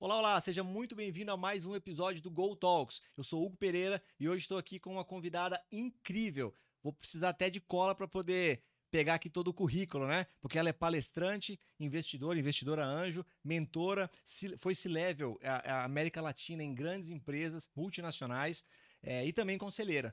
Olá, 0.00 0.18
olá, 0.18 0.40
seja 0.40 0.64
muito 0.64 0.96
bem-vindo 0.96 1.30
a 1.30 1.36
mais 1.36 1.64
um 1.64 1.76
episódio 1.76 2.20
do 2.20 2.28
Go 2.28 2.56
Talks. 2.56 3.00
Eu 3.16 3.22
sou 3.22 3.46
Hugo 3.46 3.56
Pereira 3.56 4.02
e 4.18 4.28
hoje 4.28 4.42
estou 4.42 4.58
aqui 4.58 4.80
com 4.80 4.90
uma 4.90 5.04
convidada 5.04 5.62
incrível. 5.70 6.52
Vou 6.82 6.92
precisar 6.92 7.28
até 7.28 7.48
de 7.48 7.60
cola 7.60 7.94
para 7.94 8.08
poder 8.08 8.64
pegar 8.90 9.14
aqui 9.14 9.30
todo 9.30 9.46
o 9.48 9.54
currículo, 9.54 10.08
né? 10.08 10.26
Porque 10.40 10.58
ela 10.58 10.70
é 10.70 10.72
palestrante, 10.72 11.60
investidora, 11.78 12.36
investidora 12.36 12.84
anjo, 12.84 13.24
mentora, 13.44 14.10
foi 14.58 14.74
C-Level, 14.74 15.38
a, 15.44 15.84
América 15.84 16.20
Latina 16.20 16.64
em 16.64 16.74
grandes 16.74 17.08
empresas 17.08 17.70
multinacionais 17.76 18.64
é, 19.00 19.24
e 19.24 19.32
também 19.32 19.56
conselheira. 19.58 20.12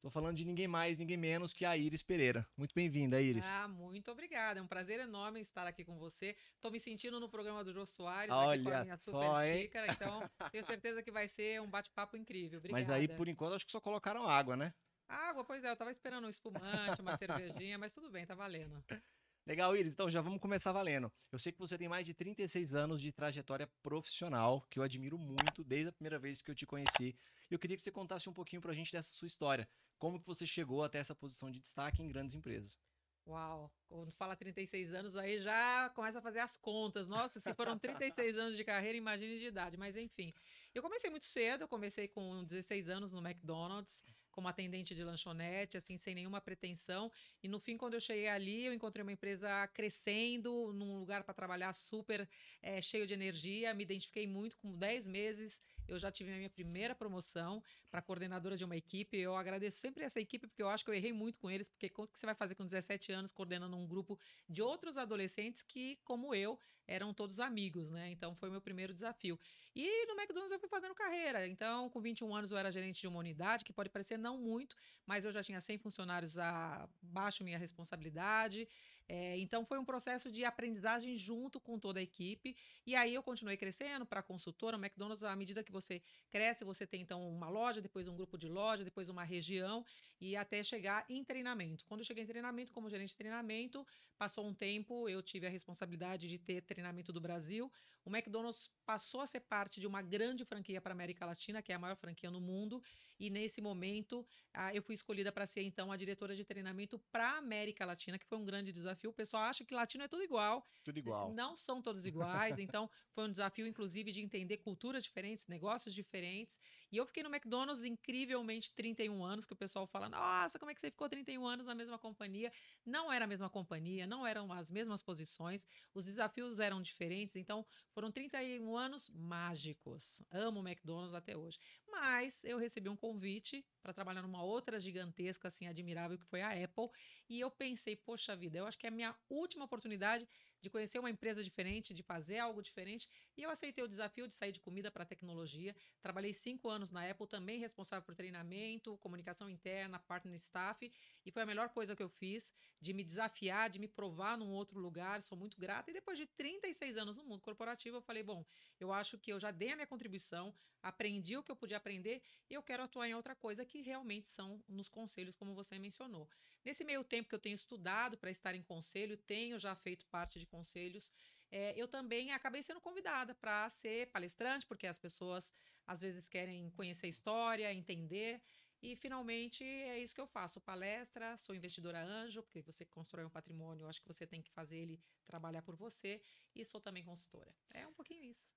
Estou 0.00 0.10
falando 0.10 0.34
de 0.34 0.46
ninguém 0.46 0.66
mais, 0.66 0.96
ninguém 0.96 1.18
menos 1.18 1.52
que 1.52 1.62
a 1.62 1.76
Iris 1.76 2.02
Pereira. 2.02 2.48
Muito 2.56 2.74
bem-vinda, 2.74 3.20
Iris. 3.20 3.46
Ah, 3.46 3.68
muito 3.68 4.10
obrigada. 4.10 4.58
É 4.58 4.62
um 4.62 4.66
prazer 4.66 4.98
enorme 4.98 5.42
estar 5.42 5.66
aqui 5.66 5.84
com 5.84 5.98
você. 5.98 6.34
Estou 6.54 6.70
me 6.70 6.80
sentindo 6.80 7.20
no 7.20 7.28
programa 7.28 7.62
do 7.62 7.70
Jô 7.70 7.84
Soares, 7.84 8.32
Olha 8.32 8.54
aqui 8.54 8.64
com 8.64 8.70
a 8.70 8.82
minha 8.82 8.96
só, 8.96 9.12
super 9.12 9.54
xícara. 9.54 9.92
Então, 9.92 10.30
tenho 10.50 10.64
certeza 10.64 11.02
que 11.02 11.10
vai 11.10 11.28
ser 11.28 11.60
um 11.60 11.68
bate-papo 11.68 12.16
incrível. 12.16 12.60
Obrigada. 12.60 12.80
Mas 12.88 12.88
aí, 12.88 13.08
por 13.08 13.28
enquanto, 13.28 13.56
acho 13.56 13.66
que 13.66 13.72
só 13.72 13.78
colocaram 13.78 14.26
água, 14.26 14.56
né? 14.56 14.72
Água, 15.06 15.44
pois 15.44 15.62
é. 15.64 15.68
Eu 15.68 15.74
estava 15.74 15.90
esperando 15.90 16.26
um 16.26 16.30
espumante, 16.30 17.02
uma 17.02 17.18
cervejinha, 17.18 17.76
mas 17.76 17.92
tudo 17.92 18.08
bem, 18.08 18.24
tá 18.24 18.34
valendo. 18.34 18.82
Legal, 19.46 19.76
Iris. 19.76 19.92
Então 19.92 20.08
já 20.08 20.22
vamos 20.22 20.40
começar 20.40 20.72
valendo. 20.72 21.12
Eu 21.30 21.38
sei 21.38 21.52
que 21.52 21.58
você 21.58 21.76
tem 21.76 21.88
mais 21.88 22.06
de 22.06 22.14
36 22.14 22.74
anos 22.74 23.02
de 23.02 23.12
trajetória 23.12 23.68
profissional, 23.82 24.64
que 24.70 24.78
eu 24.78 24.82
admiro 24.82 25.18
muito 25.18 25.62
desde 25.64 25.88
a 25.88 25.92
primeira 25.92 26.18
vez 26.18 26.40
que 26.40 26.50
eu 26.50 26.54
te 26.54 26.64
conheci. 26.64 27.16
E 27.50 27.54
eu 27.54 27.58
queria 27.58 27.76
que 27.76 27.82
você 27.82 27.90
contasse 27.90 28.30
um 28.30 28.32
pouquinho 28.32 28.62
pra 28.62 28.72
gente 28.72 28.92
dessa 28.92 29.10
sua 29.10 29.26
história. 29.26 29.68
Como 30.00 30.18
que 30.18 30.26
você 30.26 30.46
chegou 30.46 30.82
até 30.82 30.98
essa 30.98 31.14
posição 31.14 31.50
de 31.50 31.60
destaque 31.60 32.02
em 32.02 32.08
grandes 32.08 32.34
empresas? 32.34 32.80
Uau, 33.26 33.70
quando 33.86 34.10
fala 34.10 34.34
36 34.34 34.94
anos, 34.94 35.14
aí 35.14 35.42
já 35.42 35.90
começa 35.90 36.18
a 36.18 36.22
fazer 36.22 36.40
as 36.40 36.56
contas. 36.56 37.06
Nossa, 37.06 37.38
se 37.38 37.52
foram 37.52 37.78
36 37.78 38.38
anos 38.38 38.56
de 38.56 38.64
carreira, 38.64 38.96
imagine 38.96 39.38
de 39.38 39.44
idade. 39.44 39.76
Mas 39.76 39.96
enfim, 39.98 40.32
eu 40.74 40.82
comecei 40.82 41.10
muito 41.10 41.26
cedo, 41.26 41.64
eu 41.64 41.68
comecei 41.68 42.08
com 42.08 42.42
16 42.44 42.88
anos 42.88 43.12
no 43.12 43.20
McDonald's, 43.20 44.02
como 44.30 44.48
atendente 44.48 44.94
de 44.94 45.04
lanchonete, 45.04 45.76
assim, 45.76 45.98
sem 45.98 46.14
nenhuma 46.14 46.40
pretensão. 46.40 47.12
E 47.42 47.46
no 47.46 47.60
fim, 47.60 47.76
quando 47.76 47.92
eu 47.92 48.00
cheguei 48.00 48.28
ali, 48.28 48.64
eu 48.64 48.72
encontrei 48.72 49.02
uma 49.02 49.12
empresa 49.12 49.68
crescendo, 49.68 50.72
num 50.72 50.98
lugar 50.98 51.22
para 51.22 51.34
trabalhar 51.34 51.74
super 51.74 52.26
é, 52.62 52.80
cheio 52.80 53.06
de 53.06 53.12
energia. 53.12 53.74
Me 53.74 53.84
identifiquei 53.84 54.26
muito 54.26 54.56
com 54.56 54.74
10 54.78 55.06
meses 55.06 55.60
eu 55.90 55.98
já 55.98 56.10
tive 56.10 56.32
a 56.32 56.36
minha 56.36 56.50
primeira 56.50 56.94
promoção 56.94 57.62
para 57.90 58.00
coordenadora 58.00 58.56
de 58.56 58.64
uma 58.64 58.76
equipe. 58.76 59.16
Eu 59.18 59.34
agradeço 59.36 59.78
sempre 59.78 60.04
essa 60.04 60.20
equipe, 60.20 60.46
porque 60.46 60.62
eu 60.62 60.68
acho 60.68 60.84
que 60.84 60.90
eu 60.90 60.94
errei 60.94 61.12
muito 61.12 61.38
com 61.38 61.50
eles, 61.50 61.68
porque 61.68 61.92
o 61.96 62.06
que 62.06 62.18
você 62.18 62.26
vai 62.26 62.34
fazer 62.34 62.54
com 62.54 62.64
17 62.64 63.12
anos 63.12 63.32
coordenando 63.32 63.76
um 63.76 63.86
grupo 63.86 64.18
de 64.48 64.62
outros 64.62 64.96
adolescentes 64.96 65.62
que, 65.62 65.98
como 66.04 66.34
eu, 66.34 66.58
eram 66.86 67.14
todos 67.14 67.38
amigos, 67.38 67.90
né? 67.90 68.10
Então 68.10 68.34
foi 68.34 68.50
meu 68.50 68.60
primeiro 68.60 68.92
desafio. 68.92 69.38
E 69.74 70.06
no 70.06 70.14
McDonald's 70.14 70.52
eu 70.52 70.58
fui 70.58 70.68
fazendo 70.68 70.94
carreira. 70.94 71.46
Então, 71.46 71.88
com 71.90 72.00
21 72.00 72.34
anos 72.34 72.50
eu 72.50 72.58
era 72.58 72.70
gerente 72.70 73.00
de 73.00 73.06
uma 73.06 73.18
unidade, 73.18 73.64
que 73.64 73.72
pode 73.72 73.88
parecer 73.88 74.18
não 74.18 74.38
muito, 74.38 74.76
mas 75.06 75.24
eu 75.24 75.32
já 75.32 75.42
tinha 75.42 75.60
100 75.60 75.78
funcionários 75.78 76.38
abaixo 76.38 77.44
minha 77.44 77.58
responsabilidade. 77.58 78.68
É, 79.12 79.36
então 79.38 79.64
foi 79.64 79.76
um 79.76 79.84
processo 79.84 80.30
de 80.30 80.44
aprendizagem 80.44 81.18
junto 81.18 81.58
com 81.58 81.80
toda 81.80 81.98
a 81.98 82.02
equipe. 82.02 82.56
E 82.86 82.94
aí 82.94 83.12
eu 83.12 83.24
continuei 83.24 83.56
crescendo 83.56 84.06
para 84.06 84.22
consultora. 84.22 84.76
O 84.76 84.80
McDonald's, 84.80 85.24
à 85.24 85.34
medida 85.34 85.64
que 85.64 85.72
você 85.72 86.00
cresce, 86.30 86.64
você 86.64 86.86
tem 86.86 87.02
então 87.02 87.28
uma 87.28 87.48
loja, 87.48 87.80
depois 87.82 88.06
um 88.06 88.14
grupo 88.14 88.38
de 88.38 88.46
loja, 88.46 88.84
depois 88.84 89.08
uma 89.08 89.24
região 89.24 89.84
e 90.20 90.36
até 90.36 90.62
chegar 90.62 91.04
em 91.08 91.24
treinamento. 91.24 91.84
Quando 91.86 92.00
eu 92.00 92.04
cheguei 92.04 92.24
em 92.24 92.26
treinamento, 92.26 92.72
como 92.72 92.90
gerente 92.90 93.10
de 93.10 93.16
treinamento, 93.16 93.86
passou 94.18 94.46
um 94.46 94.52
tempo, 94.52 95.08
eu 95.08 95.22
tive 95.22 95.46
a 95.46 95.50
responsabilidade 95.50 96.28
de 96.28 96.38
ter 96.38 96.60
treinamento 96.62 97.10
do 97.12 97.20
Brasil. 97.20 97.72
O 98.04 98.10
McDonald's 98.10 98.70
passou 98.84 99.22
a 99.22 99.26
ser 99.26 99.40
parte 99.40 99.80
de 99.80 99.86
uma 99.86 100.02
grande 100.02 100.44
franquia 100.44 100.80
para 100.80 100.92
a 100.92 100.94
América 100.94 101.24
Latina, 101.24 101.62
que 101.62 101.72
é 101.72 101.74
a 101.74 101.78
maior 101.78 101.96
franquia 101.96 102.30
no 102.30 102.40
mundo, 102.40 102.82
e 103.18 103.30
nesse 103.30 103.62
momento 103.62 104.26
ah, 104.52 104.74
eu 104.74 104.82
fui 104.82 104.94
escolhida 104.94 105.32
para 105.32 105.46
ser 105.46 105.62
então 105.62 105.90
a 105.90 105.96
diretora 105.96 106.36
de 106.36 106.44
treinamento 106.44 106.98
para 107.10 107.30
a 107.30 107.38
América 107.38 107.86
Latina, 107.86 108.18
que 108.18 108.26
foi 108.26 108.36
um 108.36 108.44
grande 108.44 108.72
desafio. 108.72 109.10
O 109.10 109.14
pessoal 109.14 109.44
acha 109.44 109.64
que 109.64 109.74
latino 109.74 110.04
é 110.04 110.08
tudo 110.08 110.22
igual. 110.22 110.66
Tudo 110.84 110.98
igual. 110.98 111.32
Não 111.32 111.56
são 111.56 111.80
todos 111.80 112.04
iguais, 112.04 112.58
então 112.58 112.90
foi 113.12 113.24
um 113.24 113.30
desafio 113.30 113.66
inclusive 113.66 114.12
de 114.12 114.20
entender 114.20 114.58
culturas 114.58 115.02
diferentes, 115.02 115.46
negócios 115.46 115.94
diferentes. 115.94 116.58
E 116.92 116.96
eu 116.96 117.06
fiquei 117.06 117.22
no 117.22 117.28
McDonald's 117.28 117.84
incrivelmente 117.84 118.72
31 118.74 119.24
anos, 119.24 119.46
que 119.46 119.52
o 119.52 119.56
pessoal 119.56 119.86
fala: 119.86 120.08
"Nossa, 120.08 120.58
como 120.58 120.70
é 120.70 120.74
que 120.74 120.80
você 120.80 120.90
ficou 120.90 121.08
31 121.08 121.46
anos 121.46 121.66
na 121.66 121.74
mesma 121.74 121.98
companhia?". 121.98 122.52
Não 122.84 123.12
era 123.12 123.24
a 123.24 123.28
mesma 123.28 123.48
companhia, 123.48 124.06
não 124.06 124.26
eram 124.26 124.52
as 124.52 124.70
mesmas 124.70 125.02
posições, 125.02 125.66
os 125.94 126.04
desafios 126.04 126.60
eram 126.60 126.82
diferentes, 126.82 127.36
então 127.36 127.64
foram 127.92 128.10
31 128.10 128.76
anos 128.76 129.08
mágicos. 129.08 130.22
Amo 130.30 130.60
o 130.60 130.66
McDonald's 130.68 131.14
até 131.14 131.36
hoje. 131.36 131.58
Mas 131.88 132.44
eu 132.44 132.58
recebi 132.58 132.88
um 132.88 132.96
convite 132.96 133.64
para 133.82 133.92
trabalhar 133.92 134.22
numa 134.22 134.42
outra 134.42 134.78
gigantesca, 134.80 135.48
assim, 135.48 135.66
admirável, 135.66 136.18
que 136.18 136.26
foi 136.26 136.42
a 136.42 136.50
Apple. 136.64 136.88
E 137.28 137.40
eu 137.40 137.50
pensei, 137.50 137.96
poxa 137.96 138.36
vida, 138.36 138.58
eu 138.58 138.66
acho 138.66 138.78
que 138.78 138.86
é 138.86 138.88
a 138.88 138.92
minha 138.92 139.16
última 139.28 139.64
oportunidade 139.64 140.28
de 140.60 140.68
conhecer 140.70 140.98
uma 140.98 141.10
empresa 141.10 141.42
diferente, 141.42 141.94
de 141.94 142.02
fazer 142.02 142.38
algo 142.38 142.62
diferente. 142.62 143.08
E 143.36 143.42
eu 143.42 143.50
aceitei 143.50 143.82
o 143.82 143.88
desafio 143.88 144.28
de 144.28 144.34
sair 144.34 144.52
de 144.52 144.60
comida 144.60 144.90
para 144.90 145.04
tecnologia. 145.04 145.74
Trabalhei 146.02 146.32
cinco 146.32 146.68
anos 146.68 146.90
na 146.90 147.08
Apple, 147.08 147.26
também 147.26 147.58
responsável 147.58 148.04
por 148.04 148.14
treinamento, 148.14 148.96
comunicação 148.98 149.48
interna, 149.48 149.98
partner 149.98 150.36
staff. 150.36 150.90
E 151.24 151.30
foi 151.30 151.42
a 151.42 151.46
melhor 151.46 151.70
coisa 151.70 151.96
que 151.96 152.02
eu 152.02 152.08
fiz, 152.08 152.52
de 152.80 152.92
me 152.92 153.02
desafiar, 153.02 153.70
de 153.70 153.78
me 153.78 153.88
provar 153.88 154.36
num 154.36 154.50
outro 154.50 154.78
lugar. 154.78 155.22
Sou 155.22 155.36
muito 155.36 155.58
grata. 155.58 155.90
E 155.90 155.94
depois 155.94 156.18
de 156.18 156.26
36 156.26 156.96
anos 156.96 157.16
no 157.16 157.24
mundo 157.24 157.40
corporativo, 157.40 157.96
eu 157.96 158.02
falei, 158.02 158.22
bom, 158.22 158.44
eu 158.78 158.92
acho 158.92 159.18
que 159.18 159.32
eu 159.32 159.40
já 159.40 159.50
dei 159.50 159.72
a 159.72 159.76
minha 159.76 159.86
contribuição, 159.86 160.54
aprendi 160.82 161.36
o 161.36 161.42
que 161.42 161.50
eu 161.50 161.56
podia 161.56 161.76
aprender 161.76 162.22
e 162.48 162.54
eu 162.54 162.62
quero 162.62 162.82
atuar 162.82 163.08
em 163.08 163.14
outra 163.14 163.34
coisa 163.34 163.64
que 163.64 163.80
realmente 163.80 164.28
são 164.28 164.62
nos 164.68 164.88
conselhos, 164.88 165.36
como 165.36 165.54
você 165.54 165.78
mencionou. 165.78 166.28
Nesse 166.64 166.84
meio 166.84 167.02
tempo 167.02 167.28
que 167.28 167.34
eu 167.34 167.38
tenho 167.38 167.54
estudado 167.54 168.18
para 168.18 168.30
estar 168.30 168.54
em 168.54 168.62
conselho, 168.62 169.16
tenho 169.16 169.58
já 169.58 169.74
feito 169.74 170.06
parte 170.06 170.38
de 170.38 170.46
conselhos, 170.46 171.10
é, 171.50 171.74
eu 171.76 171.88
também 171.88 172.32
acabei 172.32 172.62
sendo 172.62 172.80
convidada 172.80 173.34
para 173.34 173.68
ser 173.70 174.08
palestrante, 174.08 174.66
porque 174.66 174.86
as 174.86 174.98
pessoas 174.98 175.52
às 175.86 176.00
vezes 176.00 176.28
querem 176.28 176.70
conhecer 176.70 177.06
a 177.06 177.10
história, 177.10 177.72
entender. 177.72 178.40
E 178.82 178.94
finalmente 178.96 179.64
é 179.64 179.98
isso 179.98 180.14
que 180.14 180.20
eu 180.20 180.26
faço: 180.26 180.60
palestra, 180.60 181.36
sou 181.36 181.54
investidora 181.54 182.02
anjo, 182.02 182.42
porque 182.42 182.62
você 182.62 182.84
constrói 182.84 183.24
um 183.24 183.30
patrimônio, 183.30 183.88
acho 183.88 184.00
que 184.00 184.06
você 184.06 184.26
tem 184.26 184.40
que 184.40 184.50
fazer 184.50 184.76
ele 184.76 185.00
trabalhar 185.26 185.62
por 185.62 185.76
você, 185.76 186.22
e 186.54 186.64
sou 186.64 186.80
também 186.80 187.04
consultora. 187.04 187.52
É 187.70 187.86
um 187.86 187.92
pouquinho 187.92 188.24
isso. 188.24 188.48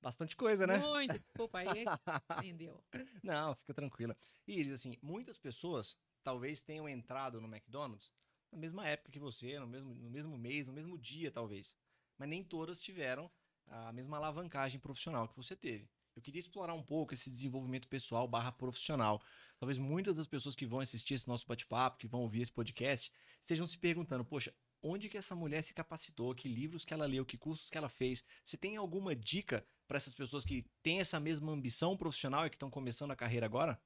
Bastante 0.00 0.36
coisa, 0.36 0.66
né? 0.66 0.76
Muito, 0.78 1.18
desculpa 1.18 1.58
aí. 1.58 1.84
Entendeu? 2.44 2.82
Não, 3.22 3.54
fica 3.54 3.72
tranquila. 3.72 4.14
E 4.46 4.70
assim, 4.70 4.98
muitas 5.00 5.38
pessoas 5.38 5.96
talvez 6.24 6.62
tenham 6.62 6.88
entrado 6.88 7.40
no 7.40 7.46
McDonald's 7.46 8.10
na 8.54 8.58
mesma 8.58 8.86
época 8.86 9.10
que 9.10 9.18
você, 9.18 9.58
no 9.58 9.66
mesmo, 9.66 9.94
no 9.94 10.10
mesmo 10.10 10.38
mês, 10.38 10.68
no 10.68 10.72
mesmo 10.72 10.96
dia, 10.96 11.30
talvez. 11.30 11.76
Mas 12.16 12.28
nem 12.28 12.42
todas 12.42 12.80
tiveram 12.80 13.30
a 13.66 13.92
mesma 13.92 14.16
alavancagem 14.16 14.78
profissional 14.78 15.28
que 15.28 15.36
você 15.36 15.56
teve. 15.56 15.88
Eu 16.14 16.22
queria 16.22 16.38
explorar 16.38 16.74
um 16.74 16.82
pouco 16.82 17.12
esse 17.12 17.28
desenvolvimento 17.28 17.88
pessoal 17.88 18.28
barra 18.28 18.52
profissional. 18.52 19.20
Talvez 19.58 19.78
muitas 19.78 20.16
das 20.16 20.28
pessoas 20.28 20.54
que 20.54 20.64
vão 20.64 20.78
assistir 20.78 21.14
esse 21.14 21.26
nosso 21.26 21.46
bate-papo, 21.46 21.98
que 21.98 22.06
vão 22.06 22.20
ouvir 22.20 22.42
esse 22.42 22.52
podcast, 22.52 23.12
estejam 23.40 23.66
se 23.66 23.76
perguntando, 23.76 24.24
poxa, 24.24 24.54
onde 24.80 25.08
que 25.08 25.18
essa 25.18 25.34
mulher 25.34 25.62
se 25.62 25.74
capacitou, 25.74 26.32
que 26.34 26.46
livros 26.46 26.84
que 26.84 26.94
ela 26.94 27.06
leu, 27.06 27.26
que 27.26 27.36
cursos 27.36 27.68
que 27.68 27.76
ela 27.76 27.88
fez. 27.88 28.22
Você 28.44 28.56
tem 28.56 28.76
alguma 28.76 29.16
dica 29.16 29.66
para 29.88 29.96
essas 29.96 30.14
pessoas 30.14 30.44
que 30.44 30.64
têm 30.80 31.00
essa 31.00 31.18
mesma 31.18 31.50
ambição 31.50 31.96
profissional 31.96 32.46
e 32.46 32.50
que 32.50 32.56
estão 32.56 32.70
começando 32.70 33.10
a 33.10 33.16
carreira 33.16 33.46
agora? 33.46 33.80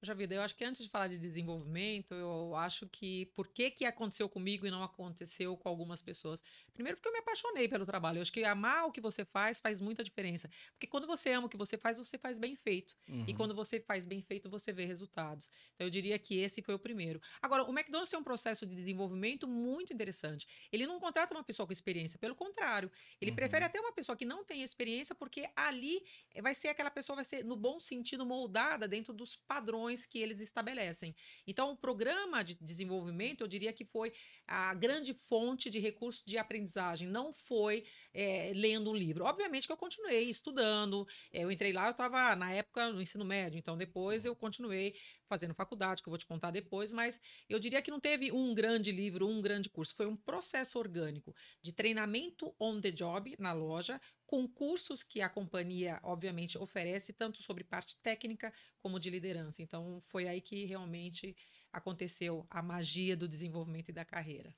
Poxa 0.00 0.14
vida, 0.14 0.34
eu 0.34 0.40
acho 0.40 0.56
que 0.56 0.64
antes 0.64 0.82
de 0.82 0.88
falar 0.88 1.08
de 1.08 1.18
desenvolvimento, 1.18 2.14
eu 2.14 2.56
acho 2.56 2.88
que 2.88 3.26
por 3.36 3.46
que 3.46 3.70
que 3.70 3.84
aconteceu 3.84 4.30
comigo 4.30 4.66
e 4.66 4.70
não 4.70 4.82
aconteceu 4.82 5.54
com 5.58 5.68
algumas 5.68 6.00
pessoas? 6.00 6.42
Primeiro 6.72 6.96
porque 6.96 7.06
eu 7.06 7.12
me 7.12 7.18
apaixonei 7.18 7.68
pelo 7.68 7.84
trabalho. 7.84 8.16
Eu 8.16 8.22
acho 8.22 8.32
que 8.32 8.42
amar 8.42 8.86
o 8.86 8.92
que 8.92 9.00
você 9.00 9.26
faz 9.26 9.60
faz 9.60 9.78
muita 9.78 10.02
diferença. 10.02 10.48
Porque 10.72 10.86
quando 10.86 11.06
você 11.06 11.32
ama 11.32 11.48
o 11.48 11.50
que 11.50 11.56
você 11.58 11.76
faz, 11.76 11.98
você 11.98 12.16
faz 12.16 12.38
bem 12.38 12.56
feito. 12.56 12.96
Uhum. 13.06 13.26
E 13.28 13.34
quando 13.34 13.54
você 13.54 13.78
faz 13.78 14.06
bem 14.06 14.22
feito, 14.22 14.48
você 14.48 14.72
vê 14.72 14.86
resultados. 14.86 15.50
Então 15.74 15.86
eu 15.86 15.90
diria 15.90 16.18
que 16.18 16.38
esse 16.38 16.62
foi 16.62 16.74
o 16.74 16.78
primeiro. 16.78 17.20
Agora, 17.42 17.62
o 17.64 17.70
McDonald's 17.70 18.08
tem 18.08 18.18
um 18.18 18.24
processo 18.24 18.64
de 18.64 18.74
desenvolvimento 18.74 19.46
muito 19.46 19.92
interessante. 19.92 20.48
Ele 20.72 20.86
não 20.86 20.98
contrata 20.98 21.34
uma 21.34 21.44
pessoa 21.44 21.66
com 21.66 21.74
experiência, 21.74 22.18
pelo 22.18 22.34
contrário, 22.34 22.90
ele 23.20 23.32
uhum. 23.32 23.36
prefere 23.36 23.66
até 23.66 23.78
uma 23.78 23.92
pessoa 23.92 24.16
que 24.16 24.24
não 24.24 24.46
tem 24.46 24.62
experiência, 24.62 25.14
porque 25.14 25.46
ali 25.54 26.02
vai 26.40 26.54
ser 26.54 26.68
aquela 26.68 26.90
pessoa 26.90 27.16
vai 27.16 27.24
ser 27.24 27.44
no 27.44 27.54
bom 27.54 27.78
sentido 27.78 28.24
moldada 28.24 28.88
dentro 28.88 29.12
dos 29.12 29.36
padrões 29.36 29.89
que 30.06 30.18
eles 30.18 30.40
estabelecem. 30.40 31.14
Então, 31.46 31.72
o 31.72 31.76
programa 31.76 32.42
de 32.42 32.54
desenvolvimento, 32.54 33.42
eu 33.42 33.48
diria 33.48 33.72
que 33.72 33.84
foi 33.84 34.12
a 34.46 34.74
grande 34.74 35.14
fonte 35.14 35.68
de 35.70 35.78
recurso 35.78 36.22
de 36.26 36.38
aprendizagem, 36.38 37.08
não 37.08 37.32
foi 37.32 37.84
é, 38.12 38.52
lendo 38.54 38.90
um 38.90 38.96
livro. 38.96 39.24
Obviamente 39.24 39.66
que 39.66 39.72
eu 39.72 39.76
continuei 39.76 40.28
estudando, 40.28 41.06
é, 41.32 41.44
eu 41.44 41.50
entrei 41.50 41.72
lá, 41.72 41.86
eu 41.86 41.92
estava 41.92 42.34
na 42.36 42.52
época 42.52 42.90
no 42.92 43.00
ensino 43.00 43.24
médio, 43.24 43.58
então 43.58 43.76
depois 43.76 44.24
eu 44.24 44.34
continuei 44.34 44.94
fazendo 45.28 45.54
faculdade, 45.54 46.02
que 46.02 46.08
eu 46.08 46.10
vou 46.10 46.18
te 46.18 46.26
contar 46.26 46.50
depois, 46.50 46.92
mas 46.92 47.20
eu 47.48 47.58
diria 47.58 47.80
que 47.80 47.90
não 47.90 48.00
teve 48.00 48.32
um 48.32 48.52
grande 48.52 48.90
livro, 48.90 49.28
um 49.28 49.40
grande 49.40 49.70
curso, 49.70 49.94
foi 49.94 50.06
um 50.06 50.16
processo 50.16 50.78
orgânico 50.78 51.34
de 51.62 51.72
treinamento 51.72 52.54
on 52.58 52.80
the 52.80 52.90
job 52.90 53.34
na 53.38 53.52
loja, 53.52 54.00
com 54.30 54.46
cursos 54.46 55.02
que 55.02 55.20
a 55.20 55.28
companhia, 55.28 55.98
obviamente, 56.04 56.56
oferece, 56.56 57.12
tanto 57.12 57.42
sobre 57.42 57.64
parte 57.64 57.96
técnica 57.96 58.52
como 58.78 59.00
de 59.00 59.10
liderança. 59.10 59.60
Então, 59.60 60.00
foi 60.00 60.28
aí 60.28 60.40
que 60.40 60.64
realmente 60.66 61.36
aconteceu 61.72 62.46
a 62.48 62.62
magia 62.62 63.16
do 63.16 63.26
desenvolvimento 63.26 63.88
e 63.88 63.92
da 63.92 64.04
carreira. 64.04 64.54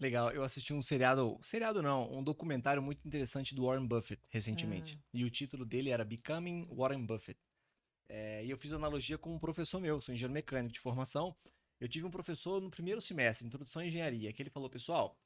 Legal, 0.00 0.32
eu 0.32 0.42
assisti 0.42 0.74
um 0.74 0.82
seriado, 0.82 1.38
seriado 1.44 1.80
não, 1.80 2.12
um 2.12 2.24
documentário 2.24 2.82
muito 2.82 3.06
interessante 3.06 3.54
do 3.54 3.66
Warren 3.66 3.86
Buffett 3.86 4.20
recentemente. 4.30 4.98
Ah. 5.00 5.10
E 5.14 5.22
o 5.22 5.30
título 5.30 5.64
dele 5.64 5.90
era 5.90 6.04
Becoming 6.04 6.66
Warren 6.72 7.06
Buffett. 7.06 7.38
É, 8.08 8.44
e 8.44 8.50
eu 8.50 8.58
fiz 8.58 8.72
analogia 8.72 9.16
com 9.16 9.32
um 9.32 9.38
professor 9.38 9.80
meu, 9.80 10.00
sou 10.00 10.12
engenheiro 10.12 10.34
mecânico 10.34 10.74
de 10.74 10.80
formação. 10.80 11.36
Eu 11.78 11.86
tive 11.88 12.04
um 12.04 12.10
professor 12.10 12.60
no 12.60 12.68
primeiro 12.68 13.00
semestre, 13.00 13.46
Introdução 13.46 13.80
à 13.80 13.86
Engenharia, 13.86 14.32
que 14.32 14.42
ele 14.42 14.50
falou, 14.50 14.68
pessoal, 14.68 15.16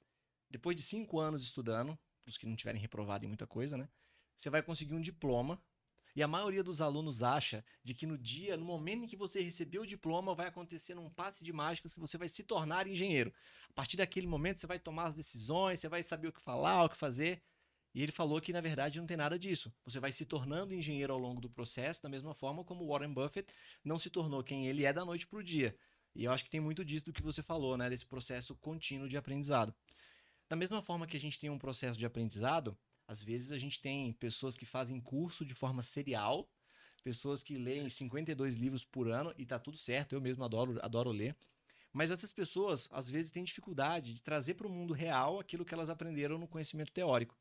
depois 0.50 0.76
de 0.76 0.82
cinco 0.82 1.18
anos 1.18 1.42
estudando, 1.42 1.98
os 2.28 2.38
que 2.38 2.46
não 2.46 2.56
tiverem 2.56 2.80
reprovado 2.80 3.24
em 3.24 3.28
muita 3.28 3.46
coisa, 3.46 3.76
né? 3.76 3.88
Você 4.36 4.50
vai 4.50 4.62
conseguir 4.62 4.94
um 4.94 5.00
diploma 5.00 5.60
e 6.14 6.22
a 6.22 6.26
maioria 6.26 6.62
dos 6.62 6.80
alunos 6.80 7.22
acha 7.22 7.64
de 7.82 7.94
que 7.94 8.06
no 8.06 8.18
dia, 8.18 8.56
no 8.56 8.64
momento 8.64 9.04
em 9.04 9.06
que 9.06 9.16
você 9.16 9.40
receber 9.40 9.78
o 9.78 9.86
diploma, 9.86 10.34
vai 10.34 10.48
acontecer 10.48 10.98
um 10.98 11.08
passe 11.08 11.44
de 11.44 11.52
mágicas 11.52 11.94
que 11.94 12.00
você 12.00 12.18
vai 12.18 12.28
se 12.28 12.42
tornar 12.42 12.86
engenheiro. 12.86 13.32
A 13.70 13.72
partir 13.72 13.96
daquele 13.96 14.26
momento, 14.26 14.60
você 14.60 14.66
vai 14.66 14.78
tomar 14.78 15.04
as 15.04 15.14
decisões, 15.14 15.78
você 15.78 15.88
vai 15.88 16.02
saber 16.02 16.28
o 16.28 16.32
que 16.32 16.40
falar, 16.40 16.84
o 16.84 16.88
que 16.88 16.96
fazer. 16.96 17.42
E 17.94 18.02
ele 18.02 18.12
falou 18.12 18.40
que, 18.40 18.52
na 18.52 18.60
verdade, 18.60 18.98
não 18.98 19.06
tem 19.06 19.16
nada 19.16 19.38
disso. 19.38 19.72
Você 19.84 20.00
vai 20.00 20.10
se 20.12 20.24
tornando 20.24 20.74
engenheiro 20.74 21.12
ao 21.12 21.18
longo 21.18 21.40
do 21.40 21.48
processo, 21.48 22.02
da 22.02 22.08
mesma 22.08 22.34
forma 22.34 22.64
como 22.64 22.86
Warren 22.86 23.12
Buffett 23.12 23.52
não 23.84 23.98
se 23.98 24.10
tornou 24.10 24.42
quem 24.42 24.66
ele 24.66 24.84
é 24.84 24.92
da 24.92 25.04
noite 25.04 25.26
para 25.26 25.38
o 25.38 25.42
dia. 25.42 25.76
E 26.14 26.24
eu 26.24 26.32
acho 26.32 26.44
que 26.44 26.50
tem 26.50 26.60
muito 26.60 26.84
disso 26.84 27.04
do 27.04 27.12
que 27.12 27.22
você 27.22 27.42
falou, 27.42 27.76
né? 27.76 27.88
Desse 27.88 28.04
processo 28.04 28.56
contínuo 28.56 29.08
de 29.08 29.16
aprendizado. 29.16 29.74
Da 30.48 30.56
mesma 30.56 30.80
forma 30.80 31.06
que 31.06 31.16
a 31.16 31.20
gente 31.20 31.38
tem 31.38 31.50
um 31.50 31.58
processo 31.58 31.98
de 31.98 32.06
aprendizado, 32.06 32.76
às 33.06 33.22
vezes 33.22 33.52
a 33.52 33.58
gente 33.58 33.80
tem 33.80 34.12
pessoas 34.14 34.56
que 34.56 34.64
fazem 34.64 35.00
curso 35.00 35.44
de 35.44 35.54
forma 35.54 35.82
serial, 35.82 36.50
pessoas 37.04 37.42
que 37.42 37.56
leem 37.56 37.88
52 37.88 38.54
livros 38.54 38.84
por 38.84 39.10
ano 39.10 39.34
e 39.36 39.44
tá 39.44 39.58
tudo 39.58 39.76
certo, 39.76 40.14
eu 40.14 40.20
mesmo 40.20 40.42
adoro, 40.44 40.78
adoro 40.82 41.10
ler. 41.10 41.36
Mas 41.92 42.10
essas 42.10 42.32
pessoas, 42.32 42.88
às 42.90 43.08
vezes, 43.08 43.30
têm 43.30 43.44
dificuldade 43.44 44.14
de 44.14 44.22
trazer 44.22 44.54
para 44.54 44.66
o 44.66 44.70
mundo 44.70 44.92
real 44.92 45.38
aquilo 45.38 45.64
que 45.64 45.74
elas 45.74 45.90
aprenderam 45.90 46.38
no 46.38 46.48
conhecimento 46.48 46.92
teórico. 46.92 47.36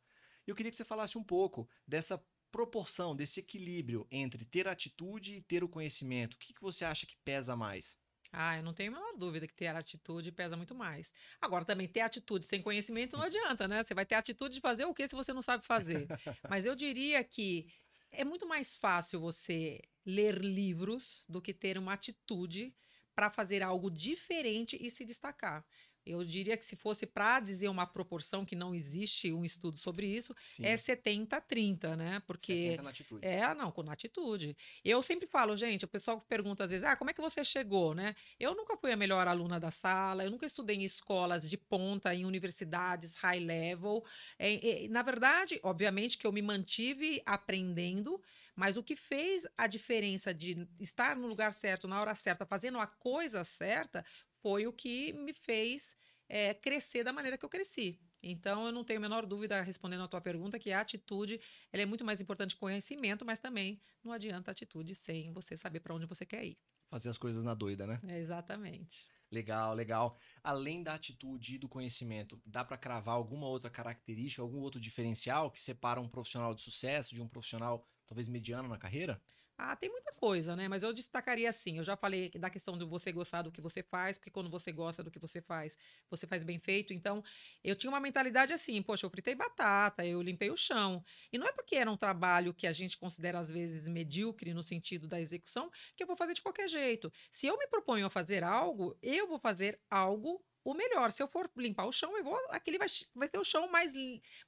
E 0.45 0.50
eu 0.50 0.56
queria 0.56 0.69
que 0.69 0.77
você 0.77 0.86
falasse 0.86 1.18
um 1.18 1.24
pouco 1.24 1.68
dessa 1.86 2.21
proporção, 2.51 3.15
desse 3.15 3.39
equilíbrio 3.39 4.07
entre 4.10 4.45
ter 4.45 4.68
atitude 4.68 5.36
e 5.36 5.42
ter 5.42 5.63
o 5.63 5.69
conhecimento. 5.69 6.36
O 6.36 6.38
que, 6.38 6.53
que 6.53 6.62
você 6.62 6.86
acha 6.86 7.06
que 7.06 7.18
pesa 7.18 7.56
mais? 7.56 7.98
Ah, 8.31 8.57
eu 8.57 8.63
não 8.63 8.74
tenho 8.74 8.91
a 8.91 8.95
menor 9.00 9.18
dúvida 9.18 9.47
que 9.47 9.53
ter 9.53 9.68
atitude 9.68 10.31
pesa 10.31 10.57
muito 10.57 10.75
mais. 10.75 11.12
Agora, 11.41 11.65
também 11.65 11.88
ter 11.88 12.01
atitude 12.01 12.45
sem 12.45 12.62
conhecimento 12.62 13.18
não 13.18 13.24
adianta, 13.24 13.68
né? 13.68 13.83
Você 13.83 13.94
vai 13.94 14.06
ter 14.06 14.15
atitude 14.15 14.56
de 14.56 14.62
fazer 14.62 14.85
o 14.85 14.94
que 14.94 15.07
se 15.07 15.15
você 15.15 15.33
não 15.33 15.41
sabe 15.41 15.65
fazer? 15.65 16.12
Mas 16.47 16.65
eu 16.65 16.75
diria 16.75 17.24
que 17.24 17.68
é 18.12 18.24
muito 18.24 18.47
mais 18.47 18.75
fácil 18.77 19.19
você 19.19 19.81
ler 20.06 20.38
livros 20.39 21.25
do 21.27 21.41
que 21.41 21.53
ter 21.53 21.77
uma 21.77 21.94
atitude 21.94 22.75
para 23.15 23.29
fazer 23.31 23.63
algo 23.63 23.89
diferente 23.89 24.77
e 24.79 24.91
se 24.91 25.03
destacar. 25.06 25.65
Eu 26.09 26.24
diria 26.24 26.57
que 26.57 26.65
se 26.65 26.75
fosse 26.75 27.06
para 27.06 27.39
dizer 27.39 27.68
uma 27.68 27.86
proporção 27.86 28.45
que 28.45 28.56
não 28.56 28.74
existe 28.74 29.31
um 29.31 29.44
estudo 29.44 29.77
sobre 29.77 30.07
isso, 30.07 30.36
Sim. 30.42 30.63
é 30.65 30.77
70-30, 30.77 31.95
né? 31.95 32.21
Porque 32.25 32.54
70 32.54 32.83
na 32.83 32.89
atitude. 32.89 33.27
É, 33.27 33.54
não, 33.54 33.71
com 33.71 33.89
atitude. 33.89 34.56
Eu 34.83 35.01
sempre 35.01 35.27
falo, 35.27 35.56
gente, 35.56 35.86
o 35.86 35.88
pessoal 35.88 36.19
pergunta 36.21 36.63
às 36.63 36.71
vezes: 36.71 36.86
"Ah, 36.86 36.95
como 36.95 37.09
é 37.09 37.13
que 37.13 37.21
você 37.21 37.44
chegou, 37.44 37.94
né?" 37.94 38.15
Eu 38.39 38.56
nunca 38.56 38.77
fui 38.77 38.92
a 38.92 38.95
melhor 38.98 39.27
aluna 39.27 39.59
da 39.59 39.71
sala, 39.71 40.24
eu 40.24 40.31
nunca 40.31 40.45
estudei 40.45 40.75
em 40.75 40.83
escolas 40.83 41.50
de 41.50 41.57
ponta, 41.57 42.13
em 42.13 42.25
universidades 42.25 43.15
high 43.15 43.39
level. 43.39 44.03
É, 44.38 44.86
é, 44.86 44.88
na 44.88 45.01
verdade, 45.01 45.60
obviamente 45.63 46.18
que 46.18 46.25
eu 46.27 46.31
me 46.31 46.42
mantive 46.42 47.21
aprendendo, 47.25 48.21
mas 48.56 48.77
o 48.77 48.83
que 48.83 48.95
fez 48.95 49.48
a 49.57 49.68
diferença 49.68 50.33
de 50.33 50.68
estar 50.80 51.15
no 51.15 51.27
lugar 51.27 51.53
certo, 51.53 51.88
na 51.88 52.00
hora 52.01 52.15
certa, 52.15 52.45
fazendo 52.45 52.80
a 52.80 52.88
coisa 52.88 53.44
certa, 53.44 54.03
foi 54.42 54.68
o 54.68 54.74
que 54.74 55.13
me 55.13 55.34
fez 55.34 55.95
é, 56.30 56.54
crescer 56.54 57.04
da 57.04 57.13
maneira 57.13 57.38
que 57.38 57.45
eu 57.45 57.50
cresci. 57.50 58.00
Então, 58.22 58.66
eu 58.66 58.72
não 58.72 58.84
tenho 58.84 59.00
a 59.00 59.01
menor 59.01 59.25
dúvida, 59.25 59.62
respondendo 59.62 60.04
a 60.04 60.07
tua 60.07 60.19
pergunta, 60.19 60.60
que 60.60 60.72
a 60.72 60.81
atitude 60.81 61.39
ela 61.72 61.84
é 61.84 61.86
muito 61.86 62.04
mais 62.04 62.19
importante 62.19 62.56
que 62.56 62.60
conhecimento, 62.60 63.25
mas 63.25 63.39
também 63.39 63.81
não 64.04 64.12
adianta 64.12 64.51
atitude 64.51 64.95
sem 64.95 65.31
você 65.31 65.56
saber 65.56 65.80
para 65.80 65.94
onde 65.94 66.06
você 66.06 66.25
quer 66.25 66.44
ir. 66.45 66.57
Fazer 66.89 67.10
as 67.10 67.18
coisas 67.18 67.44
na 67.44 67.54
doida, 67.54 67.86
né? 67.86 68.00
É, 68.07 68.19
exatamente. 68.19 69.06
Legal, 69.30 69.74
legal. 69.74 70.18
Além 70.42 70.81
da 70.81 70.94
atitude 70.94 71.56
e 71.56 71.57
do 71.57 71.68
conhecimento, 71.68 72.42
dá 72.45 72.63
para 72.63 72.78
cravar 72.78 73.16
alguma 73.16 73.45
outra 73.48 73.69
característica, 73.69 74.42
algum 74.42 74.60
outro 74.60 74.80
diferencial 74.80 75.51
que 75.51 75.62
separa 75.62 76.00
um 76.00 76.07
profissional 76.07 76.56
de 76.56 76.62
sucesso 76.62 77.13
de 77.13 77.22
um 77.22 77.28
profissional 77.28 77.86
talvez 78.06 78.28
mediano 78.28 78.69
na 78.69 78.78
carreira? 78.78 79.22
Ah, 79.59 79.75
tem 79.75 79.89
muita 79.89 80.13
coisa, 80.13 80.56
né? 80.56 80.68
Mas 80.68 80.83
eu 80.83 80.94
destacaria 80.94 81.50
assim. 81.50 81.77
Eu 81.80 81.83
já 81.83 81.98
falei 81.98 82.30
da 82.30 82.48
questão 82.48 82.77
de 82.77 82.86
você 82.86 83.12
gostar 83.12 83.42
do 83.42 83.51
que 83.51 83.59
você 83.59 83.81
faz, 83.81 84.15
porque 84.18 84.30
quando 84.30 84.51
você 84.51 84.71
gosta 84.71 85.01
do 85.04 85.09
que 85.09 85.18
você 85.18 85.42
faz, 85.42 85.75
você 86.12 86.27
faz 86.27 86.44
bem 86.44 86.59
feito. 86.59 86.94
Então, 86.94 87.24
eu 87.63 87.75
tinha 87.75 87.89
uma 87.89 88.00
mentalidade 88.00 88.54
assim: 88.54 88.81
poxa, 88.83 89.06
eu 89.06 89.09
fritei 89.09 89.33
batata, 89.33 90.06
eu 90.06 90.21
limpei 90.21 90.51
o 90.51 90.57
chão. 90.57 91.04
E 91.31 91.39
não 91.39 91.48
é 91.48 91.51
porque 91.54 91.75
era 91.75 91.89
um 91.92 91.98
trabalho 91.98 92.54
que 92.54 92.68
a 92.68 92.71
gente 92.71 92.98
considera 93.00 93.39
às 93.39 93.50
vezes 93.51 93.88
medíocre 93.88 94.54
no 94.54 94.62
sentido 94.62 95.07
da 95.07 95.19
execução, 95.19 95.71
que 95.95 96.03
eu 96.03 96.07
vou 96.07 96.15
fazer 96.15 96.33
de 96.36 96.42
qualquer 96.44 96.68
jeito. 96.69 97.12
Se 97.31 97.48
eu 97.48 97.57
me 97.57 97.68
proponho 97.68 98.06
a 98.06 98.10
fazer 98.12 98.44
algo, 98.44 98.95
eu 99.01 99.27
vou 99.27 99.39
fazer 99.39 99.81
algo 99.89 100.45
o 100.68 100.74
melhor. 100.74 101.14
Se 101.14 101.24
eu 101.24 101.28
for 101.30 101.50
limpar 101.56 101.86
o 101.86 101.94
chão, 101.94 102.18
eu 102.18 102.24
vou. 102.25 102.38
Aquele 102.50 102.78
vai, 102.78 102.88
vai 103.16 103.30
ter 103.30 103.40
o 103.40 103.44
chão 103.44 103.69
mais, 103.69 103.94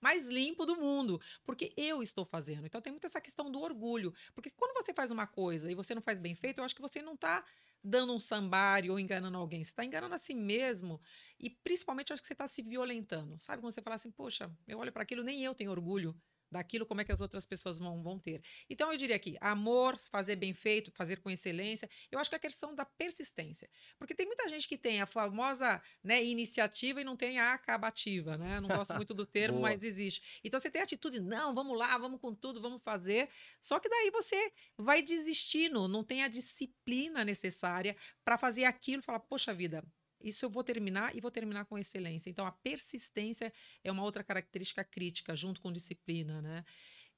mais 0.02 0.28
limpo 0.28 0.66
do 0.66 0.76
mundo. 0.76 1.20
Porque 1.46 1.72
eu 1.78 2.04
estou 2.04 2.26
fazendo. 2.26 2.66
Então 2.66 2.82
tem 2.82 2.92
muita 2.92 3.08
essa 3.08 3.22
questão 3.22 3.50
do 3.50 3.62
orgulho. 3.62 4.14
Porque 4.34 4.50
quando 4.50 4.74
você 4.74 4.94
faz 4.94 5.12
uma 5.12 5.26
coisa 5.26 5.72
e 5.72 5.76
você 5.76 5.96
não 5.96 6.02
faz 6.02 6.20
bem 6.20 6.36
feito, 6.36 6.60
eu 6.60 6.66
acho 6.66 6.76
que 6.76 6.82
você 6.82 7.02
não 7.02 7.14
está 7.14 7.46
dando 7.82 8.14
um 8.14 8.20
sambário 8.20 8.92
ou 8.92 9.00
enganando 9.00 9.38
alguém. 9.38 9.64
Você 9.64 9.72
está 9.72 9.86
enganando 9.86 10.14
a 10.14 10.18
si 10.18 10.34
mesmo. 10.34 11.02
E 11.40 11.50
principalmente 11.50 12.12
acho 12.12 12.22
que 12.22 12.28
você 12.28 12.34
está 12.34 12.50
se 12.50 12.62
violentando. 12.62 13.40
Sabe 13.40 13.62
quando 13.62 13.72
você 13.72 13.82
fala 13.82 13.96
assim, 13.96 14.12
poxa, 14.12 14.52
eu 14.68 14.78
olho 14.78 14.92
para 14.92 15.04
aquilo, 15.04 15.24
nem 15.24 15.42
eu 15.42 15.56
tenho 15.56 15.72
orgulho 15.72 16.14
daquilo, 16.52 16.86
como 16.86 17.02
é 17.02 17.06
que 17.06 17.12
as 17.12 17.22
outras 17.22 17.46
pessoas 17.46 17.78
vão, 17.78 18.02
vão 18.02 18.20
ter. 18.20 18.42
Então, 18.70 18.92
eu 18.92 18.98
diria 18.98 19.16
aqui, 19.16 19.38
amor, 19.40 19.98
fazer 19.98 20.36
bem 20.36 20.54
feito, 20.54 20.92
fazer 20.92 21.18
com 21.18 21.30
excelência. 21.30 21.90
Eu 22.12 22.20
acho 22.20 22.30
que 22.30 22.36
é 22.36 22.38
a 22.38 22.42
questão 22.42 22.74
da 22.74 22.86
persistência. 22.86 23.70
Porque 23.98 24.16
tem 24.16 24.26
muita 24.26 24.48
gente 24.48 24.68
que 24.68 24.78
tem 24.78 25.02
a 25.02 25.06
famosa 25.06 25.82
né, 26.04 26.24
iniciativa 26.24 27.02
e 27.02 27.04
não 27.04 27.16
tem 27.16 27.40
a 27.40 27.54
acabativa, 27.54 28.38
né? 28.38 28.60
Não 28.60 28.70
gosto 28.70 28.94
muito 28.96 29.14
do 29.14 29.26
termo, 29.28 29.60
mas 29.62 29.84
existe. 29.84 30.40
Então, 30.44 30.60
você 30.60 30.70
tem 30.70 30.82
a 30.82 30.84
atitude, 30.84 31.20
não, 31.20 31.54
vamos 31.54 31.78
lá, 31.78 31.98
vamos 31.98 32.20
com 32.20 32.34
tudo, 32.34 32.62
vamos 32.62 32.82
fazer. 32.84 33.30
Só 33.60 33.80
que 33.80 33.90
daí 33.90 34.12
você 34.12 34.52
vai 34.78 35.02
desistindo, 35.02 35.88
não 35.88 36.04
tem 36.04 36.24
a 36.24 36.28
disciplina 36.28 37.24
necessária 37.24 37.96
para 38.24 38.38
fazer 38.38 38.64
aquilo, 38.66 39.02
falar, 39.02 39.20
poxa 39.20 39.54
vida, 39.54 39.84
isso 40.22 40.46
eu 40.46 40.50
vou 40.50 40.64
terminar 40.64 41.16
e 41.16 41.22
vou 41.22 41.32
terminar 41.32 41.66
com 41.66 41.78
excelência. 41.78 42.30
Então, 42.30 42.46
a 42.46 42.52
persistência 42.52 43.52
é 43.84 43.92
uma 43.92 44.04
outra 44.04 44.24
característica 44.24 44.84
crítica, 44.84 45.36
junto 45.36 45.62
com 45.62 45.72
disciplina, 45.72 46.42
né? 46.42 46.64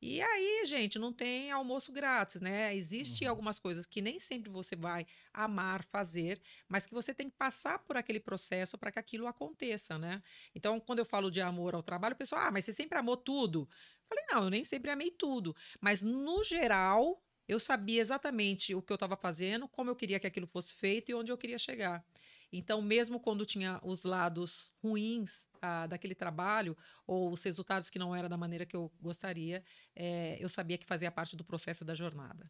E 0.03 0.19
aí, 0.19 0.65
gente, 0.65 0.97
não 0.97 1.13
tem 1.13 1.51
almoço 1.51 1.91
grátis, 1.91 2.41
né? 2.41 2.75
Existem 2.75 3.27
uhum. 3.27 3.31
algumas 3.31 3.59
coisas 3.59 3.85
que 3.85 4.01
nem 4.01 4.17
sempre 4.17 4.49
você 4.49 4.75
vai 4.75 5.05
amar 5.31 5.83
fazer, 5.83 6.41
mas 6.67 6.87
que 6.87 6.93
você 6.93 7.13
tem 7.13 7.29
que 7.29 7.35
passar 7.37 7.77
por 7.77 7.95
aquele 7.95 8.19
processo 8.19 8.79
para 8.79 8.91
que 8.91 8.97
aquilo 8.97 9.27
aconteça, 9.27 9.99
né? 9.99 10.23
Então, 10.55 10.79
quando 10.79 10.99
eu 10.99 11.05
falo 11.05 11.29
de 11.29 11.39
amor 11.39 11.75
ao 11.75 11.83
trabalho, 11.83 12.15
o 12.15 12.17
pessoal, 12.17 12.47
ah, 12.47 12.51
mas 12.51 12.65
você 12.65 12.73
sempre 12.73 12.97
amou 12.97 13.15
tudo? 13.15 13.69
Eu 13.69 14.07
falei, 14.09 14.25
não, 14.31 14.43
eu 14.45 14.49
nem 14.49 14.65
sempre 14.65 14.89
amei 14.89 15.11
tudo, 15.11 15.55
mas 15.79 16.01
no 16.01 16.43
geral, 16.43 17.23
eu 17.47 17.59
sabia 17.59 18.01
exatamente 18.01 18.73
o 18.73 18.81
que 18.81 18.91
eu 18.91 18.95
estava 18.95 19.15
fazendo, 19.15 19.67
como 19.67 19.91
eu 19.91 19.95
queria 19.95 20.19
que 20.19 20.25
aquilo 20.25 20.47
fosse 20.47 20.73
feito 20.73 21.11
e 21.11 21.13
onde 21.13 21.31
eu 21.31 21.37
queria 21.37 21.59
chegar. 21.59 22.03
Então, 22.51 22.81
mesmo 22.81 23.19
quando 23.19 23.45
tinha 23.45 23.79
os 23.83 24.03
lados 24.03 24.71
ruins 24.83 25.47
ah, 25.61 25.87
daquele 25.87 26.13
trabalho, 26.13 26.75
ou 27.07 27.31
os 27.31 27.43
resultados 27.43 27.89
que 27.89 27.99
não 27.99 28.15
eram 28.15 28.27
da 28.27 28.37
maneira 28.37 28.65
que 28.65 28.75
eu 28.75 28.91
gostaria, 28.99 29.63
é, 29.95 30.37
eu 30.39 30.49
sabia 30.49 30.77
que 30.77 30.85
fazia 30.85 31.11
parte 31.11 31.35
do 31.35 31.45
processo 31.45 31.85
da 31.85 31.95
jornada. 31.95 32.49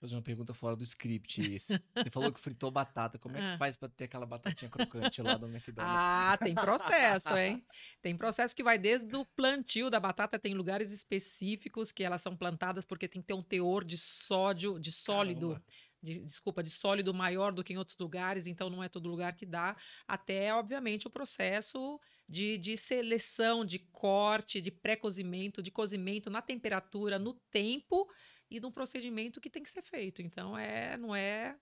Vou 0.00 0.06
fazer 0.06 0.14
uma 0.14 0.22
pergunta 0.22 0.54
fora 0.54 0.76
do 0.76 0.84
script. 0.84 1.58
Você 1.58 2.08
falou 2.12 2.32
que 2.32 2.38
fritou 2.38 2.70
batata. 2.70 3.18
Como 3.18 3.36
é 3.36 3.40
que 3.40 3.46
ah. 3.46 3.58
faz 3.58 3.76
para 3.76 3.88
ter 3.88 4.04
aquela 4.04 4.24
batatinha 4.24 4.70
crocante 4.70 5.20
lá 5.20 5.36
do 5.36 5.48
McDonald's? 5.48 5.96
Ah, 5.98 6.38
tem 6.40 6.54
processo, 6.54 7.36
hein? 7.36 7.66
Tem 8.00 8.16
processo 8.16 8.54
que 8.54 8.62
vai 8.62 8.78
desde 8.78 9.16
o 9.16 9.24
plantio 9.24 9.90
da 9.90 9.98
batata. 9.98 10.38
Tem 10.38 10.54
lugares 10.54 10.92
específicos 10.92 11.90
que 11.90 12.04
elas 12.04 12.22
são 12.22 12.36
plantadas 12.36 12.84
porque 12.84 13.08
tem 13.08 13.20
que 13.20 13.26
ter 13.26 13.34
um 13.34 13.42
teor 13.42 13.84
de 13.84 13.98
sódio, 13.98 14.78
de 14.78 14.92
sólido. 14.92 15.48
Caramba 15.48 15.87
de, 16.02 16.20
desculpa, 16.20 16.62
de 16.62 16.70
sólido 16.70 17.12
maior 17.12 17.52
do 17.52 17.64
que 17.64 17.72
em 17.72 17.78
outros 17.78 17.98
lugares, 17.98 18.46
então 18.46 18.70
não 18.70 18.82
é 18.82 18.88
todo 18.88 19.08
lugar 19.08 19.34
que 19.34 19.46
dá, 19.46 19.76
até, 20.06 20.52
obviamente, 20.54 21.06
o 21.06 21.10
processo 21.10 22.00
de, 22.28 22.58
de 22.58 22.76
seleção, 22.76 23.64
de 23.64 23.78
corte, 23.78 24.60
de 24.60 24.70
pré-cozimento, 24.70 25.62
de 25.62 25.70
cozimento 25.70 26.30
na 26.30 26.42
temperatura, 26.42 27.18
no 27.18 27.34
tempo 27.50 28.08
e 28.50 28.60
no 28.60 28.72
procedimento 28.72 29.40
que 29.40 29.50
tem 29.50 29.62
que 29.62 29.70
ser 29.70 29.82
feito. 29.82 30.22
Então, 30.22 30.56
é, 30.56 30.96
não 30.96 31.14
é 31.14 31.56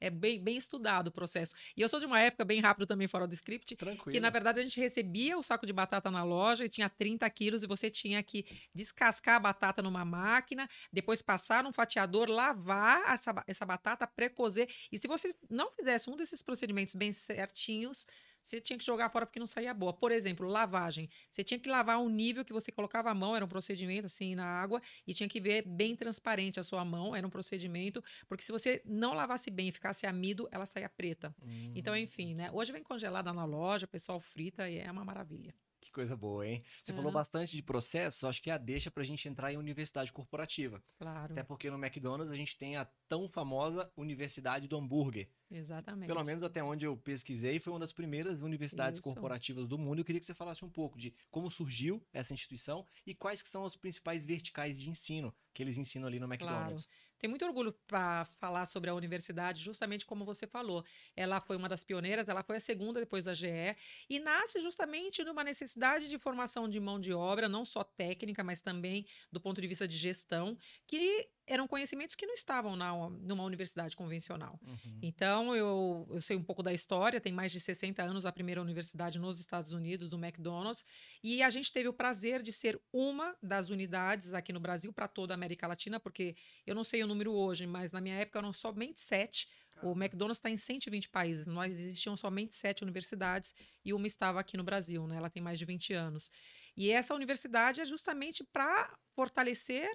é 0.00 0.10
bem, 0.10 0.42
bem 0.42 0.56
estudado 0.56 1.08
o 1.08 1.12
processo. 1.12 1.54
E 1.76 1.80
eu 1.80 1.88
sou 1.88 2.00
de 2.00 2.06
uma 2.06 2.20
época 2.20 2.44
bem 2.44 2.60
rápido 2.60 2.86
também 2.86 3.08
fora 3.08 3.26
do 3.26 3.34
script, 3.34 3.76
Tranquilo. 3.76 4.12
que 4.12 4.20
na 4.20 4.30
verdade 4.30 4.60
a 4.60 4.62
gente 4.62 4.78
recebia 4.78 5.38
o 5.38 5.42
saco 5.42 5.66
de 5.66 5.72
batata 5.72 6.10
na 6.10 6.24
loja 6.24 6.64
e 6.64 6.68
tinha 6.68 6.88
30 6.88 7.28
quilos 7.30 7.62
e 7.62 7.66
você 7.66 7.90
tinha 7.90 8.22
que 8.22 8.46
descascar 8.74 9.36
a 9.36 9.40
batata 9.40 9.82
numa 9.82 10.04
máquina, 10.04 10.68
depois 10.92 11.22
passar 11.22 11.62
num 11.64 11.72
fatiador, 11.72 12.28
lavar 12.28 13.12
essa, 13.12 13.44
essa 13.46 13.66
batata, 13.66 14.06
pré-cozer. 14.06 14.68
E 14.90 14.98
se 14.98 15.06
você 15.06 15.34
não 15.48 15.70
fizesse 15.72 16.08
um 16.10 16.16
desses 16.16 16.42
procedimentos 16.42 16.94
bem 16.94 17.12
certinhos, 17.12 18.06
você 18.48 18.60
tinha 18.60 18.78
que 18.78 18.84
jogar 18.84 19.10
fora 19.10 19.26
porque 19.26 19.38
não 19.38 19.46
saía 19.46 19.74
boa. 19.74 19.92
Por 19.92 20.10
exemplo, 20.10 20.48
lavagem. 20.48 21.08
Você 21.30 21.44
tinha 21.44 21.60
que 21.60 21.68
lavar 21.68 21.98
um 21.98 22.08
nível 22.08 22.44
que 22.44 22.52
você 22.52 22.72
colocava 22.72 23.10
a 23.10 23.14
mão, 23.14 23.36
era 23.36 23.44
um 23.44 23.48
procedimento 23.48 24.06
assim 24.06 24.34
na 24.34 24.46
água, 24.46 24.80
e 25.06 25.12
tinha 25.12 25.28
que 25.28 25.40
ver 25.40 25.62
bem 25.66 25.94
transparente 25.94 26.58
a 26.58 26.64
sua 26.64 26.84
mão, 26.84 27.14
era 27.14 27.26
um 27.26 27.30
procedimento, 27.30 28.02
porque 28.26 28.42
se 28.42 28.50
você 28.50 28.80
não 28.84 29.12
lavasse 29.14 29.50
bem 29.50 29.68
e 29.68 29.72
ficasse 29.72 30.06
amido, 30.06 30.48
ela 30.50 30.64
saía 30.66 30.88
preta. 30.88 31.34
Hum. 31.42 31.72
Então, 31.74 31.96
enfim, 31.96 32.34
né? 32.34 32.50
Hoje 32.52 32.72
vem 32.72 32.82
congelada 32.82 33.32
na 33.32 33.44
loja, 33.44 33.84
o 33.84 33.88
pessoal 33.88 34.20
frita 34.20 34.68
e 34.68 34.78
é 34.78 34.90
uma 34.90 35.04
maravilha. 35.04 35.54
Que 35.88 35.92
coisa 35.92 36.14
boa, 36.14 36.46
hein? 36.46 36.62
Você 36.82 36.92
uhum. 36.92 36.98
falou 36.98 37.12
bastante 37.12 37.56
de 37.56 37.62
processo, 37.62 38.26
acho 38.26 38.42
que 38.42 38.50
é 38.50 38.52
a 38.52 38.58
deixa 38.58 38.90
pra 38.90 39.02
gente 39.02 39.26
entrar 39.26 39.50
em 39.50 39.56
universidade 39.56 40.12
corporativa. 40.12 40.82
Claro. 40.98 41.32
Até 41.32 41.42
porque 41.42 41.70
no 41.70 41.82
McDonald's 41.82 42.30
a 42.30 42.36
gente 42.36 42.58
tem 42.58 42.76
a 42.76 42.84
tão 43.08 43.26
famosa 43.26 43.90
Universidade 43.96 44.68
do 44.68 44.76
Hambúrguer. 44.76 45.30
Exatamente. 45.50 46.06
Pelo 46.06 46.22
menos 46.24 46.42
até 46.42 46.62
onde 46.62 46.84
eu 46.84 46.94
pesquisei, 46.94 47.58
foi 47.58 47.72
uma 47.72 47.80
das 47.80 47.92
primeiras 47.92 48.42
universidades 48.42 48.98
Isso. 48.98 49.02
corporativas 49.02 49.66
do 49.66 49.78
mundo. 49.78 50.00
Eu 50.00 50.04
queria 50.04 50.20
que 50.20 50.26
você 50.26 50.34
falasse 50.34 50.62
um 50.62 50.68
pouco 50.68 50.98
de 50.98 51.14
como 51.30 51.50
surgiu 51.50 52.04
essa 52.12 52.34
instituição 52.34 52.84
e 53.06 53.14
quais 53.14 53.40
que 53.40 53.48
são 53.48 53.64
os 53.64 53.74
principais 53.74 54.26
verticais 54.26 54.78
de 54.78 54.90
ensino 54.90 55.34
que 55.54 55.62
eles 55.62 55.78
ensinam 55.78 56.06
ali 56.06 56.20
no 56.20 56.26
McDonald's. 56.26 56.86
Claro. 56.86 57.07
Tenho 57.18 57.30
muito 57.30 57.44
orgulho 57.44 57.72
para 57.86 58.24
falar 58.38 58.66
sobre 58.66 58.90
a 58.90 58.94
universidade, 58.94 59.62
justamente 59.62 60.06
como 60.06 60.24
você 60.24 60.46
falou. 60.46 60.84
Ela 61.16 61.40
foi 61.40 61.56
uma 61.56 61.68
das 61.68 61.82
pioneiras, 61.82 62.28
ela 62.28 62.42
foi 62.42 62.56
a 62.56 62.60
segunda 62.60 63.00
depois 63.00 63.24
da 63.24 63.34
GE, 63.34 63.76
e 64.08 64.18
nasce 64.20 64.60
justamente 64.60 65.24
numa 65.24 65.42
necessidade 65.42 66.08
de 66.08 66.18
formação 66.18 66.68
de 66.68 66.78
mão 66.80 67.00
de 67.00 67.12
obra, 67.12 67.48
não 67.48 67.64
só 67.64 67.82
técnica, 67.82 68.44
mas 68.44 68.60
também 68.60 69.06
do 69.32 69.40
ponto 69.40 69.60
de 69.60 69.66
vista 69.66 69.86
de 69.86 69.96
gestão, 69.96 70.56
que 70.86 71.28
eram 71.48 71.66
conhecimentos 71.66 72.14
que 72.14 72.26
não 72.26 72.34
estavam 72.34 72.76
na, 72.76 72.92
numa 73.10 73.42
universidade 73.42 73.96
convencional. 73.96 74.60
Uhum. 74.66 74.98
Então, 75.02 75.56
eu, 75.56 76.06
eu 76.10 76.20
sei 76.20 76.36
um 76.36 76.42
pouco 76.42 76.62
da 76.62 76.72
história, 76.72 77.20
tem 77.20 77.32
mais 77.32 77.50
de 77.50 77.58
60 77.58 78.02
anos 78.02 78.26
a 78.26 78.32
primeira 78.32 78.60
universidade 78.60 79.18
nos 79.18 79.40
Estados 79.40 79.72
Unidos, 79.72 80.08
do 80.08 80.16
McDonald's, 80.16 80.84
e 81.22 81.42
a 81.42 81.50
gente 81.50 81.72
teve 81.72 81.88
o 81.88 81.92
prazer 81.92 82.42
de 82.42 82.52
ser 82.52 82.80
uma 82.92 83.36
das 83.42 83.70
unidades 83.70 84.34
aqui 84.34 84.52
no 84.52 84.60
Brasil 84.60 84.92
para 84.92 85.08
toda 85.08 85.32
a 85.32 85.36
América 85.36 85.66
Latina, 85.66 85.98
porque 85.98 86.36
eu 86.66 86.74
não 86.74 86.84
sei 86.84 87.02
o 87.02 87.06
número 87.06 87.32
hoje, 87.32 87.66
mas 87.66 87.92
na 87.92 88.00
minha 88.00 88.16
época 88.16 88.38
eram 88.38 88.52
somente 88.52 89.00
sete. 89.00 89.48
O 89.82 89.92
McDonald's 89.92 90.38
está 90.38 90.50
em 90.50 90.56
120 90.56 91.08
países, 91.08 91.46
nós 91.46 91.72
existiam 91.72 92.16
somente 92.16 92.52
sete 92.52 92.82
universidades 92.82 93.54
e 93.84 93.92
uma 93.94 94.06
estava 94.08 94.40
aqui 94.40 94.56
no 94.56 94.64
Brasil, 94.64 95.06
né? 95.06 95.16
Ela 95.16 95.30
tem 95.30 95.40
mais 95.40 95.58
de 95.58 95.64
20 95.64 95.92
anos. 95.92 96.30
E 96.76 96.90
essa 96.90 97.14
universidade 97.14 97.80
é 97.80 97.84
justamente 97.84 98.42
para 98.44 98.96
fortalecer 99.14 99.88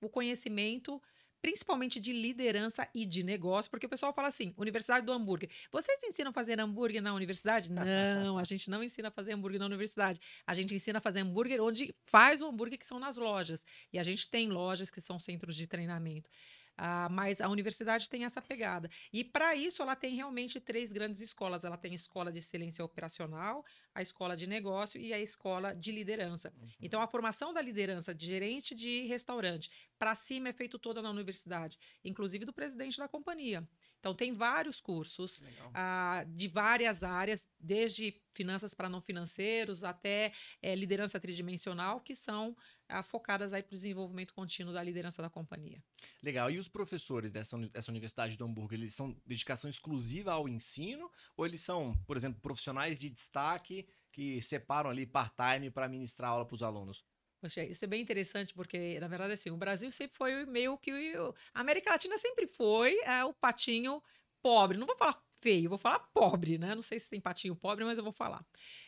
o 0.00 0.08
conhecimento 0.08 1.00
principalmente 1.42 1.98
de 1.98 2.12
liderança 2.12 2.86
e 2.94 3.04
de 3.04 3.22
negócio, 3.22 3.70
porque 3.70 3.86
o 3.86 3.88
pessoal 3.88 4.12
fala 4.12 4.28
assim: 4.28 4.54
Universidade 4.56 5.04
do 5.04 5.12
Hambúrguer. 5.12 5.48
Vocês 5.72 6.02
ensinam 6.04 6.30
a 6.30 6.34
fazer 6.34 6.60
hambúrguer 6.60 7.02
na 7.02 7.14
universidade? 7.14 7.70
Não, 7.72 8.38
a 8.38 8.44
gente 8.44 8.68
não 8.68 8.82
ensina 8.82 9.08
a 9.08 9.10
fazer 9.10 9.32
hambúrguer 9.32 9.58
na 9.58 9.66
universidade. 9.66 10.20
A 10.46 10.54
gente 10.54 10.74
ensina 10.74 10.98
a 10.98 11.00
fazer 11.00 11.20
hambúrguer 11.20 11.62
onde 11.62 11.94
faz 12.04 12.40
o 12.40 12.46
hambúrguer, 12.46 12.78
que 12.78 12.86
são 12.86 12.98
nas 12.98 13.16
lojas. 13.16 13.64
E 13.92 13.98
a 13.98 14.02
gente 14.02 14.28
tem 14.28 14.48
lojas 14.48 14.90
que 14.90 15.00
são 15.00 15.18
centros 15.18 15.56
de 15.56 15.66
treinamento. 15.66 16.30
Ah, 16.76 17.08
mas 17.10 17.40
a 17.40 17.48
universidade 17.48 18.08
tem 18.08 18.24
essa 18.24 18.40
pegada. 18.40 18.90
E 19.12 19.22
para 19.22 19.54
isso 19.54 19.82
ela 19.82 19.94
tem 19.94 20.14
realmente 20.14 20.58
três 20.58 20.92
grandes 20.92 21.20
escolas. 21.20 21.64
Ela 21.64 21.76
tem 21.76 21.92
a 21.92 21.94
escola 21.94 22.32
de 22.32 22.38
excelência 22.38 22.84
operacional, 22.84 23.64
a 23.94 24.00
escola 24.00 24.36
de 24.36 24.46
negócio 24.46 25.00
e 25.00 25.12
a 25.12 25.18
escola 25.18 25.74
de 25.74 25.92
liderança. 25.92 26.52
Uhum. 26.56 26.68
Então 26.80 27.02
a 27.02 27.06
formação 27.06 27.52
da 27.52 27.60
liderança 27.60 28.14
de 28.14 28.26
gerente 28.26 28.74
de 28.74 29.06
restaurante 29.06 29.70
para 29.98 30.14
cima 30.14 30.48
é 30.48 30.52
feito 30.52 30.78
toda 30.78 31.02
na 31.02 31.10
universidade, 31.10 31.78
inclusive 32.02 32.44
do 32.44 32.52
presidente 32.52 32.98
da 32.98 33.08
companhia. 33.08 33.68
Então 33.98 34.14
tem 34.14 34.32
vários 34.32 34.80
cursos 34.80 35.42
ah, 35.74 36.24
de 36.26 36.48
várias 36.48 37.02
áreas, 37.02 37.46
desde 37.58 38.18
finanças 38.32 38.72
para 38.72 38.88
não 38.88 39.02
financeiros 39.02 39.84
até 39.84 40.32
é, 40.62 40.74
liderança 40.74 41.20
tridimensional, 41.20 42.00
que 42.00 42.14
são 42.14 42.56
focadas 43.02 43.52
aí 43.52 43.62
para 43.62 43.72
o 43.72 43.76
desenvolvimento 43.76 44.34
contínuo 44.34 44.72
da 44.72 44.82
liderança 44.82 45.22
da 45.22 45.30
companhia. 45.30 45.82
Legal. 46.22 46.50
E 46.50 46.58
os 46.58 46.68
professores 46.68 47.30
dessa, 47.30 47.56
dessa 47.68 47.90
Universidade 47.90 48.36
do 48.36 48.44
Hamburgo, 48.44 48.74
eles 48.74 48.94
são 48.94 49.16
dedicação 49.26 49.68
exclusiva 49.68 50.32
ao 50.32 50.48
ensino 50.48 51.10
ou 51.36 51.46
eles 51.46 51.60
são, 51.60 51.94
por 52.06 52.16
exemplo, 52.16 52.40
profissionais 52.40 52.98
de 52.98 53.08
destaque 53.08 53.86
que 54.12 54.42
separam 54.42 54.90
ali 54.90 55.06
part-time 55.06 55.70
para 55.70 55.88
ministrar 55.88 56.30
aula 56.30 56.44
para 56.44 56.54
os 56.54 56.62
alunos? 56.62 57.04
Poxa, 57.40 57.64
isso 57.64 57.84
é 57.84 57.88
bem 57.88 58.02
interessante, 58.02 58.52
porque, 58.52 59.00
na 59.00 59.08
verdade, 59.08 59.32
assim, 59.32 59.50
o 59.50 59.56
Brasil 59.56 59.90
sempre 59.90 60.16
foi 60.16 60.44
meio 60.44 60.76
que. 60.76 61.14
A 61.54 61.60
América 61.60 61.90
Latina 61.90 62.18
sempre 62.18 62.46
foi 62.46 62.98
é, 63.02 63.24
o 63.24 63.32
patinho 63.32 64.02
pobre. 64.42 64.76
Não 64.76 64.86
vou 64.86 64.96
falar 64.96 65.22
feio, 65.40 65.68
vou 65.68 65.78
falar 65.78 66.00
pobre, 66.12 66.58
né? 66.58 66.74
Não 66.74 66.82
sei 66.82 66.98
se 66.98 67.10
tem 67.10 67.20
patinho 67.20 67.56
pobre, 67.56 67.84
mas 67.84 67.98
eu 67.98 68.04
vou 68.04 68.12
falar 68.12 68.44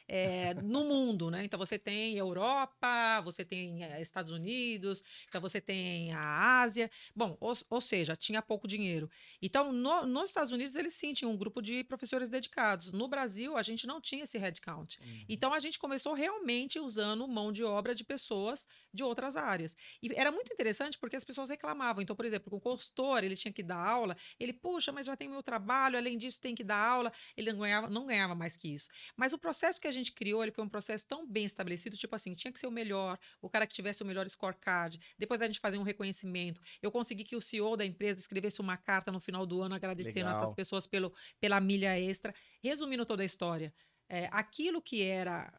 é, 0.09 0.55
no 0.55 0.85
mundo, 0.85 1.31
né? 1.31 1.43
Então 1.45 1.59
você 1.59 1.79
tem 1.79 2.17
Europa, 2.17 3.21
você 3.25 3.45
tem 3.45 3.83
é, 3.83 4.01
Estados 4.01 4.31
Unidos, 4.31 5.03
então 5.27 5.41
você 5.41 5.61
tem 5.61 6.13
a 6.13 6.61
Ásia. 6.61 6.91
Bom, 7.17 7.37
ou, 7.41 7.55
ou 7.71 7.81
seja, 7.81 8.15
tinha 8.15 8.43
pouco 8.43 8.69
dinheiro. 8.69 9.11
Então, 9.41 9.73
no, 9.73 10.07
nos 10.07 10.29
Estados 10.29 10.53
Unidos, 10.53 10.77
eles 10.77 10.93
sim 10.93 11.15
tinham 11.15 11.33
um 11.33 11.37
grupo 11.37 11.63
de 11.63 11.83
professores 11.85 12.29
dedicados. 12.29 12.93
No 12.93 13.09
Brasil, 13.09 13.57
a 13.57 13.63
gente 13.63 13.87
não 13.87 14.01
tinha 14.01 14.25
esse 14.25 14.37
headcount. 14.37 14.99
Uhum. 15.01 15.25
Então, 15.29 15.55
a 15.55 15.59
gente 15.59 15.79
começou 15.79 16.13
realmente 16.13 16.79
usando 16.79 17.27
mão 17.27 17.51
de 17.51 17.65
obra 17.65 17.95
de 17.95 18.05
pessoas 18.05 18.67
de 18.93 19.03
outras 19.03 19.35
áreas. 19.37 19.75
E 20.03 20.11
era 20.15 20.31
muito 20.31 20.53
interessante 20.53 20.99
porque 20.99 21.17
as 21.17 21.25
pessoas 21.25 21.49
reclamavam. 21.49 22.03
Então, 22.03 22.15
por 22.15 22.27
exemplo, 22.27 22.55
o 22.55 22.61
consultor, 22.61 23.25
ele 23.25 23.37
tinha 23.37 23.53
que 23.53 23.63
dar 23.63 23.79
aula, 23.79 24.15
ele, 24.39 24.53
puxa, 24.53 24.93
mas 24.93 25.07
já 25.07 25.17
tem 25.17 25.29
meu 25.29 25.43
trabalho, 25.43 25.97
além 25.97 26.19
disso, 26.19 26.39
tem 26.43 26.55
que 26.55 26.65
dar 26.65 26.77
aula. 26.77 27.13
Ele 27.37 27.53
não 27.53 27.61
ganhava, 27.61 27.89
não 27.89 28.07
ganhava 28.07 28.35
mais 28.35 28.57
que 28.57 28.69
isso. 28.69 28.89
Mas 29.17 29.33
o 29.33 29.39
processo 29.39 29.81
que 29.81 29.87
a 29.87 29.91
gente 29.91 30.13
criou, 30.13 30.43
ele 30.43 30.53
foi 30.53 30.65
um 30.65 30.69
processo 30.69 31.07
tão 31.07 31.27
bem 31.27 31.45
estabelecido, 31.45 31.97
tipo 31.97 32.15
assim, 32.15 32.35
tinha 32.35 32.53
que 32.53 32.59
ser 32.59 32.67
o 32.67 32.71
melhor, 32.71 33.19
o 33.41 33.49
cara 33.49 33.67
que 33.67 33.75
tivesse 33.75 34.03
o 34.03 34.07
melhor 34.07 34.29
scorecard, 34.29 34.99
depois 35.19 35.41
a 35.41 35.47
gente 35.47 35.61
fazer 35.61 35.79
um 35.79 35.83
reconhecimento. 35.83 36.61
Eu 36.83 36.91
consegui 36.91 37.25
que 37.25 37.37
o 37.37 37.41
CEO 37.41 37.77
da 37.77 37.85
empresa 37.85 38.21
escrevesse 38.21 38.61
uma 38.61 38.77
carta 38.77 39.13
no 39.13 39.21
final 39.21 39.47
do 39.47 39.63
ano 39.63 39.75
agradecendo 39.75 40.27
Legal. 40.27 40.43
essas 40.43 40.55
pessoas 40.55 40.87
pelo, 40.87 41.15
pela 41.41 41.61
milha 41.61 41.99
extra. 41.99 42.35
Resumindo 42.63 43.07
toda 43.07 43.23
a 43.23 43.27
história, 43.27 43.73
é, 44.09 44.29
aquilo 44.33 44.83
que 44.83 45.03
era 45.03 45.53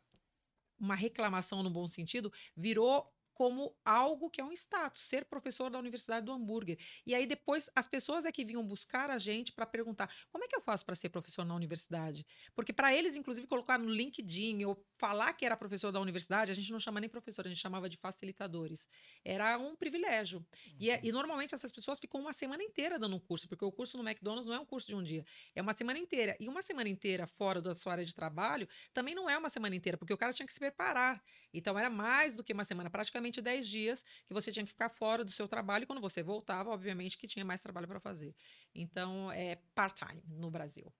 uma 0.80 0.96
reclamação 0.96 1.64
no 1.64 1.70
bom 1.70 1.88
sentido 1.88 2.32
virou 2.56 3.13
como 3.34 3.76
algo 3.84 4.30
que 4.30 4.40
é 4.40 4.44
um 4.44 4.52
status, 4.52 5.08
ser 5.08 5.26
professor 5.26 5.70
da 5.70 5.80
Universidade 5.80 6.26
do 6.26 6.32
Hambúrguer. 6.32 6.78
E 7.06 7.16
aí 7.16 7.26
depois 7.26 7.70
as 7.76 7.88
pessoas 7.88 8.26
é 8.26 8.32
que 8.32 8.46
vinham 8.46 8.66
buscar 8.66 9.10
a 9.10 9.18
gente 9.18 9.52
para 9.52 9.66
perguntar: 9.66 10.14
como 10.32 10.44
é 10.44 10.48
que 10.48 10.56
eu 10.56 10.62
faço 10.62 10.86
para 10.86 10.96
ser 10.96 11.10
professor 11.10 11.46
na 11.46 11.56
universidade? 11.56 12.26
Porque 12.56 12.72
para 12.72 12.94
eles, 12.94 13.16
inclusive, 13.16 13.48
colocar 13.48 13.78
no 13.80 13.90
LinkedIn 13.90 14.64
ou 14.66 14.86
falar 14.98 15.34
que 15.34 15.46
era 15.46 15.58
professor 15.58 15.92
da 15.92 16.00
universidade, 16.00 16.52
a 16.52 16.56
gente 16.56 16.72
não 16.72 16.80
chama 16.80 17.00
nem 17.00 17.10
professor, 17.10 17.46
a 17.46 17.50
gente 17.50 17.60
chamava 17.60 17.90
de 17.90 17.98
facilitadores. 17.98 18.88
Era 19.24 19.58
um 19.58 19.76
privilégio. 19.76 20.40
Uhum. 20.40 20.76
E, 20.80 20.90
e 21.08 21.12
normalmente 21.12 21.56
essas 21.56 21.72
pessoas 21.72 22.00
ficam 22.00 22.22
uma 22.22 22.34
semana 22.34 22.64
inteira 22.64 23.00
dando 23.00 23.16
um 23.16 23.20
curso, 23.20 23.48
porque 23.48 23.66
o 23.66 23.72
curso 23.72 23.98
no 23.98 24.08
McDonald's 24.08 24.48
não 24.48 24.56
é 24.56 24.60
um 24.60 24.66
curso 24.66 24.88
de 24.88 24.96
um 24.96 25.04
dia, 25.04 25.26
é 25.56 25.62
uma 25.62 25.74
semana 25.74 26.00
inteira. 26.00 26.36
E 26.40 26.48
uma 26.48 26.62
semana 26.62 26.90
inteira 26.90 27.28
fora 27.28 27.62
da 27.62 27.74
sua 27.74 27.94
área 27.94 28.06
de 28.06 28.14
trabalho 28.14 28.68
também 28.94 29.16
não 29.16 29.30
é 29.30 29.38
uma 29.38 29.50
semana 29.50 29.76
inteira, 29.76 29.98
porque 29.98 30.14
o 30.14 30.18
cara 30.18 30.34
tinha 30.34 30.46
que 30.46 30.54
se 30.54 30.60
preparar. 30.60 31.24
Então 31.54 31.78
era 31.78 31.90
mais 31.90 32.34
do 32.34 32.44
que 32.44 32.52
uma 32.52 32.66
semana, 32.66 32.90
praticamente 32.90 33.42
10 33.42 33.68
dias 33.68 34.04
que 34.26 34.34
você 34.34 34.52
tinha 34.52 34.66
que 34.66 34.72
ficar 34.72 34.90
fora 34.90 35.24
do 35.24 35.32
seu 35.32 35.48
trabalho 35.48 35.84
e 35.84 35.86
quando 35.86 36.02
você 36.02 36.24
voltava, 36.24 36.72
obviamente 36.72 37.18
que 37.18 37.28
tinha 37.28 37.46
mais 37.46 37.62
trabalho 37.62 37.88
para 37.88 38.00
fazer. 38.00 38.36
Então 38.74 39.32
é 39.32 39.58
part-time 39.76 40.24
no 40.28 40.50
Brasil. 40.50 40.92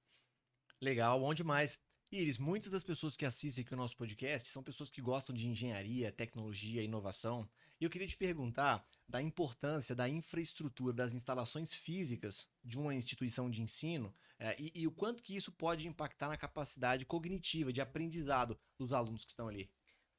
Legal, 0.80 1.20
bom 1.20 1.34
demais. 1.34 1.80
Iris, 2.12 2.38
muitas 2.38 2.70
das 2.70 2.84
pessoas 2.84 3.16
que 3.16 3.26
assistem 3.26 3.64
aqui 3.64 3.74
o 3.74 3.78
nosso 3.78 3.98
podcast 3.98 4.48
são 4.48 4.62
pessoas 4.62 4.92
que 4.92 5.02
gostam 5.02 5.36
de 5.36 5.48
engenharia, 5.48 6.12
tecnologia, 6.12 6.84
inovação. 6.84 7.50
E 7.82 7.84
eu 7.84 7.90
queria 7.90 8.08
te 8.08 8.16
perguntar 8.16 8.88
da 9.10 9.20
importância 9.20 9.96
da 9.96 10.08
infraestrutura, 10.08 10.94
das 10.94 11.16
instalações 11.16 11.74
físicas 11.74 12.48
de 12.64 12.78
uma 12.78 12.94
instituição 12.94 13.50
de 13.50 13.64
ensino 13.64 14.14
é, 14.38 14.56
e, 14.60 14.72
e 14.76 14.88
o 14.88 14.92
quanto 14.92 15.24
que 15.24 15.36
isso 15.36 15.52
pode 15.52 15.88
impactar 15.88 16.28
na 16.28 16.38
capacidade 16.38 17.04
cognitiva 17.04 17.74
de 17.74 17.82
aprendizado 17.82 18.60
dos 18.78 18.94
alunos 18.94 19.24
que 19.24 19.32
estão 19.32 19.48
ali. 19.48 19.68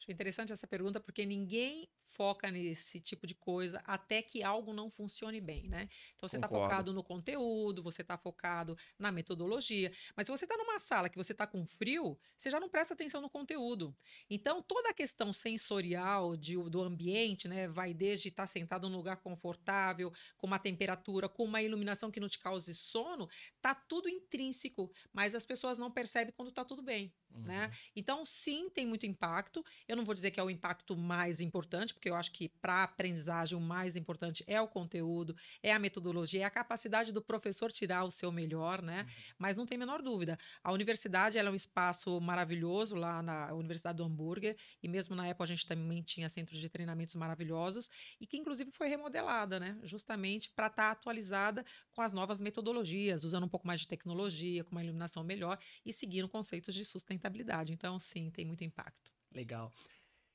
Interessante 0.08 0.52
essa 0.52 0.66
pergunta 0.66 1.00
porque 1.00 1.24
ninguém 1.24 1.88
foca 2.14 2.50
nesse 2.50 3.00
tipo 3.00 3.26
de 3.26 3.34
coisa 3.34 3.82
até 3.84 4.22
que 4.22 4.42
algo 4.42 4.72
não 4.72 4.90
funcione 4.90 5.40
bem, 5.40 5.68
né? 5.68 5.88
Então 6.16 6.28
você 6.28 6.36
está 6.36 6.48
focado 6.48 6.92
no 6.92 7.02
conteúdo, 7.02 7.82
você 7.82 8.02
está 8.02 8.16
focado 8.16 8.76
na 8.98 9.10
metodologia, 9.10 9.92
mas 10.16 10.26
se 10.26 10.32
você 10.32 10.44
está 10.44 10.56
numa 10.56 10.78
sala 10.78 11.08
que 11.08 11.16
você 11.16 11.32
está 11.32 11.46
com 11.46 11.66
frio, 11.66 12.18
você 12.36 12.50
já 12.50 12.60
não 12.60 12.68
presta 12.68 12.94
atenção 12.94 13.20
no 13.20 13.28
conteúdo. 13.28 13.96
Então 14.30 14.62
toda 14.62 14.90
a 14.90 14.94
questão 14.94 15.32
sensorial 15.32 16.36
de, 16.36 16.56
do 16.70 16.82
ambiente, 16.82 17.48
né, 17.48 17.66
vai 17.68 17.92
desde 17.92 18.28
estar 18.28 18.44
tá 18.44 18.46
sentado 18.46 18.88
num 18.88 18.96
lugar 18.96 19.16
confortável, 19.16 20.12
com 20.36 20.46
uma 20.46 20.58
temperatura, 20.58 21.28
com 21.28 21.44
uma 21.44 21.62
iluminação 21.62 22.10
que 22.10 22.20
não 22.20 22.28
te 22.28 22.38
cause 22.38 22.74
sono, 22.74 23.28
tá 23.60 23.74
tudo 23.74 24.08
intrínseco, 24.08 24.92
mas 25.12 25.34
as 25.34 25.44
pessoas 25.44 25.78
não 25.78 25.90
percebem 25.90 26.32
quando 26.36 26.50
está 26.50 26.64
tudo 26.64 26.82
bem, 26.82 27.12
né? 27.30 27.38
uhum. 27.38 27.44
né? 27.44 27.72
Então 27.96 28.24
sim, 28.24 28.68
tem 28.70 28.86
muito 28.86 29.06
impacto. 29.06 29.64
Eu 29.88 29.96
não 29.96 30.04
vou 30.04 30.14
dizer 30.14 30.30
que 30.30 30.40
é 30.40 30.42
o 30.42 30.50
impacto 30.50 30.96
mais 30.96 31.40
importante, 31.40 31.94
porque 32.04 32.10
eu 32.10 32.16
acho 32.16 32.32
que 32.32 32.50
para 32.50 32.74
a 32.74 32.82
aprendizagem 32.82 33.56
o 33.56 33.60
mais 33.60 33.96
importante 33.96 34.44
é 34.46 34.60
o 34.60 34.68
conteúdo, 34.68 35.34
é 35.62 35.72
a 35.72 35.78
metodologia, 35.78 36.42
é 36.42 36.44
a 36.44 36.50
capacidade 36.50 37.12
do 37.12 37.22
professor 37.22 37.72
tirar 37.72 38.04
o 38.04 38.10
seu 38.10 38.30
melhor, 38.30 38.82
né? 38.82 39.04
Uhum. 39.04 39.34
Mas 39.38 39.56
não 39.56 39.64
tem 39.64 39.76
a 39.76 39.78
menor 39.78 40.02
dúvida. 40.02 40.38
A 40.62 40.70
universidade 40.70 41.38
é 41.38 41.50
um 41.50 41.54
espaço 41.54 42.20
maravilhoso 42.20 42.94
lá 42.94 43.22
na 43.22 43.54
Universidade 43.54 43.96
do 43.96 44.04
Hambúrguer, 44.04 44.54
e 44.82 44.88
mesmo 44.88 45.16
na 45.16 45.26
época 45.26 45.44
a 45.44 45.46
gente 45.46 45.66
também 45.66 46.02
tinha 46.02 46.28
centros 46.28 46.60
de 46.60 46.68
treinamentos 46.68 47.14
maravilhosos, 47.14 47.88
e 48.20 48.26
que 48.26 48.36
inclusive 48.36 48.70
foi 48.70 48.88
remodelada, 48.88 49.58
né? 49.58 49.78
Justamente 49.82 50.50
para 50.50 50.66
estar 50.66 50.82
tá 50.82 50.90
atualizada 50.90 51.64
com 51.94 52.02
as 52.02 52.12
novas 52.12 52.38
metodologias, 52.38 53.24
usando 53.24 53.44
um 53.44 53.48
pouco 53.48 53.66
mais 53.66 53.80
de 53.80 53.88
tecnologia, 53.88 54.62
com 54.62 54.72
uma 54.72 54.84
iluminação 54.84 55.24
melhor 55.24 55.58
e 55.86 55.90
seguindo 55.92 56.28
conceitos 56.28 56.74
de 56.74 56.84
sustentabilidade. 56.84 57.72
Então, 57.72 57.98
sim, 57.98 58.30
tem 58.30 58.44
muito 58.44 58.62
impacto. 58.62 59.10
Legal. 59.32 59.72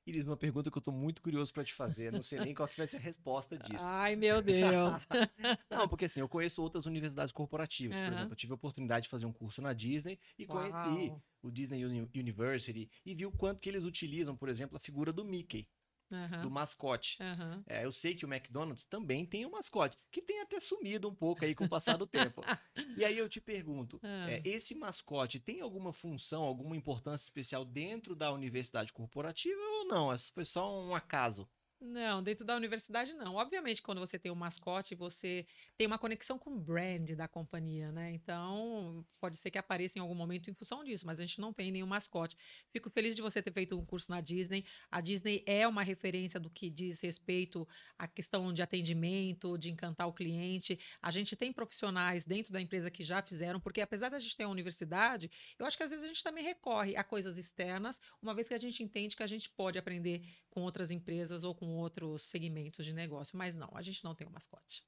Iris, 0.06 0.25
uma 0.25 0.38
pergunta 0.38 0.72
que 0.72 0.77
eu 0.77 0.79
estou 0.79 0.94
muito 0.94 1.22
curioso 1.22 1.53
para 1.53 1.63
te 1.63 1.74
fazer, 1.74 2.12
não 2.12 2.24
sei 2.24 2.39
nem 2.39 2.53
qual 2.53 2.68
que 2.68 2.77
vai 2.77 2.88
ser 2.88 2.98
a 2.98 3.01
resposta 3.01 3.58
disso. 3.58 3.86
Ai, 3.88 4.15
meu 4.15 4.41
Deus. 4.41 5.08
não, 5.70 5.88
porque 5.88 6.06
assim, 6.06 6.20
eu 6.20 6.29
conheço 6.29 6.62
outras 6.62 6.86
universidades 6.86 7.32
corporativas, 7.32 7.98
uhum. 7.98 8.06
por 8.06 8.13
exemplo, 8.13 8.32
eu 8.32 8.36
tive 8.36 8.53
a 8.53 8.56
oportunidade 8.56 9.03
de 9.03 9.10
fazer 9.10 9.25
um 9.25 9.34
curso 9.34 9.62
na 9.62 9.74
Disney 9.74 10.20
e 10.38 10.46
Uau. 10.46 10.58
conheci 10.58 11.13
o 11.41 11.51
Disney 11.51 11.86
University 11.86 12.89
e 13.06 13.15
vi 13.15 13.25
o 13.25 13.32
quanto 13.32 13.60
que 13.60 13.70
eles 13.70 13.84
utilizam, 13.84 14.36
por 14.36 14.50
exemplo, 14.50 14.75
a 14.75 14.79
figura 14.79 15.13
do 15.13 15.24
Mickey 15.24 15.68
uhum. 16.12 16.42
do 16.42 16.50
mascote. 16.50 17.18
Uhum. 17.22 17.63
É, 17.68 17.86
eu 17.86 17.92
sei 17.92 18.16
que 18.16 18.25
o 18.25 18.34
McDonald's 18.34 18.86
também 18.86 19.25
tem 19.25 19.46
um 19.46 19.51
mascote, 19.51 19.98
que 20.12 20.22
tem 20.22 20.42
até 20.42 20.60
sumido 20.60 21.10
um 21.10 21.16
pouco 21.16 21.46
aí 21.46 21.56
com 21.56 21.66
o 21.66 21.70
passar 21.70 21.98
do 21.98 22.08
tempo. 22.08 22.42
E 22.98 23.06
aí 23.06 23.18
eu 23.18 23.30
te 23.30 23.39
pergunto, 23.39 24.00
uhum. 24.04 24.28
é, 24.28 24.42
esse 24.44 24.75
mascote 24.75 25.39
tem 25.39 25.62
alguma 25.62 25.94
função, 25.94 26.44
alguma 26.44 26.75
importância 26.75 27.24
especial 27.24 27.63
dentro 27.63 28.13
da 28.13 28.32
universidade 28.32 28.92
corporativa 28.92 29.62
ou 29.62 29.86
não? 29.86 30.18
Foi 30.34 30.44
só 30.44 30.84
um 30.84 30.94
acaso? 30.94 31.48
Não, 31.81 32.21
dentro 32.21 32.43
da 32.45 32.57
universidade 32.57 33.13
não. 33.13 33.36
Obviamente, 33.36 33.81
quando 33.81 34.00
você 34.00 34.19
tem 34.19 34.29
um 34.29 34.36
mascote, 34.36 34.95
você 34.95 35.45
tem 35.77 35.88
uma 35.88 35.98
conexão 35.98 36.38
com 36.38 36.50
o 36.50 36.59
brand 36.59 37.12
da 37.12 37.25
companhia, 37.25 37.89
né? 37.89 38.12
Então, 38.12 39.05
pode 39.17 39.38
ser 39.38 39.50
que 39.50 39.57
apareça 39.57 39.98
em 39.98 40.01
algum 40.01 40.13
momento 40.13 40.50
em 40.50 40.53
função 40.53 40.83
disso, 40.83 41.05
mas 41.05 41.21
a 41.21 41.25
gente 41.25 41.39
não 41.39 41.53
tem 41.53 41.71
nenhum 41.71 41.88
mascote. 41.88 42.36
Fico 42.69 42.89
feliz 42.89 43.15
de 43.15 43.21
você 43.21 43.41
ter 43.41 43.53
feito 43.53 43.79
um 43.79 43.86
curso 43.86 44.12
na 44.12 44.19
Disney. 44.19 44.65
A 44.91 45.00
Disney 45.00 45.41
é 45.45 45.65
uma 45.65 45.81
referência 45.81 46.38
do 46.38 46.50
que 46.50 46.69
diz 46.69 47.00
respeito 47.00 47.65
à 47.98 48.09
questão 48.09 48.51
de 48.51 48.62
atendimento, 48.62 49.57
de 49.57 49.69
encantar 49.71 50.05
o 50.05 50.13
cliente. 50.13 50.77
A 51.01 51.09
gente 51.09 51.33
tem 51.38 51.53
profissionais 51.53 52.25
dentro 52.25 52.51
da 52.51 52.59
empresa 52.59 52.91
que 52.91 53.05
já 53.05 53.21
fizeram, 53.21 53.57
porque 53.57 53.79
apesar 53.79 54.09
da 54.09 54.19
gente 54.19 54.36
ter 54.36 54.43
uma 54.43 54.51
universidade, 54.51 55.31
eu 55.57 55.65
acho 55.65 55.77
que 55.77 55.83
às 55.83 55.91
vezes 55.91 56.03
a 56.03 56.07
gente 56.09 56.24
também 56.24 56.43
recorre 56.43 56.98
a 56.98 57.05
coisas 57.05 57.38
externas, 57.38 58.01
uma 58.21 58.33
vez 58.33 58.50
que 58.50 58.53
a 58.53 58.57
gente 58.59 58.83
entende 58.83 59.15
que 59.15 59.24
a 59.24 59.27
gente 59.27 59.50
pode 59.50 59.79
aprender 59.79 60.24
com 60.50 60.62
outras 60.62 60.91
empresas 60.91 61.43
ou 61.45 61.55
com 61.55 61.69
outros 61.72 62.24
segmentos 62.24 62.86
de 62.86 62.94
negócio, 62.94 63.38
mas 63.38 63.56
não, 63.56 63.70
a 63.74 63.82
gente 63.82 64.04
não 64.04 64.16
tem 64.16 64.28
um 64.28 64.32
mascote. 64.32 64.84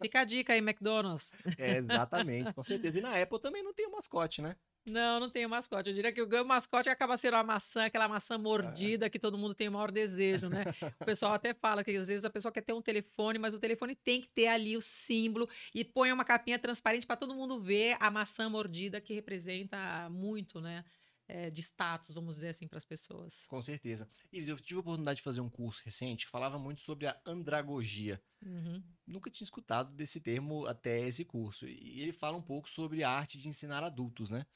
Fica 0.00 0.20
a 0.20 0.24
dica 0.24 0.52
aí, 0.52 0.58
McDonald's. 0.58 1.32
É, 1.56 1.78
exatamente, 1.78 2.52
com 2.52 2.62
certeza. 2.62 2.98
E 2.98 3.00
na 3.00 3.20
Apple 3.20 3.40
também 3.40 3.62
não 3.62 3.74
tem 3.74 3.86
um 3.86 3.92
mascote, 3.92 4.40
né? 4.40 4.56
Não, 4.86 5.20
não 5.20 5.28
tem 5.28 5.44
um 5.44 5.48
mascote. 5.48 5.90
Eu 5.90 5.94
diria 5.94 6.12
que 6.12 6.22
o 6.22 6.44
mascote 6.44 6.88
acaba 6.88 7.16
sendo 7.18 7.34
a 7.34 7.42
maçã, 7.42 7.84
aquela 7.84 8.08
maçã 8.08 8.38
mordida 8.38 9.06
é. 9.06 9.10
que 9.10 9.18
todo 9.18 9.36
mundo 9.36 9.54
tem 9.54 9.68
o 9.68 9.72
maior 9.72 9.90
desejo, 9.90 10.48
né? 10.48 10.64
O 11.00 11.04
pessoal 11.04 11.34
até 11.34 11.52
fala 11.52 11.84
que 11.84 11.90
às 11.96 12.08
vezes 12.08 12.24
a 12.24 12.30
pessoa 12.30 12.50
quer 12.50 12.62
ter 12.62 12.72
um 12.72 12.80
telefone, 12.80 13.38
mas 13.38 13.54
o 13.54 13.58
telefone 13.58 13.94
tem 13.94 14.20
que 14.20 14.28
ter 14.28 14.46
ali 14.46 14.76
o 14.76 14.80
símbolo 14.80 15.48
e 15.74 15.84
põe 15.84 16.10
uma 16.10 16.24
capinha 16.24 16.58
transparente 16.58 17.06
para 17.06 17.16
todo 17.16 17.34
mundo 17.34 17.60
ver 17.60 17.96
a 18.00 18.10
maçã 18.10 18.48
mordida 18.48 19.00
que 19.00 19.12
representa 19.12 20.08
muito, 20.10 20.60
né? 20.60 20.84
É, 21.28 21.50
de 21.50 21.60
status, 21.60 22.14
vamos 22.14 22.36
dizer 22.36 22.48
assim, 22.48 22.66
para 22.66 22.78
as 22.78 22.84
pessoas. 22.84 23.44
Com 23.46 23.60
certeza. 23.60 24.08
Iris, 24.32 24.48
eu 24.48 24.58
tive 24.58 24.78
a 24.78 24.80
oportunidade 24.80 25.18
de 25.18 25.22
fazer 25.22 25.42
um 25.42 25.50
curso 25.50 25.82
recente 25.84 26.24
que 26.24 26.30
falava 26.30 26.58
muito 26.58 26.80
sobre 26.80 27.06
a 27.06 27.20
andragogia. 27.26 28.20
Uhum. 28.42 28.82
Nunca 29.06 29.30
tinha 29.30 29.44
escutado 29.44 29.94
desse 29.94 30.20
termo 30.20 30.66
até 30.66 31.06
esse 31.06 31.24
curso. 31.24 31.68
E 31.68 32.00
ele 32.00 32.12
fala 32.12 32.36
um 32.36 32.42
pouco 32.42 32.68
sobre 32.68 33.04
a 33.04 33.10
arte 33.10 33.38
de 33.38 33.46
ensinar 33.46 33.84
adultos, 33.84 34.30
né? 34.30 34.46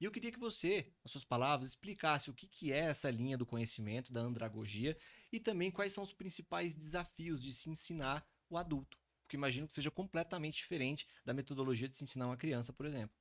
E 0.00 0.04
eu 0.04 0.12
queria 0.12 0.30
que 0.30 0.38
você, 0.38 0.92
as 1.04 1.10
suas 1.10 1.24
palavras, 1.24 1.68
explicasse 1.68 2.30
o 2.30 2.34
que, 2.34 2.46
que 2.46 2.72
é 2.72 2.84
essa 2.84 3.10
linha 3.10 3.36
do 3.36 3.46
conhecimento 3.46 4.12
da 4.12 4.20
andragogia 4.20 4.96
e 5.32 5.40
também 5.40 5.72
quais 5.72 5.92
são 5.92 6.04
os 6.04 6.12
principais 6.12 6.74
desafios 6.74 7.42
de 7.42 7.52
se 7.52 7.68
ensinar 7.68 8.24
o 8.48 8.56
adulto. 8.56 8.96
Porque 9.22 9.36
imagino 9.36 9.66
que 9.66 9.74
seja 9.74 9.90
completamente 9.90 10.58
diferente 10.58 11.06
da 11.24 11.34
metodologia 11.34 11.88
de 11.88 11.96
se 11.96 12.04
ensinar 12.04 12.26
uma 12.26 12.36
criança, 12.36 12.72
por 12.72 12.86
exemplo 12.86 13.16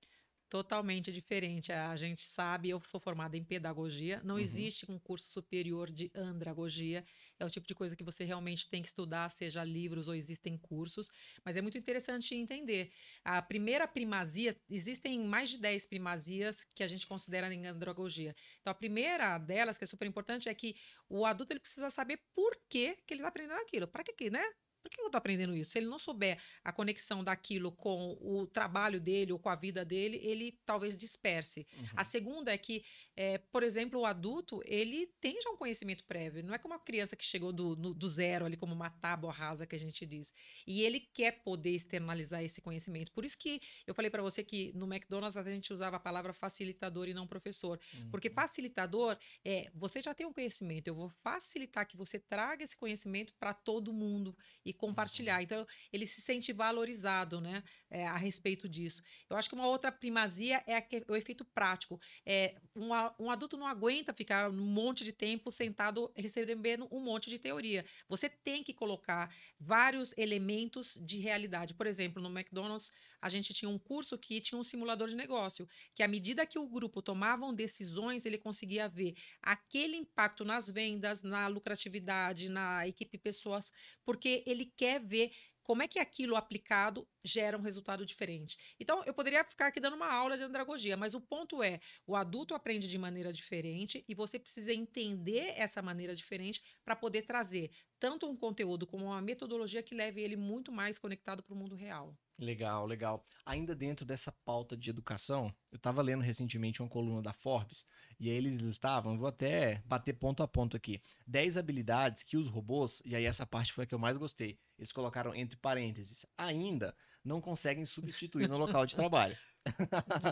totalmente 0.49 1.12
diferente. 1.12 1.71
A 1.71 1.95
gente 1.95 2.21
sabe, 2.21 2.69
eu 2.69 2.81
sou 2.81 2.99
formada 2.99 3.38
em 3.38 3.43
pedagogia, 3.43 4.21
não 4.23 4.36
uhum. 4.36 4.41
existe 4.41 4.89
um 4.89 4.97
curso 4.97 5.29
superior 5.29 5.91
de 5.91 6.12
andragogia. 6.15 7.05
É 7.39 7.45
o 7.45 7.49
tipo 7.49 7.67
de 7.67 7.75
coisa 7.75 7.95
que 7.95 8.03
você 8.03 8.23
realmente 8.23 8.69
tem 8.69 8.81
que 8.81 8.88
estudar, 8.88 9.29
seja 9.29 9.63
livros 9.63 10.07
ou 10.07 10.15
existem 10.15 10.57
cursos. 10.57 11.10
Mas 11.43 11.55
é 11.55 11.62
muito 11.62 11.77
interessante 11.77 12.33
entender. 12.33 12.91
A 13.23 13.41
primeira 13.41 13.88
primazia, 13.88 14.55
existem 14.69 15.19
mais 15.19 15.49
de 15.49 15.57
10 15.57 15.86
primazias 15.86 16.65
que 16.73 16.83
a 16.83 16.88
gente 16.88 17.05
considera 17.05 17.53
em 17.53 17.67
andragogia. 17.67 18.36
Então, 18.62 18.71
a 18.71 18.75
primeira 18.75 19.38
delas, 19.38 19.77
que 19.77 19.83
é 19.83 19.88
super 19.88 20.07
importante, 20.07 20.49
é 20.49 20.53
que 20.53 20.75
o 21.10 21.25
adulto 21.25 21.53
ele 21.53 21.60
precisa 21.60 21.89
saber 21.89 22.19
por 22.33 22.57
que, 22.69 22.95
que 23.05 23.13
ele 23.13 23.21
está 23.21 23.29
aprendendo 23.29 23.60
aquilo. 23.60 23.88
Para 23.88 24.03
que, 24.03 24.29
né? 24.29 24.43
Por 24.88 24.95
que 24.95 25.02
eu 25.02 25.08
estou 25.08 25.17
aprendendo 25.17 25.56
isso? 25.56 25.71
Se 25.71 25.80
ele 25.80 25.88
não 25.88 26.00
souber 26.00 26.39
a 26.63 26.71
conexão 26.71 27.21
daquilo 27.21 27.73
com 27.73 28.17
o 28.21 28.47
trabalho 28.47 29.02
dele 29.02 29.34
ou 29.34 29.39
com 29.39 29.50
a 29.50 29.56
vida 29.56 29.84
dele, 29.84 30.17
ele 30.23 30.58
talvez 30.65 30.97
disperse. 30.97 31.67
Uhum. 31.78 31.86
A 31.95 32.04
segunda 32.06 32.54
é 32.54 32.58
que, 32.58 32.86
é, 33.15 33.38
por 33.38 33.63
exemplo, 33.63 34.00
o 34.00 34.06
adulto, 34.06 34.62
ele 34.65 35.08
tem 35.19 35.41
já 35.41 35.50
um 35.50 35.58
conhecimento 35.58 36.06
prévio. 36.06 36.41
Não 36.41 36.54
é 36.54 36.58
como 36.58 36.73
uma 36.73 36.80
criança 36.80 37.17
que 37.17 37.26
chegou 37.26 37.52
do, 37.52 37.76
no, 37.76 37.93
do 37.93 38.08
zero 38.08 38.45
ali, 38.45 38.56
como 38.56 38.73
uma 38.73 38.89
tábua 38.89 39.34
rasa 39.34 39.67
que 39.67 39.76
a 39.76 39.80
gente 39.80 40.06
diz. 40.06 40.34
E 40.65 40.82
ele 40.84 41.02
quer 41.02 41.43
poder 41.43 41.71
externalizar 41.71 42.41
esse 42.41 42.62
conhecimento. 42.62 43.12
Por 43.12 43.26
isso 43.26 43.38
que 43.38 43.60
eu 43.86 43.93
falei 43.93 44.10
para 44.10 44.23
você 44.23 44.41
que 44.41 44.71
no 44.73 44.86
McDonald's 44.86 45.36
a 45.36 45.43
gente 45.43 45.73
usava 45.73 45.97
a 45.97 46.00
palavra 46.00 46.34
facilitador 46.34 47.10
e 47.10 47.13
não 47.13 47.28
professor. 47.28 47.78
Uhum. 47.93 48.10
Porque 48.10 48.30
facilitador 48.30 49.17
é, 49.43 49.69
você 49.76 50.02
já 50.02 50.13
tem 50.13 50.26
um 50.26 50.34
conhecimento, 50.34 50.88
eu 50.88 50.95
vou 50.95 51.10
facilitar 51.10 51.86
que 51.86 51.97
você 51.97 52.17
traga 52.17 52.63
esse 52.63 52.78
conhecimento 52.78 53.34
para 53.38 53.54
todo 53.54 53.91
mundo 53.91 54.38
e 54.63 54.73
compartilhar. 54.78 55.42
Então, 55.42 55.66
ele 55.92 56.06
se 56.06 56.22
sente 56.22 56.54
valorizado, 56.54 57.42
né, 57.42 57.63
é, 57.90 58.06
a 58.08 58.16
respeito 58.18 58.70
disso. 58.70 59.02
Eu 59.30 59.36
acho 59.36 59.50
que 59.50 59.56
uma 59.56 59.68
outra 59.68 59.92
primazia 59.92 60.63
é 60.68 60.86
o 61.08 61.16
efeito 61.16 61.44
prático. 61.44 62.00
É, 62.26 62.56
um, 62.76 62.90
um 63.20 63.32
adulto 63.32 63.58
não 63.58 63.68
aguenta 63.68 64.13
ficar 64.13 64.50
um 64.50 64.54
monte 64.54 65.04
de 65.04 65.12
tempo 65.12 65.52
sentado 65.52 66.12
recebendo 66.16 66.88
um 66.92 67.00
monte 67.00 67.30
de 67.30 67.40
teoria. 67.40 67.86
Você 68.08 68.30
tem 68.30 68.63
que 68.63 68.74
colocar 68.74 69.34
vários 69.60 70.13
elementos 70.18 70.98
de 71.02 71.20
realidade. 71.20 71.74
Por 71.74 71.88
exemplo, 71.88 72.22
no 72.22 72.30
McDonald's, 72.30 72.92
a 73.21 73.30
gente 73.30 73.53
tinha 73.53 73.69
um 73.69 73.80
curso 73.80 74.17
que 74.17 74.41
tinha 74.41 74.60
um 74.60 74.63
simulador 74.63 75.08
de 75.08 75.15
negócio, 75.15 75.67
que 75.95 76.03
à 76.03 76.08
medida 76.08 76.45
que 76.45 76.60
o 76.60 76.67
grupo 76.67 77.01
tomavam 77.01 77.53
decisões, 77.53 78.25
ele 78.25 78.38
conseguia 78.38 78.88
ver 78.88 79.15
aquele 79.41 79.97
impacto 79.97 80.43
nas 80.45 80.69
vendas, 80.69 81.21
na 81.21 81.47
lucratividade, 81.47 82.49
na 82.49 82.88
equipe 82.88 83.17
pessoas, 83.17 83.71
porque 84.06 84.43
ele 84.45 84.65
quer 84.65 84.99
ver 84.99 85.32
como 85.67 85.84
é 85.84 85.88
que 85.88 85.99
aquilo 85.99 86.38
aplicado 86.38 87.06
gera 87.21 87.58
um 87.58 87.62
resultado 87.62 88.06
diferente. 88.06 88.58
Então, 88.80 89.03
eu 89.03 89.13
poderia 89.13 89.43
ficar 89.43 89.67
aqui 89.67 89.82
dando 89.82 89.97
uma 89.97 90.10
aula 90.10 90.38
de 90.38 90.43
andragogia, 90.43 90.95
mas 90.95 91.13
o 91.13 91.19
ponto 91.19 91.62
é, 91.62 91.82
o 92.06 92.15
adulto 92.15 92.56
aprende 92.56 92.88
de 92.88 92.97
maneira 92.97 93.34
diferente 93.34 94.01
e 94.08 94.15
você 94.15 94.39
precisa 94.39 94.73
entender 94.73 95.53
essa 95.58 95.82
maneira 95.82 96.15
diferente 96.15 96.63
para 96.86 96.95
poder 96.95 97.23
trazer 97.23 97.69
tanto 97.99 98.30
um 98.30 98.38
conteúdo 98.38 98.88
como 98.88 99.08
uma 99.08 99.21
metodologia 99.21 99.84
que 99.84 99.93
leve 99.93 100.21
ele 100.21 100.38
muito 100.38 100.71
mais 100.71 100.97
conectado 100.97 101.43
para 101.43 101.53
o 101.53 101.58
mundo 101.58 101.75
real. 101.75 102.17
Legal, 102.39 102.86
legal. 102.86 103.26
Ainda 103.45 103.76
dentro 103.76 104.06
dessa 104.06 104.32
pauta 104.32 104.78
de 104.78 104.89
educação, 104.89 105.54
eu 105.71 105.78
estava 105.78 106.02
lendo 106.02 106.21
recentemente 106.21 106.82
uma 106.82 106.89
coluna 106.89 107.21
da 107.21 107.34
Forbes 107.34 107.86
e 108.19 108.30
aí 108.30 108.36
eles 108.36 108.60
listavam, 108.60 109.17
vou 109.17 109.28
até 109.28 109.82
bater 109.86 110.13
ponto 110.13 110.41
a 110.43 110.47
ponto 110.47 110.76
aqui, 110.76 111.02
10 111.26 111.58
habilidades 111.58 112.23
que 112.23 112.38
os 112.38 112.47
robôs, 112.47 113.02
e 113.06 113.15
aí 113.15 113.26
essa 113.26 113.45
parte 113.45 113.73
foi 113.73 113.84
a 113.84 113.88
que 113.88 113.93
eu 113.93 114.00
mais 114.00 114.17
gostei, 114.17 114.58
eles 114.78 114.91
colocaram 114.91 115.34
entre 115.36 115.58
parênteses, 115.58 116.26
ainda 116.38 116.95
não 117.23 117.41
conseguem 117.41 117.86
substituir 117.86 118.47
no 118.47 118.58
local 118.58 118.86
de 118.86 118.95
trabalho. 118.95 119.38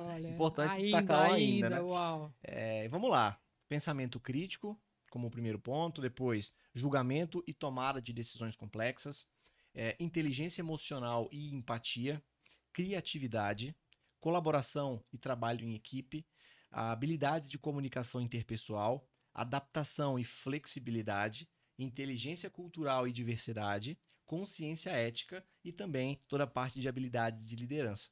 Olha, 0.03 0.29
Importante 0.29 0.71
ainda, 0.71 0.83
destacar 0.83 1.31
ainda, 1.31 1.65
ainda 1.65 1.69
né? 1.69 1.81
Uau. 1.81 2.33
É, 2.41 2.87
vamos 2.87 3.09
lá. 3.09 3.39
Pensamento 3.67 4.19
crítico, 4.19 4.79
como 5.09 5.27
o 5.27 5.31
primeiro 5.31 5.59
ponto, 5.59 6.01
depois 6.01 6.53
julgamento 6.73 7.43
e 7.47 7.53
tomada 7.53 8.01
de 8.01 8.13
decisões 8.13 8.55
complexas, 8.55 9.27
é, 9.75 9.95
inteligência 9.99 10.61
emocional 10.61 11.29
e 11.31 11.53
empatia, 11.53 12.23
criatividade, 12.71 13.75
colaboração 14.19 15.03
e 15.13 15.17
trabalho 15.17 15.65
em 15.65 15.75
equipe, 15.75 16.25
habilidades 16.71 17.49
de 17.49 17.59
comunicação 17.59 18.21
interpessoal, 18.21 19.07
adaptação 19.33 20.17
e 20.17 20.23
flexibilidade, 20.23 21.47
inteligência 21.77 22.49
cultural 22.49 23.07
e 23.07 23.11
diversidade, 23.11 23.99
consciência 24.25 24.89
ética 24.89 25.45
e 25.63 25.71
também 25.71 26.19
toda 26.27 26.45
a 26.45 26.47
parte 26.47 26.79
de 26.79 26.87
habilidades 26.87 27.47
de 27.47 27.55
liderança. 27.55 28.09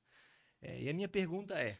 É, 0.62 0.82
e 0.84 0.90
a 0.90 0.94
minha 0.94 1.10
pergunta 1.10 1.60
é: 1.60 1.80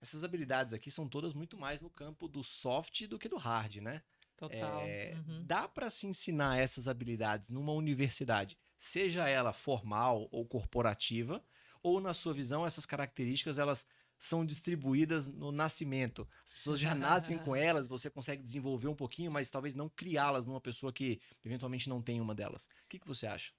essas 0.00 0.24
habilidades 0.24 0.72
aqui 0.72 0.90
são 0.90 1.08
todas 1.08 1.34
muito 1.34 1.58
mais 1.58 1.80
no 1.80 1.90
campo 1.90 2.28
do 2.28 2.42
soft 2.42 3.06
do 3.06 3.18
que 3.18 3.28
do 3.28 3.36
hard, 3.36 3.76
né? 3.76 4.02
Total. 4.36 4.82
É, 4.86 5.14
uhum. 5.14 5.44
Dá 5.44 5.68
para 5.68 5.90
se 5.90 6.06
ensinar 6.06 6.58
essas 6.58 6.86
habilidades 6.86 7.48
numa 7.48 7.72
universidade, 7.72 8.56
seja 8.78 9.28
ela 9.28 9.52
formal 9.52 10.28
ou 10.30 10.46
corporativa, 10.46 11.44
ou 11.82 12.00
na 12.00 12.14
sua 12.14 12.32
visão 12.32 12.64
essas 12.64 12.86
características 12.86 13.58
elas 13.58 13.86
são 14.18 14.44
distribuídas 14.44 15.28
no 15.28 15.52
nascimento. 15.52 16.28
As 16.44 16.52
pessoas 16.52 16.80
já 16.80 16.94
nascem 16.94 17.38
com 17.38 17.54
elas, 17.56 17.86
você 17.86 18.10
consegue 18.10 18.42
desenvolver 18.42 18.88
um 18.88 18.94
pouquinho, 18.94 19.30
mas 19.30 19.50
talvez 19.50 19.74
não 19.74 19.88
criá-las 19.88 20.44
numa 20.44 20.60
pessoa 20.60 20.92
que 20.92 21.20
eventualmente 21.44 21.88
não 21.88 22.02
tem 22.02 22.20
uma 22.20 22.34
delas. 22.34 22.66
O 22.66 22.88
que, 22.88 22.98
que 22.98 23.06
você 23.06 23.26
acha? 23.26 23.52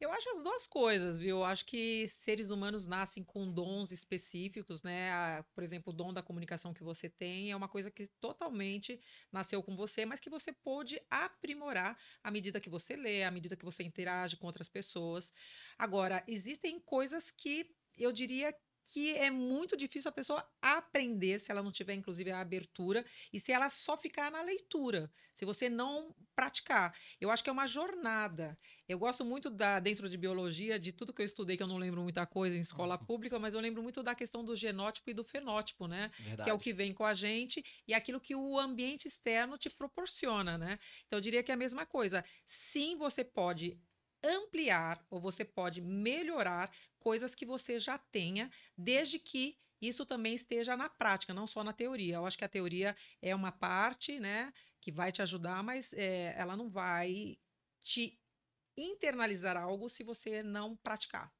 Eu 0.00 0.12
acho 0.12 0.30
as 0.30 0.40
duas 0.40 0.64
coisas, 0.64 1.18
viu? 1.18 1.38
Eu 1.38 1.44
acho 1.44 1.64
que 1.66 2.06
seres 2.06 2.50
humanos 2.50 2.86
nascem 2.86 3.24
com 3.24 3.50
dons 3.50 3.90
específicos, 3.90 4.80
né? 4.84 5.42
Por 5.52 5.64
exemplo, 5.64 5.92
o 5.92 5.96
dom 5.96 6.12
da 6.12 6.22
comunicação 6.22 6.72
que 6.72 6.84
você 6.84 7.08
tem 7.08 7.50
é 7.50 7.56
uma 7.56 7.68
coisa 7.68 7.90
que 7.90 8.06
totalmente 8.20 9.00
nasceu 9.32 9.60
com 9.60 9.74
você, 9.74 10.06
mas 10.06 10.20
que 10.20 10.30
você 10.30 10.52
pôde 10.52 11.00
aprimorar 11.10 11.98
à 12.22 12.30
medida 12.30 12.60
que 12.60 12.70
você 12.70 12.94
lê, 12.94 13.24
à 13.24 13.30
medida 13.32 13.56
que 13.56 13.64
você 13.64 13.82
interage 13.82 14.36
com 14.36 14.46
outras 14.46 14.68
pessoas. 14.68 15.32
Agora, 15.76 16.22
existem 16.28 16.78
coisas 16.78 17.32
que 17.32 17.68
eu 17.96 18.12
diria 18.12 18.54
que 18.92 19.14
é 19.16 19.30
muito 19.30 19.76
difícil 19.76 20.08
a 20.08 20.12
pessoa 20.12 20.44
aprender 20.62 21.38
se 21.38 21.50
ela 21.50 21.62
não 21.62 21.70
tiver, 21.72 21.94
inclusive, 21.94 22.30
a 22.30 22.40
abertura 22.40 23.04
e 23.32 23.38
se 23.38 23.52
ela 23.52 23.68
só 23.70 23.96
ficar 23.96 24.30
na 24.30 24.42
leitura, 24.42 25.10
se 25.34 25.44
você 25.44 25.68
não 25.68 26.14
praticar. 26.34 26.94
Eu 27.20 27.30
acho 27.30 27.42
que 27.44 27.50
é 27.50 27.52
uma 27.52 27.66
jornada. 27.66 28.58
Eu 28.88 28.98
gosto 28.98 29.24
muito 29.24 29.50
da 29.50 29.78
dentro 29.80 30.08
de 30.08 30.16
biologia, 30.16 30.78
de 30.78 30.92
tudo 30.92 31.12
que 31.12 31.20
eu 31.20 31.26
estudei, 31.26 31.56
que 31.56 31.62
eu 31.62 31.66
não 31.66 31.78
lembro 31.78 32.02
muita 32.02 32.26
coisa 32.26 32.56
em 32.56 32.60
escola 32.60 32.96
Uhum. 32.98 33.06
pública, 33.06 33.38
mas 33.38 33.54
eu 33.54 33.60
lembro 33.60 33.82
muito 33.82 34.02
da 34.02 34.14
questão 34.14 34.44
do 34.44 34.56
genótipo 34.56 35.10
e 35.10 35.14
do 35.14 35.24
fenótipo, 35.24 35.86
né? 35.86 36.10
Verdade. 36.18 36.42
Que 36.42 36.48
é 36.50 36.54
o 36.54 36.58
que 36.58 36.72
vem 36.72 36.92
com 36.94 37.04
a 37.04 37.14
gente 37.14 37.62
e 37.86 37.94
aquilo 37.94 38.20
que 38.20 38.34
o 38.34 38.58
ambiente 38.58 39.06
externo 39.06 39.58
te 39.58 39.70
proporciona, 39.70 40.56
né? 40.56 40.78
Então 41.06 41.18
eu 41.18 41.20
diria 41.20 41.42
que 41.42 41.50
é 41.50 41.54
a 41.54 41.56
mesma 41.58 41.86
coisa. 41.86 42.24
Sim, 42.44 42.96
você 42.96 43.24
pode 43.24 43.78
ampliar 44.22 45.04
ou 45.10 45.20
você 45.20 45.44
pode 45.44 45.80
melhorar 45.80 46.70
coisas 46.98 47.34
que 47.34 47.46
você 47.46 47.78
já 47.78 47.98
tenha, 47.98 48.50
desde 48.76 49.18
que 49.18 49.58
isso 49.80 50.04
também 50.04 50.34
esteja 50.34 50.76
na 50.76 50.88
prática, 50.88 51.32
não 51.32 51.46
só 51.46 51.62
na 51.62 51.72
teoria. 51.72 52.16
Eu 52.16 52.26
acho 52.26 52.36
que 52.38 52.44
a 52.44 52.48
teoria 52.48 52.96
é 53.22 53.34
uma 53.34 53.52
parte, 53.52 54.18
né, 54.18 54.52
que 54.80 54.90
vai 54.90 55.12
te 55.12 55.22
ajudar, 55.22 55.62
mas 55.62 55.92
é, 55.92 56.34
ela 56.36 56.56
não 56.56 56.68
vai 56.68 57.38
te 57.80 58.20
internalizar 58.76 59.56
algo 59.56 59.88
se 59.88 60.02
você 60.04 60.42
não 60.42 60.76
praticar. 60.76 61.32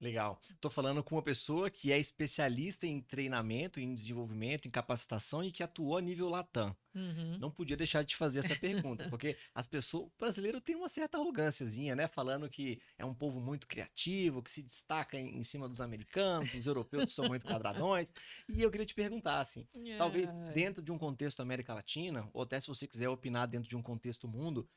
Legal. 0.00 0.40
Tô 0.60 0.70
falando 0.70 1.02
com 1.02 1.16
uma 1.16 1.22
pessoa 1.22 1.68
que 1.68 1.92
é 1.92 1.98
especialista 1.98 2.86
em 2.86 3.00
treinamento, 3.00 3.80
em 3.80 3.92
desenvolvimento, 3.92 4.68
em 4.68 4.70
capacitação 4.70 5.42
e 5.42 5.50
que 5.50 5.62
atuou 5.62 5.96
a 5.96 6.00
nível 6.00 6.28
Latam. 6.28 6.76
Uhum. 6.94 7.36
Não 7.38 7.50
podia 7.50 7.76
deixar 7.76 8.02
de 8.02 8.08
te 8.08 8.16
fazer 8.16 8.40
essa 8.40 8.54
pergunta, 8.54 9.08
porque 9.10 9.36
as 9.54 9.66
pessoas, 9.66 10.04
o 10.06 10.12
brasileiro 10.16 10.60
tem 10.60 10.76
uma 10.76 10.88
certa 10.88 11.18
arrogânciazinha, 11.18 11.96
né? 11.96 12.06
Falando 12.06 12.48
que 12.48 12.80
é 12.96 13.04
um 13.04 13.14
povo 13.14 13.40
muito 13.40 13.66
criativo, 13.66 14.42
que 14.42 14.50
se 14.50 14.62
destaca 14.62 15.18
em, 15.18 15.36
em 15.36 15.42
cima 15.42 15.68
dos 15.68 15.80
americanos, 15.80 16.52
dos 16.52 16.66
europeus 16.66 17.06
que 17.06 17.12
são 17.12 17.26
muito 17.26 17.46
quadradões. 17.46 18.08
E 18.48 18.62
eu 18.62 18.70
queria 18.70 18.86
te 18.86 18.94
perguntar, 18.94 19.40
assim, 19.40 19.66
talvez 19.96 20.30
Ai. 20.30 20.52
dentro 20.52 20.82
de 20.82 20.92
um 20.92 20.98
contexto 20.98 21.40
América 21.40 21.74
Latina, 21.74 22.28
ou 22.32 22.42
até 22.42 22.60
se 22.60 22.68
você 22.68 22.86
quiser 22.86 23.08
opinar 23.08 23.48
dentro 23.48 23.68
de 23.68 23.76
um 23.76 23.82
contexto 23.82 24.28
mundo, 24.28 24.68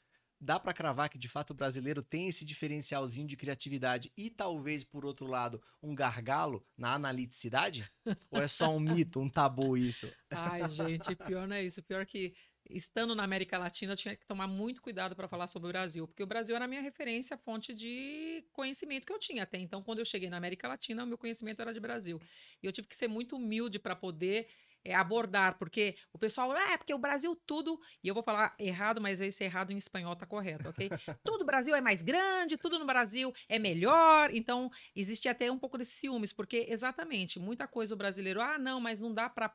dá 0.42 0.60
pra 0.60 0.74
cravar 0.74 1.08
que 1.08 1.20
de 1.20 1.30
fato 1.30 1.52
o 1.52 1.54
brasileiro 1.54 2.02
tem 2.02 2.28
esse 2.28 2.44
diferencialzinho 2.44 3.28
de 3.28 3.38
criatividade 3.38 4.12
e 4.18 4.30
talvez, 4.30 4.84
por 4.84 5.06
outro 5.06 5.28
lado, 5.28 5.62
um 5.82 5.94
gargalo 5.94 6.66
na 6.76 6.96
analiticidade? 6.96 7.90
ou 8.32 8.42
é 8.42 8.48
só 8.48 8.76
um 8.76 8.80
mito, 9.06 9.20
um 9.20 9.30
tabu 9.30 9.78
isso? 9.78 10.12
Ai, 10.32 10.68
gente, 10.70 11.16
pior 11.16 11.48
não 11.48 11.56
é 11.56 11.64
isso. 11.64 11.84
Pior 11.84 12.06
que 12.06 12.34
estando 12.70 13.14
na 13.14 13.24
América 13.24 13.58
Latina, 13.58 13.94
eu 13.94 13.98
tinha 13.98 14.16
que 14.16 14.26
tomar 14.26 14.48
muito 14.48 14.82
cuidado 14.82 15.16
para 15.16 15.28
falar 15.28 15.48
sobre 15.48 15.70
o 15.70 15.72
Brasil, 15.72 16.08
porque 16.08 16.24
o 16.24 16.28
Brasil 16.28 16.56
era 16.56 16.66
a 16.66 16.68
minha 16.68 16.82
referência, 16.82 17.36
a 17.36 17.38
fonte 17.38 17.74
de 17.74 18.44
conhecimento 18.52 19.06
que 19.06 19.14
eu 19.14 19.20
tinha 19.20 19.44
até. 19.44 19.58
Então, 19.58 19.84
quando 19.84 20.00
eu 20.00 20.06
cheguei 20.06 20.30
na 20.30 20.38
América 20.38 20.68
Latina, 20.68 21.04
o 21.04 21.08
meu 21.08 21.18
conhecimento 21.18 21.62
era 21.62 21.74
de 21.74 21.80
Brasil. 21.80 22.20
E 22.62 22.66
eu 22.66 22.72
tive 22.72 22.88
que 22.88 22.96
ser 22.96 23.08
muito 23.08 23.36
humilde 23.36 23.78
para 23.78 23.96
poder 23.96 24.48
é, 24.84 24.94
abordar, 24.94 25.58
porque 25.58 25.96
o 26.14 26.18
pessoal, 26.18 26.52
ah, 26.52 26.74
é 26.74 26.78
porque 26.78 26.94
o 26.94 26.98
Brasil 26.98 27.36
tudo, 27.46 27.80
e 28.04 28.08
eu 28.08 28.14
vou 28.14 28.24
falar 28.24 28.56
errado, 28.60 29.00
mas 29.00 29.22
esse 29.22 29.44
errado 29.44 29.72
em 29.72 29.78
espanhol 29.78 30.16
tá 30.16 30.26
correto, 30.26 30.70
ok? 30.70 30.90
tudo 31.24 31.40
no 31.40 31.46
Brasil 31.46 31.76
é 31.76 31.82
mais 31.82 32.02
grande, 32.02 32.58
tudo 32.58 32.80
no 32.80 32.86
Brasil 32.86 33.34
é 33.48 33.60
melhor, 33.60 34.34
então 34.34 34.70
existe 34.96 35.30
até 35.30 35.52
um 35.52 35.60
pouco 35.60 35.78
desse 35.78 35.92
ciúmes, 35.92 36.34
porque 36.34 36.66
exatamente, 36.70 37.40
muita 37.40 37.68
coisa 37.68 37.94
o 37.94 37.98
brasileiro, 37.98 38.42
ah, 38.42 38.58
não, 38.58 38.80
mas 38.80 39.00
não 39.00 39.14
dá 39.14 39.30
para 39.30 39.54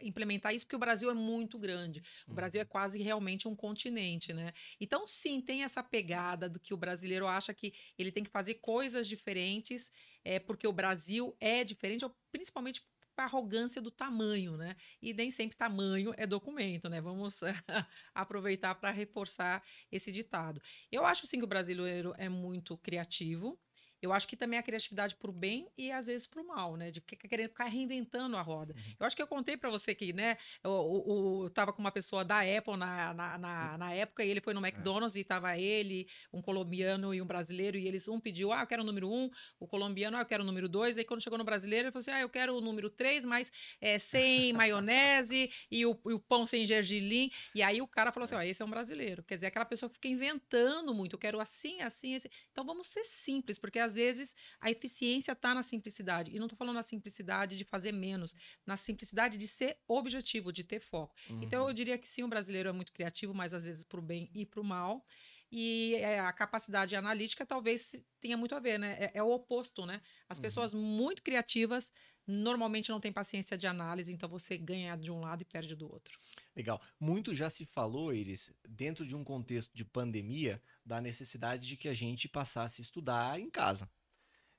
implementar 0.00 0.54
isso 0.54 0.64
porque 0.64 0.76
o 0.76 0.80
Brasil 0.80 1.10
é 1.10 1.14
muito 1.14 1.58
grande. 1.58 2.02
O 2.26 2.34
Brasil 2.34 2.60
é 2.60 2.64
quase 2.64 3.00
realmente 3.00 3.46
um 3.46 3.54
continente, 3.54 4.32
né? 4.32 4.52
Então, 4.80 5.06
sim, 5.06 5.40
tem 5.40 5.62
essa 5.62 5.82
pegada 5.82 6.48
do 6.48 6.58
que 6.58 6.74
o 6.74 6.76
brasileiro 6.76 7.26
acha 7.26 7.54
que 7.54 7.72
ele 7.96 8.10
tem 8.10 8.24
que 8.24 8.30
fazer 8.30 8.54
coisas 8.54 9.06
diferentes, 9.06 9.90
é 10.24 10.38
porque 10.38 10.66
o 10.66 10.72
Brasil 10.72 11.36
é 11.40 11.62
diferente, 11.64 12.04
ou 12.04 12.14
principalmente 12.32 12.82
a 13.16 13.24
arrogância 13.24 13.80
do 13.80 13.90
tamanho, 13.90 14.56
né? 14.56 14.76
E 15.00 15.12
nem 15.12 15.30
sempre 15.30 15.56
tamanho 15.56 16.14
é 16.16 16.26
documento, 16.26 16.88
né? 16.88 17.00
Vamos 17.00 17.40
aproveitar 18.14 18.74
para 18.74 18.90
reforçar 18.90 19.62
esse 19.90 20.10
ditado. 20.10 20.60
Eu 20.90 21.04
acho 21.04 21.26
sim 21.26 21.38
que 21.38 21.44
o 21.44 21.48
brasileiro 21.48 22.14
é 22.16 22.28
muito 22.28 22.76
criativo. 22.78 23.58
Eu 24.02 24.12
acho 24.12 24.26
que 24.26 24.36
também 24.36 24.58
a 24.58 24.62
criatividade 24.62 25.14
para 25.14 25.30
o 25.30 25.32
bem 25.32 25.68
e 25.78 25.92
às 25.92 26.06
vezes 26.06 26.26
para 26.26 26.42
o 26.42 26.46
mal, 26.46 26.76
né? 26.76 26.90
De 26.90 27.00
ficar 27.00 27.28
querendo 27.28 27.50
ficar 27.50 27.66
reinventando 27.66 28.36
a 28.36 28.42
roda. 28.42 28.74
Uhum. 28.74 28.94
Eu 28.98 29.06
acho 29.06 29.14
que 29.14 29.22
eu 29.22 29.26
contei 29.28 29.56
para 29.56 29.70
você 29.70 29.94
que, 29.94 30.12
né? 30.12 30.36
Eu, 30.64 31.48
tava 31.54 31.72
com 31.72 31.80
uma 31.80 31.92
pessoa 31.92 32.24
da 32.24 32.40
Apple 32.40 32.76
na, 32.76 33.14
na, 33.14 33.38
na, 33.38 33.78
na 33.78 33.92
época 33.92 34.24
e 34.24 34.28
ele 34.28 34.40
foi 34.40 34.52
no 34.54 34.64
McDonald's 34.64 35.14
e 35.14 35.22
tava 35.22 35.56
ele, 35.56 36.08
um 36.32 36.42
colombiano 36.42 37.14
e 37.14 37.22
um 37.22 37.26
brasileiro 37.26 37.78
e 37.78 37.86
eles 37.86 38.08
um 38.08 38.18
pediu, 38.18 38.52
ah, 38.52 38.62
eu 38.62 38.66
quero 38.66 38.82
o 38.82 38.86
número 38.86 39.08
um, 39.08 39.30
o 39.60 39.66
colombiano, 39.66 40.16
ah, 40.16 40.20
eu 40.20 40.26
quero 40.26 40.42
o 40.42 40.46
número 40.46 40.68
dois. 40.68 40.98
Aí 40.98 41.04
quando 41.04 41.22
chegou 41.22 41.38
no 41.38 41.44
brasileiro 41.44 41.86
ele 41.86 41.92
falou 41.92 42.00
assim, 42.00 42.10
ah, 42.10 42.20
eu 42.20 42.28
quero 42.28 42.56
o 42.56 42.60
número 42.60 42.90
três, 42.90 43.24
mas 43.24 43.52
é, 43.80 43.98
sem 43.98 44.52
maionese 44.52 45.50
e 45.70 45.86
o, 45.86 45.96
e 46.06 46.12
o 46.12 46.18
pão 46.18 46.44
sem 46.44 46.66
gergelim. 46.66 47.30
E 47.54 47.62
aí 47.62 47.80
o 47.80 47.86
cara 47.86 48.10
falou 48.10 48.24
assim, 48.24 48.34
ó, 48.34 48.42
esse 48.42 48.60
é 48.60 48.64
um 48.64 48.70
brasileiro. 48.70 49.22
Quer 49.22 49.36
dizer, 49.36 49.46
aquela 49.46 49.64
pessoa 49.64 49.88
que 49.88 49.94
fica 49.94 50.08
inventando 50.08 50.92
muito, 50.92 51.14
eu 51.14 51.18
quero 51.18 51.40
assim, 51.40 51.80
assim, 51.82 52.16
assim. 52.16 52.28
Então 52.50 52.64
vamos 52.64 52.88
ser 52.88 53.04
simples, 53.04 53.58
porque 53.58 53.78
às 53.78 53.91
vezes 53.94 54.34
a 54.60 54.70
eficiência 54.70 55.32
está 55.32 55.54
na 55.54 55.62
simplicidade. 55.62 56.30
E 56.34 56.38
não 56.38 56.46
estou 56.46 56.56
falando 56.56 56.76
na 56.76 56.82
simplicidade 56.82 57.56
de 57.56 57.64
fazer 57.64 57.92
menos, 57.92 58.34
na 58.66 58.76
simplicidade 58.76 59.38
de 59.38 59.46
ser 59.48 59.78
objetivo, 59.88 60.52
de 60.52 60.64
ter 60.64 60.80
foco. 60.80 61.14
Então 61.40 61.66
Uhum. 61.66 61.68
eu 61.68 61.74
diria 61.74 61.98
que 61.98 62.08
sim, 62.08 62.22
o 62.22 62.28
brasileiro 62.28 62.68
é 62.68 62.72
muito 62.72 62.92
criativo, 62.92 63.34
mas 63.34 63.54
às 63.54 63.64
vezes 63.64 63.84
para 63.84 63.98
o 63.98 64.02
bem 64.02 64.30
e 64.34 64.44
para 64.46 64.60
o 64.60 64.64
mal. 64.64 65.04
E 65.50 65.94
é, 65.96 66.18
a 66.20 66.32
capacidade 66.32 66.96
analítica 66.96 67.44
talvez 67.44 67.92
tenha 68.20 68.36
muito 68.36 68.54
a 68.54 68.60
ver, 68.60 68.78
né? 68.78 68.96
É, 68.98 69.18
é 69.18 69.22
o 69.22 69.30
oposto, 69.30 69.84
né? 69.84 70.00
As 70.28 70.38
Uhum. 70.38 70.40
pessoas 70.40 70.72
muito 70.74 71.22
criativas 71.22 71.92
normalmente 72.26 72.90
não 72.90 73.00
têm 73.00 73.12
paciência 73.12 73.58
de 73.58 73.66
análise, 73.66 74.12
então 74.12 74.28
você 74.28 74.56
ganha 74.56 74.96
de 74.96 75.10
um 75.10 75.20
lado 75.20 75.42
e 75.42 75.44
perde 75.44 75.74
do 75.76 75.90
outro. 75.90 76.18
Legal. 76.54 76.80
Muito 77.00 77.34
já 77.34 77.48
se 77.48 77.64
falou, 77.64 78.12
Iris, 78.12 78.52
dentro 78.68 79.06
de 79.06 79.16
um 79.16 79.24
contexto 79.24 79.74
de 79.74 79.84
pandemia, 79.84 80.62
da 80.84 81.00
necessidade 81.00 81.66
de 81.66 81.76
que 81.76 81.88
a 81.88 81.94
gente 81.94 82.28
passasse 82.28 82.80
a 82.80 82.84
estudar 82.84 83.40
em 83.40 83.50
casa. 83.50 83.90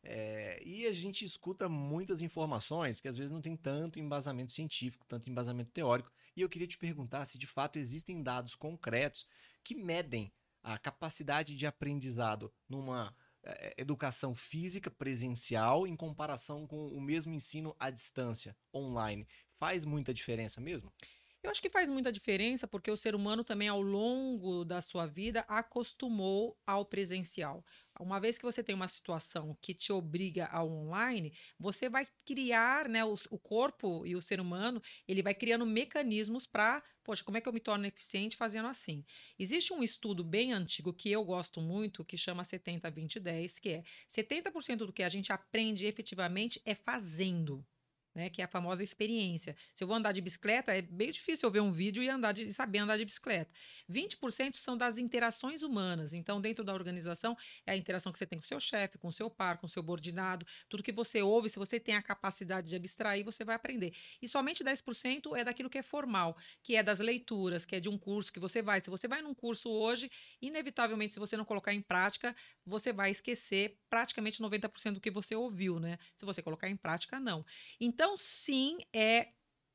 É, 0.05 0.61
e 0.65 0.85
a 0.85 0.91
gente 0.91 1.23
escuta 1.23 1.69
muitas 1.69 2.21
informações 2.21 2.99
que 2.99 3.07
às 3.07 3.15
vezes 3.15 3.31
não 3.31 3.41
tem 3.41 3.55
tanto 3.55 3.99
embasamento 3.99 4.51
científico, 4.51 5.05
tanto 5.07 5.29
embasamento 5.29 5.71
teórico. 5.71 6.11
E 6.35 6.41
eu 6.41 6.49
queria 6.49 6.67
te 6.67 6.77
perguntar 6.77 7.25
se 7.25 7.37
de 7.37 7.47
fato 7.47 7.79
existem 7.79 8.21
dados 8.21 8.55
concretos 8.55 9.25
que 9.63 9.75
medem 9.75 10.33
a 10.61 10.77
capacidade 10.77 11.55
de 11.55 11.65
aprendizado 11.65 12.51
numa 12.67 13.15
eh, 13.43 13.75
educação 13.77 14.33
física 14.33 14.89
presencial 14.89 15.85
em 15.85 15.95
comparação 15.95 16.65
com 16.65 16.87
o 16.87 16.99
mesmo 17.01 17.33
ensino 17.33 17.75
à 17.79 17.89
distância, 17.89 18.57
online. 18.73 19.27
Faz 19.57 19.85
muita 19.85 20.13
diferença 20.13 20.59
mesmo? 20.59 20.91
Eu 21.43 21.51
acho 21.51 21.61
que 21.61 21.69
faz 21.69 21.89
muita 21.89 22.09
diferença 22.09 22.65
porque 22.65 22.89
o 22.89 22.95
ser 22.95 23.13
humano 23.13 23.43
também, 23.43 23.67
ao 23.67 23.81
longo 23.81 24.63
da 24.63 24.81
sua 24.81 25.05
vida, 25.05 25.41
acostumou 25.41 26.57
ao 26.65 26.85
presencial. 26.85 27.65
Uma 27.99 28.17
vez 28.17 28.37
que 28.37 28.45
você 28.45 28.63
tem 28.63 28.73
uma 28.73 28.87
situação 28.87 29.55
que 29.61 29.73
te 29.73 29.91
obriga 29.91 30.45
ao 30.45 30.71
online, 30.71 31.33
você 31.59 31.89
vai 31.89 32.07
criar, 32.25 32.87
né, 32.87 33.03
o, 33.03 33.15
o 33.29 33.37
corpo 33.37 34.05
e 34.05 34.15
o 34.15 34.21
ser 34.21 34.39
humano, 34.39 34.81
ele 35.05 35.21
vai 35.21 35.33
criando 35.35 35.65
mecanismos 35.65 36.47
para, 36.47 36.81
poxa, 37.03 37.25
como 37.25 37.37
é 37.37 37.41
que 37.41 37.49
eu 37.49 37.53
me 37.53 37.59
torno 37.59 37.85
eficiente 37.85 38.37
fazendo 38.37 38.69
assim? 38.69 39.03
Existe 39.37 39.73
um 39.73 39.83
estudo 39.83 40.23
bem 40.23 40.53
antigo 40.53 40.93
que 40.93 41.11
eu 41.11 41.25
gosto 41.25 41.59
muito, 41.59 42.05
que 42.05 42.17
chama 42.17 42.45
70 42.45 42.89
20 42.89 43.19
10, 43.19 43.59
que 43.59 43.69
é 43.69 43.83
70% 44.07 44.77
do 44.85 44.93
que 44.93 45.03
a 45.03 45.09
gente 45.09 45.33
aprende 45.33 45.85
efetivamente 45.85 46.61
é 46.65 46.73
fazendo 46.73 47.65
né? 48.15 48.29
Que 48.29 48.41
é 48.41 48.45
a 48.45 48.47
famosa 48.47 48.83
experiência. 48.83 49.55
Se 49.75 49.83
eu 49.83 49.87
vou 49.87 49.95
andar 49.95 50.11
de 50.11 50.21
bicicleta, 50.21 50.75
é 50.75 50.81
bem 50.81 51.11
difícil 51.11 51.47
eu 51.47 51.51
ver 51.51 51.61
um 51.61 51.71
vídeo 51.71 52.01
e 52.01 52.09
andar 52.09 52.31
de, 52.31 52.51
saber 52.51 52.79
andar 52.79 52.97
de 52.97 53.05
bicicleta. 53.05 53.51
20% 53.89 54.55
são 54.55 54.75
das 54.75 54.97
interações 54.97 55.61
humanas. 55.61 56.13
Então, 56.13 56.41
dentro 56.41 56.63
da 56.63 56.73
organização, 56.73 57.37
é 57.65 57.73
a 57.73 57.77
interação 57.77 58.11
que 58.11 58.17
você 58.17 58.25
tem 58.25 58.39
com 58.39 58.43
o 58.43 58.47
seu 58.47 58.59
chefe, 58.59 58.97
com 58.97 59.07
o 59.07 59.11
seu 59.11 59.29
par, 59.29 59.57
com 59.57 59.67
o 59.67 59.69
seu 59.69 59.83
subordinado, 59.83 60.45
tudo 60.69 60.81
que 60.81 60.91
você 60.91 61.21
ouve, 61.21 61.49
se 61.49 61.59
você 61.59 61.79
tem 61.79 61.95
a 61.95 62.01
capacidade 62.01 62.69
de 62.69 62.75
abstrair, 62.75 63.23
você 63.23 63.43
vai 63.43 63.55
aprender. 63.55 63.93
E 64.21 64.27
somente 64.27 64.63
10% 64.63 65.37
é 65.37 65.43
daquilo 65.43 65.69
que 65.69 65.77
é 65.77 65.83
formal, 65.83 66.37
que 66.63 66.75
é 66.75 66.81
das 66.81 66.99
leituras, 66.99 67.65
que 67.65 67.75
é 67.75 67.79
de 67.79 67.89
um 67.89 67.97
curso 67.97 68.31
que 68.31 68.39
você 68.39 68.61
vai. 68.61 68.79
Se 68.79 68.89
você 68.89 69.07
vai 69.07 69.21
num 69.21 69.33
curso 69.33 69.69
hoje, 69.69 70.09
inevitavelmente, 70.41 71.13
se 71.13 71.19
você 71.19 71.35
não 71.35 71.43
colocar 71.43 71.73
em 71.73 71.81
prática, 71.81 72.33
você 72.65 72.93
vai 72.93 73.11
esquecer 73.11 73.77
praticamente 73.89 74.41
90% 74.41 74.93
do 74.93 75.01
que 75.01 75.11
você 75.11 75.35
ouviu, 75.35 75.79
né? 75.79 75.99
Se 76.15 76.25
você 76.25 76.41
colocar 76.41 76.69
em 76.69 76.77
prática, 76.77 77.19
não. 77.19 77.45
Então, 77.79 78.02
então, 78.03 78.17
sim, 78.17 78.79
é 78.91 79.29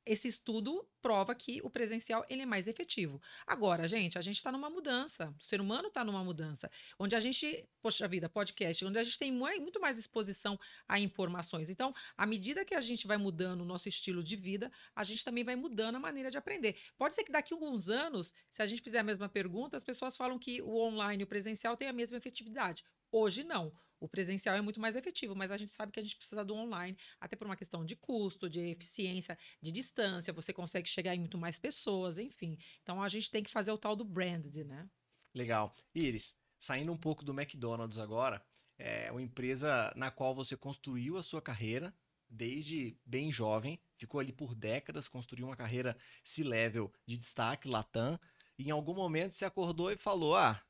esse 0.05 0.29
estudo 0.29 0.87
prova 1.01 1.35
que 1.35 1.63
o 1.65 1.71
presencial 1.71 2.27
ele 2.29 2.43
é 2.43 2.47
mais 2.47 2.69
efetivo. 2.69 3.19
Agora, 3.47 3.89
gente, 3.89 4.19
a 4.19 4.21
gente 4.21 4.37
está 4.37 4.53
numa 4.53 4.69
mudança. 4.69 5.35
O 5.41 5.43
ser 5.43 5.63
humano 5.63 5.89
está 5.89 6.05
numa 6.05 6.23
mudança. 6.23 6.71
Onde 6.99 7.17
a 7.17 7.21
gente, 7.21 7.67
poxa 7.81 8.07
vida, 8.07 8.29
podcast, 8.29 8.85
onde 8.85 8.99
a 8.99 9.03
gente 9.03 9.19
tem 9.19 9.33
muito 9.33 9.81
mais 9.81 9.99
exposição 9.99 10.61
a 10.87 11.01
informações. 11.01 11.71
Então, 11.71 11.95
à 12.19 12.27
medida 12.27 12.67
que 12.67 12.75
a 12.75 12.83
gente 12.83 13.07
vai 13.07 13.17
mudando 13.17 13.63
o 13.63 13.65
nosso 13.65 13.89
estilo 13.89 14.23
de 14.23 14.37
vida, 14.37 14.71
a 14.95 15.05
gente 15.05 15.25
também 15.25 15.43
vai 15.43 15.57
mudando 15.57 15.97
a 15.97 16.01
maneira 16.01 16.31
de 16.31 16.37
aprender. 16.37 16.79
Pode 16.99 17.15
ser 17.15 17.25
que 17.25 17.33
daqui 17.33 17.55
a 17.55 17.57
alguns 17.57 17.89
anos, 17.89 18.35
se 18.51 18.61
a 18.61 18.67
gente 18.67 18.83
fizer 18.83 18.99
a 18.99 19.03
mesma 19.03 19.31
pergunta, 19.31 19.75
as 19.75 19.85
pessoas 19.85 20.19
falam 20.19 20.39
que 20.39 20.61
o 20.61 20.77
online 20.77 21.23
e 21.23 21.25
o 21.25 21.27
presencial 21.27 21.79
têm 21.79 21.89
a 21.89 21.95
mesma 21.95 22.19
efetividade. 22.19 22.85
Hoje, 23.11 23.43
não. 23.43 23.73
O 24.01 24.09
presencial 24.09 24.57
é 24.57 24.61
muito 24.61 24.81
mais 24.81 24.97
efetivo, 24.97 25.35
mas 25.35 25.51
a 25.51 25.57
gente 25.57 25.73
sabe 25.73 25.93
que 25.93 25.99
a 26.01 26.03
gente 26.03 26.17
precisa 26.17 26.45
do 26.45 26.55
online, 26.55 26.97
até 27.21 27.37
por 27.37 27.47
uma 27.47 27.57
questão 27.57 27.85
de 27.85 27.97
custo, 27.97 28.49
de 28.49 28.61
eficiência, 28.61 29.37
de 29.61 29.73
distância, 29.73 30.33
você 30.33 30.53
consegue 30.53 30.89
chegar 30.89 31.15
em 31.15 31.21
muito 31.21 31.39
mais 31.39 31.59
pessoas, 31.59 32.19
enfim. 32.19 32.57
Então 32.83 33.03
a 33.03 33.09
gente 33.09 33.31
tem 33.31 33.43
que 33.43 33.51
fazer 33.51 33.73
o 33.73 33.79
tal 33.79 33.97
do 33.97 34.05
branded, 34.05 34.65
né? 34.65 34.89
Legal. 35.35 35.75
Iris, 35.95 36.35
saindo 36.59 36.93
um 36.93 36.97
pouco 36.97 37.25
do 37.25 37.33
McDonald's 37.33 37.99
agora, 37.99 38.45
é 38.79 39.11
uma 39.11 39.23
empresa 39.23 39.93
na 39.97 40.11
qual 40.11 40.35
você 40.35 40.57
construiu 40.57 41.17
a 41.17 41.23
sua 41.23 41.43
carreira 41.43 41.95
desde 42.31 43.01
bem 43.07 43.33
jovem, 43.33 43.81
ficou 43.97 44.21
ali 44.21 44.33
por 44.33 44.55
décadas, 44.55 45.09
construiu 45.09 45.47
uma 45.47 45.57
carreira 45.57 45.97
C-level 46.23 46.93
de 47.07 47.17
destaque, 47.17 47.69
Latam, 47.69 48.19
e 48.59 48.65
em 48.69 48.71
algum 48.71 48.95
momento 48.95 49.33
se 49.33 49.45
acordou 49.45 49.91
e 49.91 49.97
falou: 49.97 50.37
"Ah, 50.37 50.63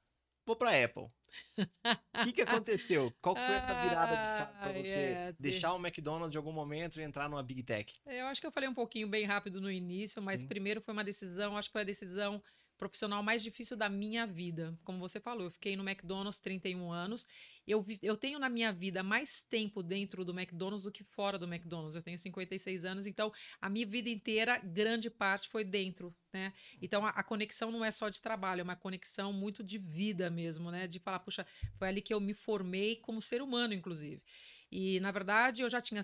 vou 0.47 0.57
para 0.57 0.85
Apple". 0.85 1.11
O 1.59 2.25
que, 2.25 2.33
que 2.33 2.43
aconteceu? 2.43 3.12
Qual 3.21 3.35
foi 3.35 3.55
essa 3.55 3.75
virada 3.83 4.12
de 4.17 4.59
para 4.59 4.73
você 4.73 4.99
é, 4.99 5.35
deixar 5.38 5.75
o 5.75 5.79
McDonald's 5.79 6.33
de 6.33 6.38
algum 6.38 6.53
momento 6.53 7.01
e 7.01 7.03
entrar 7.03 7.29
numa 7.29 7.43
Big 7.43 7.62
Tech? 7.62 7.95
Eu 8.07 8.27
acho 8.27 8.41
que 8.41 8.47
eu 8.47 8.53
falei 8.53 8.69
um 8.69 8.75
pouquinho 8.75 9.09
bem 9.09 9.25
rápido 9.25 9.61
no 9.61 9.71
início, 9.71 10.23
mas 10.23 10.41
Sim. 10.41 10.49
primeiro 10.49 10.81
foi 10.81 10.93
uma 10.93 11.05
decisão, 11.05 11.57
acho 11.57 11.69
que 11.69 11.73
foi 11.73 11.83
a 11.83 11.85
decisão 11.85 12.43
profissional 12.79 13.23
mais 13.23 13.43
difícil 13.43 13.77
da 13.77 13.88
minha 13.88 14.27
vida. 14.27 14.79
Como 14.85 14.99
você 14.99 15.21
falou, 15.21 15.45
eu 15.45 15.51
fiquei 15.51 15.77
no 15.77 15.87
McDonald's 15.87 16.41
31 16.41 16.91
anos. 16.93 17.27
Eu, 17.67 17.85
eu 18.01 18.17
tenho 18.17 18.38
na 18.38 18.49
minha 18.49 18.73
vida 18.73 19.03
mais 19.03 19.43
tempo 19.43 19.83
dentro 19.83 20.25
do 20.25 20.33
McDonald's 20.33 20.85
do 20.85 20.93
que 20.93 21.05
fora 21.05 21.38
do 21.38 21.47
McDonald's. 21.47 21.95
Eu 21.95 22.03
tenho 22.03 22.19
56 22.19 22.85
anos, 22.85 23.07
então 23.07 23.31
a 23.61 23.69
minha 23.69 23.87
vida 23.87 24.09
inteira, 24.09 24.59
grande 24.59 25.11
parte 25.11 25.49
foi 25.49 25.64
dentro, 25.64 26.14
né? 26.33 26.55
Então 26.81 27.05
a, 27.05 27.11
a 27.11 27.23
conexão 27.23 27.71
não 27.71 27.85
é 27.85 27.91
só 27.91 28.09
de 28.09 28.23
trabalho, 28.23 28.61
é 28.61 28.64
uma 28.64 28.77
conexão 28.77 29.33
muito 29.33 29.62
de 29.62 29.77
vida 29.77 30.31
mesmo, 30.31 30.71
né? 30.71 30.87
De 30.87 30.99
falar, 30.99 31.19
puxa, 31.19 31.45
foi 31.77 31.88
ali 31.88 32.01
que 32.01 32.14
eu 32.14 32.21
me 32.21 32.33
formei 32.33 32.97
como 32.97 33.21
ser 33.21 33.43
humano, 33.43 33.75
inclusive. 33.75 34.23
E, 34.71 35.01
na 35.01 35.11
verdade, 35.11 35.62
eu 35.62 35.71
já 35.71 35.81
tinha 35.81 36.03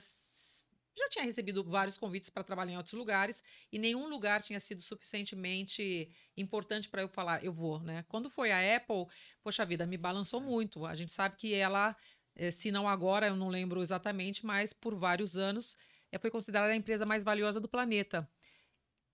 já 0.97 1.09
tinha 1.09 1.25
recebido 1.25 1.65
vários 1.65 1.97
convites 1.97 2.31
para 2.31 2.45
trabalhar 2.45 2.73
em 2.73 2.77
outros 2.77 2.95
lugares 2.95 3.43
e 3.73 3.79
nenhum 3.79 4.09
lugar 4.09 4.43
tinha 4.43 4.61
sido 4.61 4.83
suficientemente 4.83 6.09
importante 6.37 6.89
para 6.89 7.03
eu 7.03 7.09
falar, 7.09 7.45
eu 7.45 7.53
vou, 7.53 7.81
né? 7.81 8.05
Quando 8.09 8.31
foi 8.31 8.53
a 8.53 8.77
Apple, 8.77 9.07
poxa 9.43 9.65
vida, 9.65 9.87
me 9.87 9.97
balançou 9.97 10.41
muito. 10.41 10.87
A 10.87 10.95
gente 10.95 11.13
sabe 11.13 11.37
que 11.37 11.55
ela, 11.55 11.97
eh, 12.37 12.51
se 12.51 12.71
não 12.71 12.89
agora, 12.89 13.27
eu 13.29 13.37
não 13.37 13.49
lembro 13.49 13.83
exatamente, 13.83 14.45
mas 14.47 14.73
por 14.73 14.95
vários 14.95 15.37
anos, 15.37 15.77
eh, 16.13 16.19
foi 16.19 16.31
considerada 16.31 16.73
a 16.73 16.77
empresa 16.77 17.05
mais 17.07 17.23
valiosa 17.25 17.61
do 17.61 17.69
planeta 17.69 18.29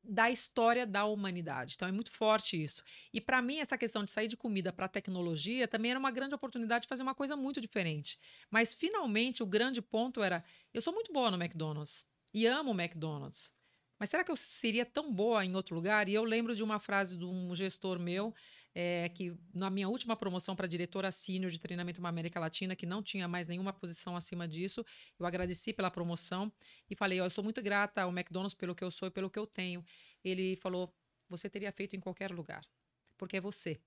da 0.02 0.30
história 0.30 0.86
da 0.86 1.04
humanidade. 1.04 1.74
Então 1.76 1.86
é 1.88 1.92
muito 1.92 2.10
forte 2.10 2.62
isso. 2.62 2.82
E 3.12 3.20
para 3.20 3.42
mim 3.42 3.58
essa 3.58 3.76
questão 3.78 4.04
de 4.04 4.10
sair 4.10 4.28
de 4.28 4.36
comida 4.36 4.72
para 4.72 4.88
tecnologia 4.88 5.68
também 5.68 5.90
era 5.90 6.00
uma 6.00 6.10
grande 6.10 6.34
oportunidade 6.34 6.82
de 6.82 6.88
fazer 6.88 7.02
uma 7.02 7.14
coisa 7.14 7.36
muito 7.36 7.60
diferente. 7.60 8.18
Mas 8.50 8.72
finalmente 8.74 9.42
o 9.42 9.46
grande 9.46 9.82
ponto 9.82 10.22
era 10.22 10.44
eu 10.72 10.80
sou 10.82 10.92
muito 10.92 11.12
boa 11.12 11.30
no 11.30 11.36
McDonald's 11.42 12.06
e 12.32 12.46
amo 12.46 12.70
o 12.72 12.80
McDonald's. 12.80 13.52
Mas 13.98 14.08
será 14.08 14.24
que 14.24 14.30
eu 14.30 14.36
seria 14.36 14.86
tão 14.86 15.12
boa 15.14 15.44
em 15.44 15.54
outro 15.54 15.74
lugar? 15.74 16.08
E 16.08 16.14
eu 16.14 16.24
lembro 16.24 16.54
de 16.54 16.62
uma 16.62 16.80
frase 16.80 17.18
de 17.18 17.24
um 17.24 17.54
gestor 17.54 17.98
meu 17.98 18.34
é, 18.74 19.08
que 19.08 19.34
na 19.52 19.68
minha 19.70 19.88
última 19.88 20.16
promoção 20.16 20.54
para 20.54 20.66
diretora 20.66 21.10
sênior 21.10 21.50
de 21.50 21.58
treinamento 21.58 22.00
na 22.00 22.08
América 22.08 22.38
Latina, 22.38 22.76
que 22.76 22.86
não 22.86 23.02
tinha 23.02 23.26
mais 23.26 23.48
nenhuma 23.48 23.72
posição 23.72 24.16
acima 24.16 24.46
disso, 24.46 24.84
eu 25.18 25.26
agradeci 25.26 25.72
pela 25.72 25.90
promoção 25.90 26.52
e 26.88 26.94
falei: 26.94 27.20
oh, 27.20 27.24
eu 27.24 27.30
sou 27.30 27.42
muito 27.42 27.62
grata 27.62 28.02
ao 28.02 28.10
McDonald's 28.10 28.54
pelo 28.54 28.74
que 28.74 28.84
eu 28.84 28.90
sou 28.90 29.08
e 29.08 29.10
pelo 29.10 29.30
que 29.30 29.38
eu 29.38 29.46
tenho. 29.46 29.84
Ele 30.24 30.56
falou: 30.56 30.94
você 31.28 31.48
teria 31.48 31.72
feito 31.72 31.96
em 31.96 32.00
qualquer 32.00 32.30
lugar, 32.30 32.64
porque 33.16 33.36
é 33.36 33.40
você 33.40 33.80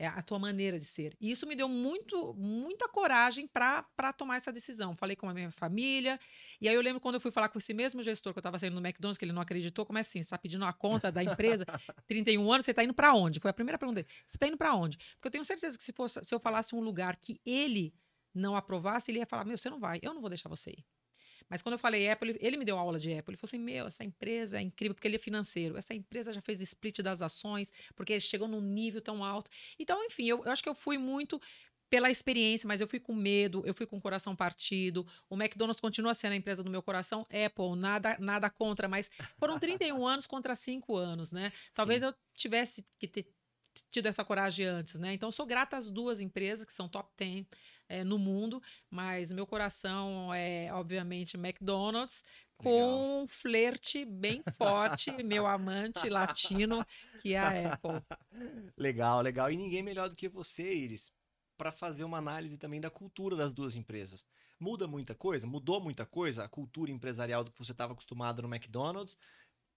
é 0.00 0.06
a 0.06 0.22
tua 0.22 0.38
maneira 0.38 0.78
de 0.78 0.84
ser. 0.86 1.14
E 1.20 1.30
isso 1.30 1.46
me 1.46 1.54
deu 1.54 1.68
muito, 1.68 2.32
muita 2.32 2.88
coragem 2.88 3.46
para 3.46 3.84
tomar 4.16 4.36
essa 4.36 4.50
decisão. 4.50 4.94
Falei 4.94 5.14
com 5.14 5.28
a 5.28 5.34
minha 5.34 5.50
família, 5.50 6.18
e 6.58 6.66
aí 6.66 6.74
eu 6.74 6.80
lembro 6.80 6.98
quando 7.02 7.16
eu 7.16 7.20
fui 7.20 7.30
falar 7.30 7.50
com 7.50 7.58
esse 7.58 7.74
mesmo 7.74 8.02
gestor 8.02 8.32
que 8.32 8.38
eu 8.38 8.40
estava 8.40 8.58
saindo 8.58 8.80
no 8.80 8.80
McDonald's, 8.80 9.18
que 9.18 9.26
ele 9.26 9.32
não 9.32 9.42
acreditou, 9.42 9.84
como 9.84 9.98
é 9.98 10.00
assim? 10.00 10.20
Você 10.20 10.20
está 10.20 10.38
pedindo 10.38 10.64
a 10.64 10.72
conta 10.72 11.12
da 11.12 11.22
empresa, 11.22 11.66
31 12.08 12.50
anos, 12.50 12.64
você 12.64 12.70
está 12.70 12.82
indo 12.82 12.94
para 12.94 13.12
onde? 13.12 13.40
Foi 13.40 13.50
a 13.50 13.54
primeira 13.54 13.76
pergunta 13.76 14.02
dele. 14.02 14.08
Você 14.24 14.38
está 14.38 14.46
indo 14.46 14.56
para 14.56 14.74
onde? 14.74 14.96
Porque 14.96 15.28
eu 15.28 15.32
tenho 15.32 15.44
certeza 15.44 15.76
que 15.76 15.84
se, 15.84 15.92
fosse, 15.92 16.24
se 16.24 16.34
eu 16.34 16.40
falasse 16.40 16.74
um 16.74 16.80
lugar 16.80 17.16
que 17.16 17.38
ele 17.44 17.92
não 18.34 18.56
aprovasse, 18.56 19.10
ele 19.10 19.18
ia 19.18 19.26
falar: 19.26 19.44
Meu, 19.44 19.58
você 19.58 19.68
não 19.68 19.78
vai, 19.78 19.98
eu 20.00 20.14
não 20.14 20.20
vou 20.22 20.30
deixar 20.30 20.48
você 20.48 20.70
ir. 20.70 20.84
Mas 21.50 21.60
quando 21.60 21.72
eu 21.72 21.78
falei 21.78 22.08
Apple, 22.08 22.38
ele 22.40 22.56
me 22.56 22.64
deu 22.64 22.78
aula 22.78 22.98
de 22.98 23.12
Apple. 23.12 23.32
Ele 23.32 23.36
falou 23.36 23.48
assim: 23.48 23.58
Meu, 23.58 23.88
essa 23.88 24.04
empresa 24.04 24.58
é 24.58 24.62
incrível, 24.62 24.94
porque 24.94 25.08
ele 25.08 25.16
é 25.16 25.18
financeiro. 25.18 25.76
Essa 25.76 25.92
empresa 25.92 26.32
já 26.32 26.40
fez 26.40 26.60
split 26.60 27.00
das 27.00 27.20
ações, 27.20 27.72
porque 27.96 28.20
chegou 28.20 28.46
num 28.46 28.60
nível 28.60 29.00
tão 29.00 29.24
alto. 29.24 29.50
Então, 29.78 30.02
enfim, 30.04 30.26
eu, 30.26 30.44
eu 30.44 30.52
acho 30.52 30.62
que 30.62 30.68
eu 30.68 30.74
fui 30.74 30.96
muito 30.96 31.40
pela 31.90 32.08
experiência, 32.08 32.68
mas 32.68 32.80
eu 32.80 32.86
fui 32.86 33.00
com 33.00 33.12
medo, 33.12 33.64
eu 33.66 33.74
fui 33.74 33.84
com 33.84 33.96
o 33.96 34.00
coração 34.00 34.36
partido. 34.36 35.04
O 35.28 35.34
McDonald's 35.34 35.80
continua 35.80 36.14
sendo 36.14 36.32
a 36.32 36.36
empresa 36.36 36.62
do 36.62 36.70
meu 36.70 36.80
coração. 36.82 37.22
Apple, 37.22 37.76
nada, 37.76 38.16
nada 38.20 38.48
contra, 38.48 38.86
mas 38.86 39.10
foram 39.36 39.58
31 39.58 40.06
anos 40.06 40.26
contra 40.26 40.54
5 40.54 40.96
anos, 40.96 41.32
né? 41.32 41.52
Talvez 41.74 42.00
Sim. 42.00 42.06
eu 42.06 42.14
tivesse 42.32 42.86
que 42.96 43.08
ter 43.08 43.26
tido 43.90 44.06
essa 44.06 44.24
coragem 44.24 44.66
antes, 44.66 44.94
né? 45.00 45.12
Então, 45.12 45.32
sou 45.32 45.44
grata 45.44 45.76
às 45.76 45.90
duas 45.90 46.20
empresas 46.20 46.64
que 46.64 46.72
são 46.72 46.88
top 46.88 47.10
10 47.18 47.46
é, 47.90 48.04
no 48.04 48.18
mundo, 48.18 48.62
mas 48.88 49.32
meu 49.32 49.44
coração 49.44 50.32
é, 50.32 50.72
obviamente, 50.72 51.36
McDonald's, 51.36 52.22
com 52.56 53.22
um 53.22 53.26
flerte 53.26 54.04
bem 54.04 54.42
forte, 54.56 55.10
meu 55.24 55.46
amante 55.46 56.08
latino, 56.08 56.86
que 57.20 57.34
é 57.34 57.38
a 57.38 57.74
Apple. 57.74 58.00
Legal, 58.76 59.20
legal. 59.20 59.50
E 59.50 59.56
ninguém 59.56 59.82
melhor 59.82 60.08
do 60.08 60.14
que 60.14 60.28
você, 60.28 60.72
Iris, 60.72 61.12
para 61.58 61.72
fazer 61.72 62.04
uma 62.04 62.18
análise 62.18 62.56
também 62.56 62.80
da 62.80 62.90
cultura 62.90 63.34
das 63.34 63.52
duas 63.52 63.74
empresas. 63.74 64.24
Muda 64.58 64.86
muita 64.86 65.14
coisa? 65.14 65.46
Mudou 65.46 65.80
muita 65.80 66.06
coisa 66.06 66.44
a 66.44 66.48
cultura 66.48 66.92
empresarial 66.92 67.42
do 67.42 67.50
que 67.50 67.58
você 67.58 67.72
estava 67.72 67.92
acostumado 67.92 68.40
no 68.40 68.48
McDonald's 68.48 69.16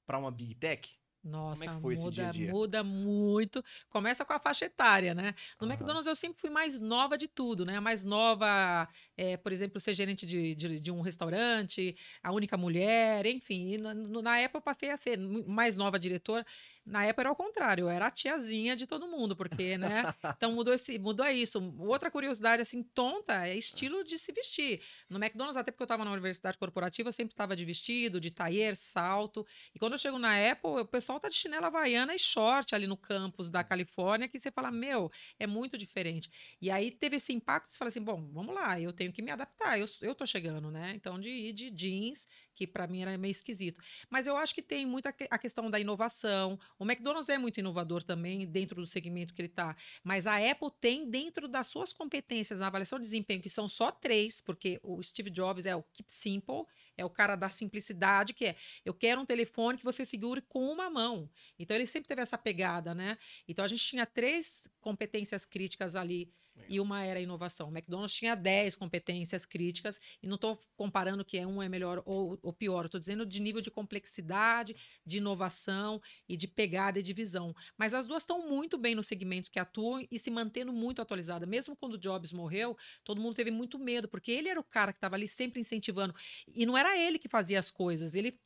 para 0.05 0.19
uma 0.19 0.31
Big 0.31 0.53
Tech? 0.55 0.93
Nossa, 1.23 1.61
Como 1.65 1.71
é 1.71 1.75
que 1.75 1.81
foi 1.81 1.95
muda, 1.95 2.07
esse 2.07 2.11
dia 2.11 2.27
a 2.27 2.31
dia? 2.31 2.51
muda 2.51 2.83
muito. 2.83 3.63
Começa 3.89 4.25
com 4.25 4.33
a 4.33 4.39
faixa 4.39 4.65
etária, 4.65 5.15
né? 5.15 5.33
No 5.59 5.65
uhum. 5.65 5.73
McDonald's 5.73 6.05
eu 6.05 6.15
sempre 6.15 6.41
fui 6.41 6.49
mais 6.49 6.81
nova 6.81 7.17
de 7.17 7.29
tudo, 7.29 7.65
né? 7.65 7.77
A 7.77 7.81
mais 7.81 8.03
nova, 8.03 8.89
é, 9.15 9.37
por 9.37 9.53
exemplo, 9.53 9.79
ser 9.79 9.93
gerente 9.93 10.25
de, 10.25 10.53
de, 10.53 10.79
de, 10.81 10.91
um 10.91 10.99
restaurante, 10.99 11.95
a 12.21 12.31
única 12.33 12.57
mulher, 12.57 13.25
enfim. 13.25 13.77
Na, 13.77 13.93
na 13.93 14.37
época 14.39 14.57
eu 14.57 14.61
passei 14.61 14.89
a 14.89 14.97
ser 14.97 15.17
mais 15.17 15.77
nova 15.77 15.97
diretora. 15.97 16.45
Na 16.85 17.05
época 17.05 17.21
era 17.21 17.29
ao 17.29 17.35
contrário, 17.35 17.83
eu 17.83 17.89
era 17.89 18.07
a 18.07 18.11
tiazinha 18.11 18.75
de 18.75 18.85
todo 18.85 19.07
mundo, 19.07 19.35
porque, 19.35 19.77
né? 19.77 20.03
Então 20.37 20.51
mudou, 20.51 20.73
esse, 20.73 20.99
mudou 20.99 21.25
isso. 21.27 21.73
Outra 21.79 22.11
curiosidade, 22.11 22.61
assim, 22.61 22.83
tonta, 22.83 23.47
é 23.47 23.55
estilo 23.55 24.03
de 24.03 24.17
se 24.17 24.31
vestir. 24.33 24.81
No 25.09 25.17
McDonald's, 25.17 25.55
até 25.55 25.71
porque 25.71 25.83
eu 25.83 25.85
estava 25.85 26.03
na 26.03 26.11
universidade 26.11 26.57
corporativa, 26.57 27.07
eu 27.07 27.13
sempre 27.13 27.33
estava 27.33 27.55
de 27.55 27.63
vestido, 27.63 28.19
de 28.19 28.31
taier, 28.31 28.75
salto. 28.75 29.45
E 29.73 29.79
quando 29.79 29.93
eu 29.93 29.97
chego 29.97 30.19
na 30.19 30.33
Apple, 30.51 30.81
o 30.81 30.85
pessoal 30.85 31.19
tá 31.19 31.29
de 31.29 31.35
chinela 31.35 31.67
havaiana 31.67 32.13
e 32.13 32.19
short 32.19 32.75
ali 32.75 32.85
no 32.87 32.97
campus 32.97 33.49
da 33.49 33.63
Califórnia, 33.63 34.27
que 34.27 34.37
você 34.37 34.51
fala, 34.51 34.69
meu, 34.69 35.09
é 35.39 35.47
muito 35.47 35.77
diferente. 35.77 36.29
E 36.61 36.69
aí 36.69 36.91
teve 36.91 37.15
esse 37.15 37.31
impacto, 37.31 37.71
você 37.71 37.77
fala 37.77 37.87
assim, 37.87 38.01
bom, 38.01 38.29
vamos 38.33 38.53
lá, 38.53 38.79
eu 38.79 38.91
tenho 38.91 39.13
que 39.13 39.21
me 39.21 39.31
adaptar, 39.31 39.79
eu, 39.79 39.85
eu 40.01 40.13
tô 40.13 40.25
chegando, 40.25 40.69
né? 40.69 40.93
Então, 40.95 41.19
de 41.19 41.29
ir 41.29 41.53
de 41.53 41.71
jeans, 41.71 42.27
que 42.55 42.67
para 42.67 42.87
mim 42.87 43.01
era 43.01 43.17
meio 43.17 43.31
esquisito. 43.31 43.81
Mas 44.09 44.27
eu 44.27 44.37
acho 44.37 44.53
que 44.53 44.61
tem 44.61 44.85
muita 44.85 45.13
a 45.29 45.37
questão 45.37 45.69
da 45.69 45.79
inovação. 45.79 46.59
O 46.77 46.85
McDonald's 46.85 47.29
é 47.29 47.37
muito 47.37 47.59
inovador 47.59 48.03
também 48.03 48.45
dentro 48.45 48.81
do 48.81 48.87
segmento 48.87 49.33
que 49.33 49.41
ele 49.41 49.49
está. 49.49 49.75
Mas 50.03 50.27
a 50.27 50.37
Apple 50.37 50.69
tem 50.79 51.09
dentro 51.09 51.47
das 51.47 51.67
suas 51.67 51.93
competências 51.93 52.59
na 52.59 52.67
avaliação 52.67 52.99
de 52.99 53.03
desempenho, 53.03 53.41
que 53.41 53.49
são 53.49 53.67
só 53.67 53.91
três, 53.91 54.41
porque 54.41 54.79
o 54.83 55.01
Steve 55.01 55.29
Jobs 55.29 55.65
é 55.65 55.75
o 55.75 55.83
Keep 55.83 56.11
Simple, 56.11 56.65
é 56.97 57.03
o 57.03 57.09
cara 57.09 57.35
da 57.35 57.49
simplicidade, 57.49 58.33
que 58.33 58.45
é 58.45 58.55
eu 58.85 58.93
quero 58.93 59.21
um 59.21 59.25
telefone 59.25 59.77
que 59.77 59.83
você 59.83 60.05
segure 60.05 60.41
com 60.41 60.69
uma 60.71 60.89
mão. 60.89 61.29
Então 61.57 61.75
ele 61.75 61.85
sempre 61.85 62.07
teve 62.07 62.21
essa 62.21 62.37
pegada, 62.37 62.93
né? 62.93 63.17
Então 63.47 63.63
a 63.63 63.67
gente 63.67 63.85
tinha 63.85 64.05
três 64.05 64.67
competências 64.79 65.45
críticas 65.45 65.95
ali 65.95 66.31
e 66.67 66.79
uma 66.79 67.03
era 67.03 67.19
inovação. 67.19 67.69
O 67.69 67.71
McDonald's 67.71 68.13
tinha 68.13 68.35
10 68.35 68.75
competências 68.75 69.45
críticas, 69.45 69.99
e 70.21 70.27
não 70.27 70.35
estou 70.35 70.59
comparando 70.75 71.25
que 71.25 71.37
é 71.37 71.45
um 71.45 71.61
é 71.61 71.69
melhor 71.69 72.01
ou, 72.05 72.39
ou 72.41 72.53
pior, 72.53 72.85
estou 72.85 72.99
dizendo 72.99 73.25
de 73.25 73.39
nível 73.39 73.61
de 73.61 73.71
complexidade, 73.71 74.75
de 75.05 75.17
inovação 75.17 76.01
e 76.27 76.37
de 76.37 76.47
pegada 76.47 76.99
e 76.99 77.03
de 77.03 77.13
visão. 77.13 77.55
Mas 77.77 77.93
as 77.93 78.07
duas 78.07 78.23
estão 78.23 78.47
muito 78.47 78.77
bem 78.77 78.95
nos 78.95 79.07
segmentos 79.07 79.49
que 79.49 79.59
atuam 79.59 80.05
e 80.09 80.19
se 80.19 80.29
mantendo 80.31 80.71
muito 80.71 81.01
atualizada. 81.01 81.45
Mesmo 81.45 81.75
quando 81.75 81.93
o 81.93 81.97
Jobs 81.97 82.31
morreu, 82.31 82.77
todo 83.03 83.21
mundo 83.21 83.35
teve 83.35 83.51
muito 83.51 83.77
medo, 83.79 84.07
porque 84.07 84.31
ele 84.31 84.49
era 84.49 84.59
o 84.59 84.63
cara 84.63 84.91
que 84.91 84.97
estava 84.97 85.15
ali 85.15 85.27
sempre 85.27 85.59
incentivando. 85.59 86.13
E 86.47 86.65
não 86.65 86.77
era 86.77 86.97
ele 86.97 87.19
que 87.19 87.27
fazia 87.27 87.59
as 87.59 87.69
coisas, 87.69 88.15
ele 88.15 88.39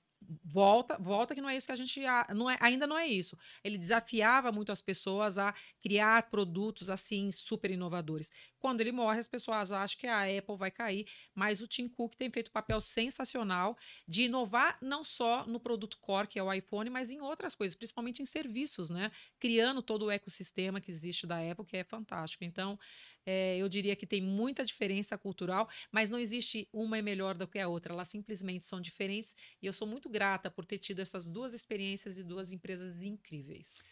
volta, 0.44 0.98
volta 0.98 1.36
que 1.36 1.42
não 1.42 1.50
é 1.50 1.56
isso 1.56 1.68
que 1.68 1.72
a 1.72 1.76
gente 1.76 2.02
não 2.34 2.50
é, 2.50 2.58
ainda 2.60 2.88
não 2.88 2.98
é 2.98 3.08
isso. 3.08 3.38
Ele 3.64 3.78
desafiava 3.78 4.52
muito 4.52 4.72
as 4.72 4.82
pessoas 4.82 5.38
a 5.38 5.54
criar 5.82 6.30
produtos 6.30 6.90
assim 6.90 7.32
super 7.32 7.72
inovadores. 7.72 8.30
Quando 8.60 8.82
ele 8.82 8.92
morre, 8.92 9.20
as 9.20 9.28
pessoas 9.28 9.72
acham 9.72 9.98
que 10.00 10.08
a 10.08 10.24
Apple 10.24 10.58
vai 10.58 10.72
cair, 10.72 11.08
mas 11.34 11.62
o 11.62 11.68
Tim 11.68 11.88
Cook 11.88 12.16
tem 12.16 12.30
feito 12.30 12.50
um 12.50 12.54
papel 12.54 12.82
sensacional 12.82 13.78
de 14.08 14.24
inovar 14.24 14.78
não 14.82 15.04
só 15.04 15.46
no 15.46 15.60
produto 15.60 15.98
core, 16.00 16.28
que 16.28 16.40
é 16.40 16.44
o 16.44 16.52
iPhone, 16.52 16.90
mas 16.90 17.10
em 17.10 17.22
outras 17.22 17.56
coisas, 17.56 17.76
principalmente 17.76 18.22
em 18.22 18.26
serviços, 18.26 18.90
né? 18.90 19.12
Criando 19.40 19.82
todo 19.82 20.06
o 20.06 20.12
ecossistema 20.12 20.82
que 20.82 20.92
existe 20.92 21.28
da 21.28 21.40
Apple, 21.40 21.66
que 21.66 21.78
é 21.78 21.84
fantástico. 21.84 22.44
Então, 22.44 22.78
é, 23.30 23.58
eu 23.58 23.68
diria 23.68 23.94
que 23.94 24.08
tem 24.08 24.22
muita 24.22 24.64
diferença 24.64 25.18
cultural, 25.18 25.70
mas 25.92 26.10
não 26.10 26.18
existe 26.18 26.70
uma 26.72 26.98
é 26.98 27.02
melhor 27.02 27.36
do 27.36 27.46
que 27.46 27.60
a 27.60 27.68
outra. 27.68 27.94
Elas 27.94 28.08
simplesmente 28.08 28.64
são 28.64 28.80
diferentes 28.80 29.36
e 29.62 29.66
eu 29.66 29.74
sou 29.74 29.86
muito 29.86 30.08
grata 30.08 30.50
por 30.50 30.66
ter 30.66 30.78
tido 30.78 31.02
essas 31.02 31.28
duas 31.28 31.52
experiências 31.54 32.18
e 32.18 32.24
duas 32.24 32.54
empresas 32.54 33.02
incríveis. 33.02 33.84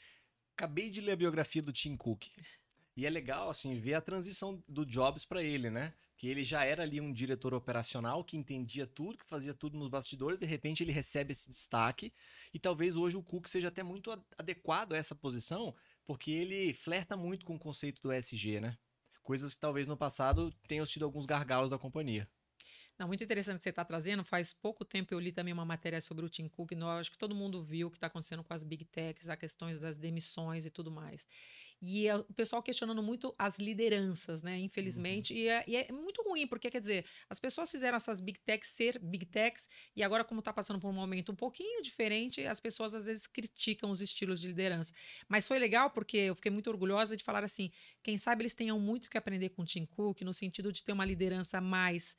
Acabei 0.56 0.89
de 0.89 1.02
ler 1.02 1.12
a 1.12 1.17
biografia 1.17 1.62
do 1.62 1.74
Tim 1.74 1.98
Cook. 1.98 2.28
E 2.95 3.06
é 3.06 3.10
legal, 3.10 3.50
assim, 3.50 3.78
ver 3.78 3.95
a 3.95 4.02
transição 4.02 4.63
do 4.69 4.86
Jobs 4.86 5.26
para 5.26 5.43
ele, 5.43 5.69
né? 5.69 5.93
Que 6.15 6.30
ele 6.30 6.41
já 6.41 6.63
era 6.63 6.84
ali 6.84 7.02
um 7.02 7.12
diretor 7.12 7.54
operacional 7.54 8.24
que 8.24 8.38
entendia 8.38 8.88
tudo, 8.88 9.17
que 9.17 9.26
fazia 9.26 9.54
tudo 9.54 9.78
nos 9.78 9.89
bastidores, 9.89 10.39
de 10.39 10.45
repente 10.45 10.82
ele 10.82 10.93
recebe 10.93 11.34
esse 11.34 11.50
destaque. 11.50 12.13
E 12.54 12.60
talvez 12.60 12.95
hoje 12.95 13.17
o 13.17 13.21
Cook 13.21 13.50
seja 13.50 13.67
até 13.67 13.84
muito 13.84 14.10
adequado 14.38 14.93
a 14.93 14.98
essa 14.98 15.13
posição, 15.13 15.76
porque 16.06 16.32
ele 16.32 16.74
flerta 16.74 17.17
muito 17.17 17.45
com 17.45 17.56
o 17.56 17.60
conceito 17.60 18.02
do 18.02 18.13
SG, 18.13 18.62
né? 18.62 18.78
Coisas 19.26 19.56
que 19.56 19.60
talvez 19.60 19.88
no 19.88 19.98
passado 19.98 20.54
tenham 20.68 20.86
sido 20.86 21.04
alguns 21.04 21.26
gargalos 21.26 21.72
da 21.72 21.80
companhia. 21.80 22.30
Não, 22.98 23.08
muito 23.08 23.24
interessante 23.24 23.58
que 23.58 23.64
você 23.64 23.72
está 23.72 23.84
trazendo. 23.84 24.24
Faz 24.24 24.54
pouco 24.54 24.86
tempo 24.86 25.14
eu 25.14 25.20
li 25.20 25.32
também 25.32 25.52
uma 25.52 25.66
matéria 25.66 26.00
sobre 26.00 26.24
o 26.24 26.30
Tim 26.30 26.48
Cook. 26.48 26.74
Não, 26.74 26.92
acho 26.92 27.12
que 27.12 27.18
todo 27.18 27.34
mundo 27.34 27.64
viu 27.64 27.88
o 27.88 27.92
que 27.92 27.98
está 27.98 28.06
acontecendo 28.06 28.44
com 28.44 28.54
as 28.54 28.64
big 28.64 28.86
techs, 28.86 29.28
as 29.28 29.38
questões 29.38 29.82
das 29.82 29.98
demissões 29.98 30.64
e 30.64 30.70
tudo 30.70 30.92
mais. 30.92 31.28
E 31.82 32.08
é, 32.08 32.16
o 32.16 32.34
pessoal 32.34 32.64
questionando 32.64 33.04
muito 33.04 33.36
as 33.38 33.60
lideranças, 33.60 34.42
né? 34.42 34.58
Infelizmente. 34.60 35.34
Uhum. 35.34 35.40
E, 35.40 35.48
é, 35.48 35.64
e, 35.68 35.76
é, 35.76 35.92
muito 35.92 36.22
ruim, 36.24 36.48
porque 36.48 36.70
quer 36.70 36.80
dizer, 36.80 37.06
as 37.30 37.40
pessoas 37.40 37.70
fizeram 37.70 37.98
essas 37.98 38.22
big 38.22 38.40
techs 38.40 38.70
ser 38.70 38.98
big 39.00 39.26
techs, 39.26 39.68
e 39.96 40.04
agora, 40.04 40.24
como 40.24 40.40
está 40.40 40.54
passando 40.54 40.80
por 40.80 40.90
um 40.90 40.94
momento 40.94 41.32
um 41.32 41.36
pouquinho 41.36 41.82
diferente, 41.82 42.46
as 42.46 42.60
pessoas 42.60 42.96
às 42.96 43.06
vezes 43.06 43.28
criticam 43.28 43.92
os 43.92 44.02
estilos 44.02 44.40
de 44.40 44.48
liderança. 44.48 44.94
Mas 45.28 45.48
foi 45.48 45.60
legal 45.60 45.90
porque 45.90 46.18
eu 46.18 46.36
fiquei 46.36 46.52
muito 46.52 46.70
orgulhosa 46.70 47.16
de 47.16 47.24
falar 47.24 47.44
assim: 47.44 47.72
quem 48.02 48.18
sabe 48.18 48.44
eles 48.44 48.54
tenham 48.54 48.80
muito 48.80 49.10
que 49.10 49.18
aprender 49.18 49.50
com 49.50 49.62
o 49.62 49.66
Tim 49.66 49.86
Cook, 49.86 50.22
no 50.22 50.34
sentido 50.34 50.72
de 50.72 50.84
ter 50.84 50.94
uma 50.94 51.06
liderança 51.06 51.60
mais. 51.62 52.18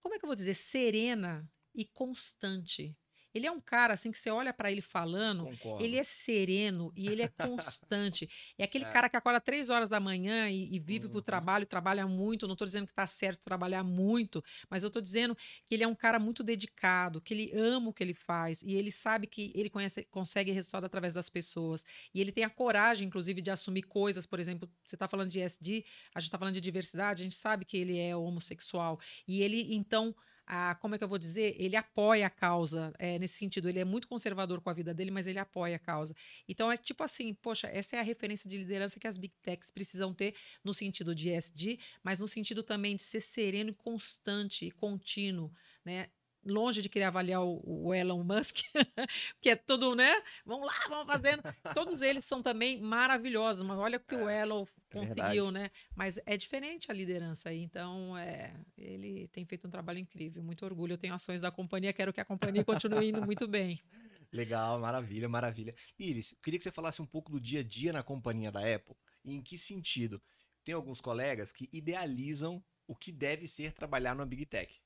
Como 0.00 0.14
é 0.14 0.18
que 0.18 0.24
eu 0.24 0.28
vou 0.28 0.36
dizer? 0.36 0.54
Serena 0.54 1.48
e 1.74 1.84
constante. 1.84 2.96
Ele 3.34 3.46
é 3.46 3.50
um 3.50 3.60
cara 3.60 3.94
assim 3.94 4.10
que 4.10 4.18
você 4.18 4.30
olha 4.30 4.52
para 4.52 4.70
ele 4.70 4.80
falando, 4.80 5.44
Concordo. 5.44 5.84
ele 5.84 5.98
é 5.98 6.02
sereno 6.02 6.92
e 6.96 7.08
ele 7.08 7.22
é 7.22 7.28
constante. 7.36 8.28
é 8.58 8.64
aquele 8.64 8.84
é. 8.84 8.90
cara 8.90 9.08
que 9.08 9.16
acorda 9.16 9.40
três 9.40 9.70
horas 9.70 9.88
da 9.88 9.98
manhã 9.98 10.48
e, 10.50 10.74
e 10.74 10.78
vive 10.78 11.06
uhum. 11.06 11.12
para 11.12 11.18
o 11.18 11.22
trabalho, 11.22 11.66
trabalha 11.66 12.06
muito. 12.06 12.46
Não 12.46 12.54
estou 12.54 12.66
dizendo 12.66 12.86
que 12.86 12.92
está 12.92 13.06
certo 13.06 13.44
trabalhar 13.44 13.82
muito, 13.82 14.42
mas 14.68 14.82
eu 14.82 14.88
estou 14.88 15.02
dizendo 15.02 15.34
que 15.34 15.74
ele 15.74 15.84
é 15.84 15.88
um 15.88 15.94
cara 15.94 16.18
muito 16.18 16.42
dedicado, 16.42 17.20
que 17.20 17.34
ele 17.34 17.52
ama 17.56 17.90
o 17.90 17.92
que 17.92 18.02
ele 18.02 18.14
faz 18.14 18.62
e 18.62 18.74
ele 18.74 18.90
sabe 18.90 19.26
que 19.26 19.52
ele 19.54 19.70
conhece, 19.70 20.04
consegue 20.10 20.50
resultado 20.52 20.84
através 20.84 21.14
das 21.14 21.28
pessoas. 21.28 21.84
E 22.14 22.20
ele 22.20 22.32
tem 22.32 22.44
a 22.44 22.50
coragem, 22.50 23.08
inclusive, 23.08 23.40
de 23.40 23.50
assumir 23.50 23.82
coisas. 23.82 24.26
Por 24.26 24.38
exemplo, 24.38 24.70
você 24.84 24.96
está 24.96 25.08
falando 25.08 25.28
de 25.28 25.40
SD, 25.40 25.84
a 26.14 26.20
gente 26.20 26.28
está 26.28 26.38
falando 26.38 26.54
de 26.54 26.60
diversidade, 26.60 27.22
a 27.22 27.24
gente 27.24 27.36
sabe 27.36 27.64
que 27.64 27.76
ele 27.76 27.98
é 27.98 28.16
homossexual 28.16 28.98
e 29.26 29.42
ele 29.42 29.74
então 29.74 30.14
a, 30.46 30.74
como 30.76 30.94
é 30.94 30.98
que 30.98 31.04
eu 31.04 31.08
vou 31.08 31.18
dizer? 31.18 31.54
Ele 31.58 31.76
apoia 31.76 32.26
a 32.26 32.30
causa, 32.30 32.92
é, 32.98 33.18
nesse 33.18 33.34
sentido. 33.34 33.68
Ele 33.68 33.78
é 33.78 33.84
muito 33.84 34.08
conservador 34.08 34.60
com 34.60 34.70
a 34.70 34.72
vida 34.72 34.92
dele, 34.94 35.10
mas 35.10 35.26
ele 35.26 35.38
apoia 35.38 35.76
a 35.76 35.78
causa. 35.78 36.14
Então 36.48 36.70
é 36.70 36.76
tipo 36.76 37.02
assim, 37.02 37.34
poxa, 37.34 37.68
essa 37.68 37.96
é 37.96 38.00
a 38.00 38.02
referência 38.02 38.48
de 38.48 38.56
liderança 38.58 38.98
que 39.00 39.06
as 39.06 39.18
big 39.18 39.34
techs 39.42 39.70
precisam 39.70 40.12
ter 40.14 40.34
no 40.64 40.74
sentido 40.74 41.14
de 41.14 41.30
SD, 41.30 41.78
mas 42.02 42.20
no 42.20 42.28
sentido 42.28 42.62
também 42.62 42.96
de 42.96 43.02
ser 43.02 43.20
sereno 43.20 43.70
e 43.70 43.74
constante 43.74 44.66
e 44.66 44.70
contínuo, 44.70 45.52
né? 45.84 46.08
Longe 46.44 46.82
de 46.82 46.88
querer 46.88 47.04
avaliar 47.04 47.42
o, 47.42 47.60
o 47.64 47.94
Elon 47.94 48.22
Musk, 48.22 48.58
que 49.40 49.50
é 49.50 49.56
tudo, 49.56 49.94
né? 49.94 50.12
Vamos 50.44 50.66
lá, 50.66 50.74
vamos 50.88 51.06
fazendo. 51.06 51.42
Todos 51.74 52.02
eles 52.02 52.24
são 52.24 52.42
também 52.42 52.80
maravilhosos, 52.80 53.66
mas 53.66 53.78
olha 53.78 53.98
o 53.98 54.00
que 54.00 54.14
é, 54.14 54.18
o 54.18 54.28
Elon 54.28 54.64
é 54.64 54.98
conseguiu, 54.98 55.50
né? 55.50 55.70
Mas 55.94 56.18
é 56.26 56.36
diferente 56.36 56.90
a 56.90 56.94
liderança 56.94 57.48
aí, 57.48 57.62
então 57.62 58.16
é, 58.16 58.54
ele 58.76 59.28
tem 59.28 59.44
feito 59.44 59.66
um 59.66 59.70
trabalho 59.70 59.98
incrível, 59.98 60.42
muito 60.42 60.64
orgulho. 60.64 60.94
Eu 60.94 60.98
tenho 60.98 61.14
ações 61.14 61.40
da 61.40 61.50
companhia, 61.50 61.92
quero 61.92 62.12
que 62.12 62.20
a 62.20 62.24
companhia 62.24 62.64
continue 62.64 63.08
indo 63.08 63.24
muito 63.24 63.46
bem. 63.46 63.80
Legal, 64.32 64.80
maravilha, 64.80 65.28
maravilha. 65.28 65.74
Iris, 65.98 66.34
queria 66.42 66.58
que 66.58 66.64
você 66.64 66.70
falasse 66.70 67.02
um 67.02 67.06
pouco 67.06 67.30
do 67.30 67.38
dia 67.38 67.60
a 67.60 67.62
dia 67.62 67.92
na 67.92 68.02
companhia 68.02 68.50
da 68.50 68.60
Apple. 68.60 68.96
E 69.22 69.34
em 69.34 69.42
que 69.42 69.58
sentido? 69.58 70.22
Tem 70.64 70.74
alguns 70.74 71.00
colegas 71.00 71.52
que 71.52 71.68
idealizam 71.70 72.64
o 72.86 72.96
que 72.96 73.12
deve 73.12 73.46
ser 73.46 73.72
trabalhar 73.72 74.14
numa 74.14 74.26
Big 74.26 74.46
Tech. 74.46 74.81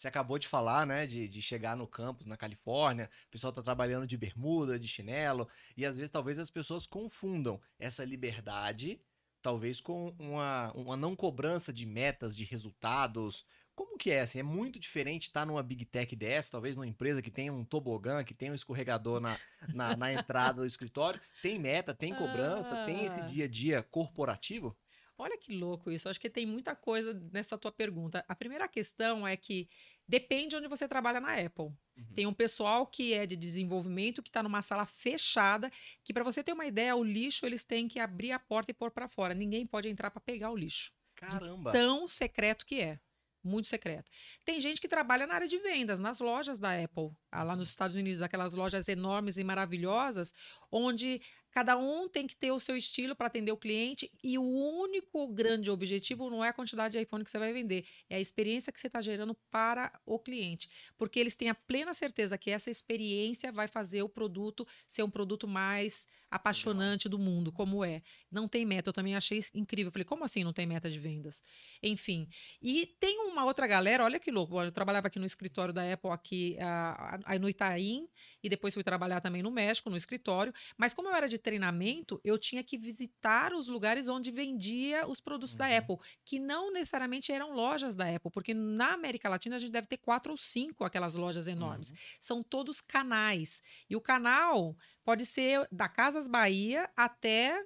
Você 0.00 0.08
acabou 0.08 0.38
de 0.38 0.48
falar, 0.48 0.86
né, 0.86 1.06
de, 1.06 1.28
de 1.28 1.42
chegar 1.42 1.76
no 1.76 1.86
campus 1.86 2.26
na 2.26 2.34
Califórnia, 2.34 3.10
o 3.26 3.30
pessoal 3.30 3.50
está 3.50 3.62
trabalhando 3.62 4.06
de 4.06 4.16
bermuda, 4.16 4.78
de 4.78 4.88
chinelo, 4.88 5.46
e 5.76 5.84
às 5.84 5.94
vezes 5.94 6.10
talvez 6.10 6.38
as 6.38 6.48
pessoas 6.48 6.86
confundam 6.86 7.60
essa 7.78 8.02
liberdade, 8.02 8.98
talvez 9.42 9.78
com 9.78 10.16
uma, 10.18 10.72
uma 10.72 10.96
não 10.96 11.14
cobrança 11.14 11.70
de 11.70 11.84
metas, 11.84 12.34
de 12.34 12.44
resultados. 12.44 13.44
Como 13.74 13.98
que 13.98 14.10
é? 14.10 14.22
Assim, 14.22 14.38
é 14.38 14.42
muito 14.42 14.80
diferente 14.80 15.24
estar 15.24 15.44
numa 15.44 15.62
Big 15.62 15.84
Tech 15.84 16.16
dessa, 16.16 16.52
talvez 16.52 16.76
numa 16.76 16.86
empresa 16.86 17.20
que 17.20 17.30
tem 17.30 17.50
um 17.50 17.62
tobogã, 17.62 18.24
que 18.24 18.32
tem 18.32 18.50
um 18.50 18.54
escorregador 18.54 19.20
na, 19.20 19.38
na, 19.68 19.94
na 19.94 20.10
entrada 20.14 20.62
do 20.62 20.66
escritório. 20.66 21.20
Tem 21.42 21.58
meta, 21.58 21.92
tem 21.92 22.14
cobrança, 22.14 22.74
ah. 22.74 22.86
tem 22.86 23.04
esse 23.04 23.20
ah. 23.20 23.26
dia 23.26 23.44
a 23.44 23.48
dia 23.48 23.82
corporativo? 23.82 24.74
Olha 25.20 25.36
que 25.36 25.54
louco 25.54 25.90
isso. 25.90 26.08
Acho 26.08 26.18
que 26.18 26.30
tem 26.30 26.46
muita 26.46 26.74
coisa 26.74 27.12
nessa 27.30 27.58
tua 27.58 27.70
pergunta. 27.70 28.24
A 28.26 28.34
primeira 28.34 28.66
questão 28.66 29.28
é 29.28 29.36
que 29.36 29.68
depende 30.08 30.56
onde 30.56 30.66
você 30.66 30.88
trabalha 30.88 31.20
na 31.20 31.34
Apple. 31.34 31.66
Uhum. 31.66 32.14
Tem 32.14 32.26
um 32.26 32.32
pessoal 32.32 32.86
que 32.86 33.12
é 33.12 33.26
de 33.26 33.36
desenvolvimento 33.36 34.22
que 34.22 34.30
está 34.30 34.42
numa 34.42 34.62
sala 34.62 34.86
fechada, 34.86 35.70
que 36.02 36.14
para 36.14 36.24
você 36.24 36.42
ter 36.42 36.54
uma 36.54 36.64
ideia, 36.64 36.96
o 36.96 37.04
lixo 37.04 37.44
eles 37.44 37.64
têm 37.64 37.86
que 37.86 38.00
abrir 38.00 38.32
a 38.32 38.38
porta 38.38 38.70
e 38.70 38.74
pôr 38.74 38.90
para 38.90 39.08
fora. 39.08 39.34
Ninguém 39.34 39.66
pode 39.66 39.88
entrar 39.88 40.10
para 40.10 40.20
pegar 40.20 40.50
o 40.50 40.56
lixo. 40.56 40.90
Caramba. 41.20 41.70
tão 41.70 42.08
secreto 42.08 42.64
que 42.64 42.80
é 42.80 42.98
muito 43.42 43.66
secreto. 43.66 44.10
Tem 44.44 44.60
gente 44.60 44.80
que 44.80 44.88
trabalha 44.88 45.26
na 45.26 45.34
área 45.34 45.48
de 45.48 45.58
vendas, 45.58 45.98
nas 45.98 46.20
lojas 46.20 46.58
da 46.58 46.82
Apple, 46.82 47.10
ah, 47.30 47.42
lá 47.42 47.56
nos 47.56 47.68
Estados 47.68 47.96
Unidos, 47.96 48.22
aquelas 48.22 48.54
lojas 48.54 48.88
enormes 48.88 49.36
e 49.36 49.44
maravilhosas, 49.44 50.32
onde 50.70 51.20
Cada 51.50 51.76
um 51.76 52.08
tem 52.08 52.26
que 52.26 52.36
ter 52.36 52.52
o 52.52 52.60
seu 52.60 52.76
estilo 52.76 53.14
para 53.16 53.26
atender 53.26 53.52
o 53.52 53.56
cliente 53.56 54.10
e 54.22 54.38
o 54.38 54.42
único 54.42 55.26
grande 55.28 55.70
objetivo 55.70 56.30
não 56.30 56.44
é 56.44 56.48
a 56.48 56.52
quantidade 56.52 56.92
de 56.92 57.02
iPhone 57.02 57.24
que 57.24 57.30
você 57.30 57.38
vai 57.38 57.52
vender, 57.52 57.84
é 58.08 58.16
a 58.16 58.20
experiência 58.20 58.72
que 58.72 58.78
você 58.78 58.86
está 58.86 59.00
gerando 59.00 59.34
para 59.50 59.92
o 60.06 60.18
cliente. 60.18 60.68
Porque 60.96 61.18
eles 61.18 61.34
têm 61.34 61.48
a 61.48 61.54
plena 61.54 61.92
certeza 61.92 62.38
que 62.38 62.50
essa 62.50 62.70
experiência 62.70 63.50
vai 63.50 63.66
fazer 63.66 64.02
o 64.02 64.08
produto 64.08 64.66
ser 64.86 65.02
um 65.02 65.10
produto 65.10 65.48
mais 65.48 66.06
apaixonante 66.30 67.08
do 67.08 67.18
mundo, 67.18 67.50
como 67.50 67.84
é. 67.84 68.02
Não 68.30 68.46
tem 68.46 68.64
meta, 68.64 68.90
eu 68.90 68.92
também 68.92 69.16
achei 69.16 69.44
incrível. 69.52 69.88
Eu 69.88 69.92
falei, 69.92 70.04
como 70.04 70.24
assim 70.24 70.44
não 70.44 70.52
tem 70.52 70.64
meta 70.64 70.88
de 70.88 70.98
vendas? 70.98 71.42
Enfim. 71.82 72.28
E 72.62 72.86
tem 73.00 73.18
uma 73.26 73.44
outra 73.44 73.66
galera, 73.66 74.04
olha 74.04 74.20
que 74.20 74.30
louco. 74.30 74.60
Eu 74.62 74.70
trabalhava 74.70 75.08
aqui 75.08 75.18
no 75.18 75.26
escritório 75.26 75.74
da 75.74 75.92
Apple, 75.92 76.10
aqui 76.10 76.56
uh, 76.60 77.38
no 77.40 77.48
Itaim, 77.48 78.08
e 78.42 78.48
depois 78.48 78.74
fui 78.74 78.84
trabalhar 78.84 79.20
também 79.20 79.42
no 79.42 79.50
México, 79.50 79.90
no 79.90 79.96
escritório. 79.96 80.54
Mas 80.78 80.94
como 80.94 81.08
eu 81.08 81.14
era 81.14 81.28
de 81.28 81.38
treinamento, 81.40 82.20
eu 82.22 82.38
tinha 82.38 82.62
que 82.62 82.78
visitar 82.78 83.52
os 83.52 83.66
lugares 83.66 84.08
onde 84.08 84.30
vendia 84.30 85.06
os 85.06 85.20
produtos 85.20 85.52
uhum. 85.52 85.58
da 85.58 85.76
Apple, 85.76 85.96
que 86.24 86.38
não 86.38 86.72
necessariamente 86.72 87.32
eram 87.32 87.54
lojas 87.54 87.94
da 87.94 88.14
Apple, 88.14 88.30
porque 88.30 88.54
na 88.54 88.92
América 88.92 89.28
Latina 89.28 89.56
a 89.56 89.58
gente 89.58 89.72
deve 89.72 89.88
ter 89.88 89.98
quatro 89.98 90.32
ou 90.32 90.36
cinco 90.36 90.84
aquelas 90.84 91.14
lojas 91.14 91.48
enormes. 91.48 91.90
Uhum. 91.90 91.96
São 92.18 92.42
todos 92.42 92.80
canais. 92.80 93.62
E 93.88 93.96
o 93.96 94.00
canal 94.00 94.76
pode 95.04 95.26
ser 95.26 95.66
da 95.72 95.88
Casas 95.88 96.28
Bahia 96.28 96.88
até 96.96 97.64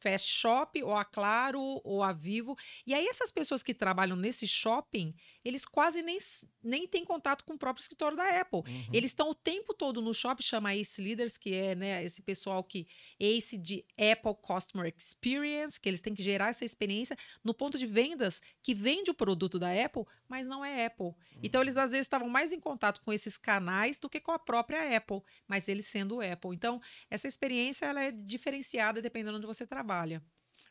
Fast 0.00 0.28
Shop, 0.28 0.82
ou 0.82 0.94
a 0.94 1.04
Claro, 1.04 1.80
ou 1.84 2.02
a 2.02 2.12
Vivo. 2.12 2.56
E 2.86 2.94
aí, 2.94 3.06
essas 3.06 3.32
pessoas 3.32 3.62
que 3.62 3.74
trabalham 3.74 4.16
nesse 4.16 4.46
shopping, 4.46 5.14
eles 5.44 5.64
quase 5.64 6.02
nem, 6.02 6.18
nem 6.62 6.86
têm 6.86 7.04
contato 7.04 7.44
com 7.44 7.54
o 7.54 7.58
próprio 7.58 7.82
escritório 7.82 8.16
da 8.16 8.40
Apple. 8.40 8.60
Uhum. 8.60 8.88
Eles 8.92 9.10
estão 9.10 9.30
o 9.30 9.34
tempo 9.34 9.72
todo 9.72 10.00
no 10.00 10.12
shopping, 10.12 10.42
chama 10.42 10.74
Ace 10.74 11.00
Leaders, 11.00 11.38
que 11.38 11.54
é 11.54 11.74
né, 11.74 12.04
esse 12.04 12.22
pessoal 12.22 12.62
que. 12.62 12.86
Ace 13.20 13.56
de 13.56 13.84
Apple 13.98 14.34
Customer 14.42 14.92
Experience, 14.96 15.80
que 15.80 15.88
eles 15.88 16.00
têm 16.00 16.14
que 16.14 16.22
gerar 16.22 16.48
essa 16.48 16.64
experiência 16.64 17.16
no 17.42 17.54
ponto 17.54 17.78
de 17.78 17.86
vendas 17.86 18.40
que 18.62 18.74
vende 18.74 19.10
o 19.10 19.14
produto 19.14 19.58
da 19.58 19.72
Apple, 19.72 20.04
mas 20.28 20.46
não 20.46 20.64
é 20.64 20.86
Apple. 20.86 21.06
Uhum. 21.06 21.14
Então, 21.42 21.62
eles 21.62 21.76
às 21.76 21.92
vezes 21.92 22.06
estavam 22.06 22.28
mais 22.28 22.52
em 22.52 22.60
contato 22.60 23.00
com 23.00 23.12
esses 23.12 23.36
canais 23.36 23.98
do 23.98 24.08
que 24.08 24.20
com 24.20 24.32
a 24.32 24.38
própria 24.38 24.96
Apple, 24.96 25.22
mas 25.46 25.68
eles 25.68 25.86
sendo 25.86 26.20
Apple. 26.20 26.54
Então, 26.54 26.80
essa 27.10 27.26
experiência 27.26 27.86
ela 27.86 28.02
é 28.02 28.10
diferenciada 28.10 29.00
dependendo 29.00 29.38
de 29.38 29.46
onde 29.46 29.46
você 29.46 29.66
trabalha. 29.68 30.22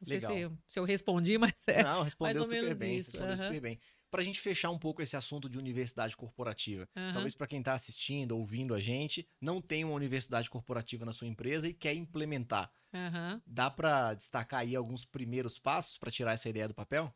Não 0.01 0.13
Legal. 0.13 0.31
sei 0.31 0.47
se, 0.47 0.55
se, 0.67 0.79
eu 0.79 0.83
respondi, 0.83 1.37
mas 1.39 1.53
é 1.67 1.83
Não, 1.83 2.03
respondeu 2.03 2.47
mais 2.47 2.59
ou 2.59 2.63
menos 2.63 2.79
bem, 2.79 2.97
isso. 2.97 3.11
Respondeu 3.11 3.37
uhum. 3.37 3.53
super 3.53 3.61
bem 3.61 3.79
para 4.09 4.21
a 4.21 4.23
gente 4.23 4.39
fechar 4.39 4.69
um 4.69 4.79
pouco 4.79 5.01
esse 5.01 5.15
assunto 5.15 5.49
de 5.49 5.57
universidade 5.57 6.15
corporativa. 6.15 6.87
Uhum. 6.95 7.13
Talvez 7.13 7.35
para 7.35 7.47
quem 7.47 7.59
está 7.59 7.73
assistindo, 7.73 8.37
ouvindo 8.37 8.73
a 8.73 8.79
gente, 8.79 9.27
não 9.39 9.61
tem 9.61 9.83
uma 9.83 9.93
universidade 9.93 10.49
corporativa 10.49 11.05
na 11.05 11.11
sua 11.11 11.27
empresa 11.27 11.67
e 11.67 11.73
quer 11.73 11.93
implementar. 11.93 12.71
Uhum. 12.93 13.41
Dá 13.45 13.69
para 13.69 14.13
destacar 14.13 14.61
aí 14.61 14.75
alguns 14.75 15.03
primeiros 15.03 15.59
passos 15.59 15.97
para 15.97 16.11
tirar 16.11 16.33
essa 16.33 16.49
ideia 16.49 16.67
do 16.67 16.73
papel? 16.73 17.13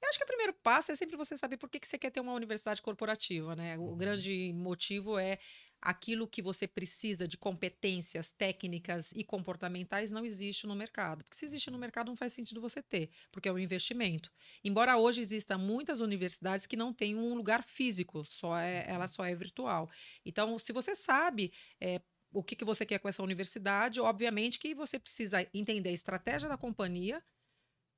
Eu 0.00 0.08
acho 0.08 0.18
que 0.18 0.24
o 0.24 0.26
primeiro 0.26 0.54
passo 0.62 0.90
é 0.92 0.96
sempre 0.96 1.16
você 1.16 1.36
saber 1.36 1.58
por 1.58 1.68
que, 1.68 1.78
que 1.78 1.86
você 1.86 1.98
quer 1.98 2.10
ter 2.10 2.20
uma 2.20 2.32
universidade 2.32 2.80
corporativa, 2.80 3.54
né? 3.54 3.76
O 3.76 3.82
uhum. 3.82 3.96
grande 3.96 4.52
motivo 4.54 5.18
é 5.18 5.38
aquilo 5.80 6.28
que 6.28 6.42
você 6.42 6.66
precisa 6.66 7.26
de 7.26 7.36
competências 7.36 8.30
técnicas 8.30 9.12
e 9.12 9.24
comportamentais 9.24 10.10
não 10.10 10.24
existe 10.24 10.66
no 10.66 10.74
mercado. 10.74 11.24
Porque 11.24 11.36
se 11.36 11.44
existe 11.44 11.70
no 11.70 11.78
mercado, 11.78 12.08
não 12.08 12.16
faz 12.16 12.32
sentido 12.32 12.60
você 12.60 12.82
ter, 12.82 13.10
porque 13.30 13.48
é 13.48 13.52
um 13.52 13.58
investimento. 13.58 14.30
Embora 14.62 14.96
hoje 14.96 15.20
exista 15.20 15.56
muitas 15.56 16.00
universidades 16.00 16.66
que 16.66 16.76
não 16.76 16.92
têm 16.92 17.16
um 17.16 17.34
lugar 17.34 17.64
físico, 17.64 18.24
só 18.24 18.56
é, 18.58 18.84
ela 18.88 19.06
só 19.06 19.24
é 19.24 19.34
virtual. 19.34 19.90
Então, 20.24 20.58
se 20.58 20.72
você 20.72 20.94
sabe. 20.94 21.52
É, 21.80 22.00
o 22.32 22.44
que, 22.44 22.54
que 22.54 22.64
você 22.64 22.86
quer 22.86 23.00
com 23.00 23.08
essa 23.08 23.24
universidade? 23.24 24.00
Obviamente 24.00 24.58
que 24.60 24.72
você 24.72 25.00
precisa 25.00 25.44
entender 25.52 25.88
a 25.88 25.92
estratégia 25.92 26.48
da 26.48 26.56
companhia, 26.56 27.20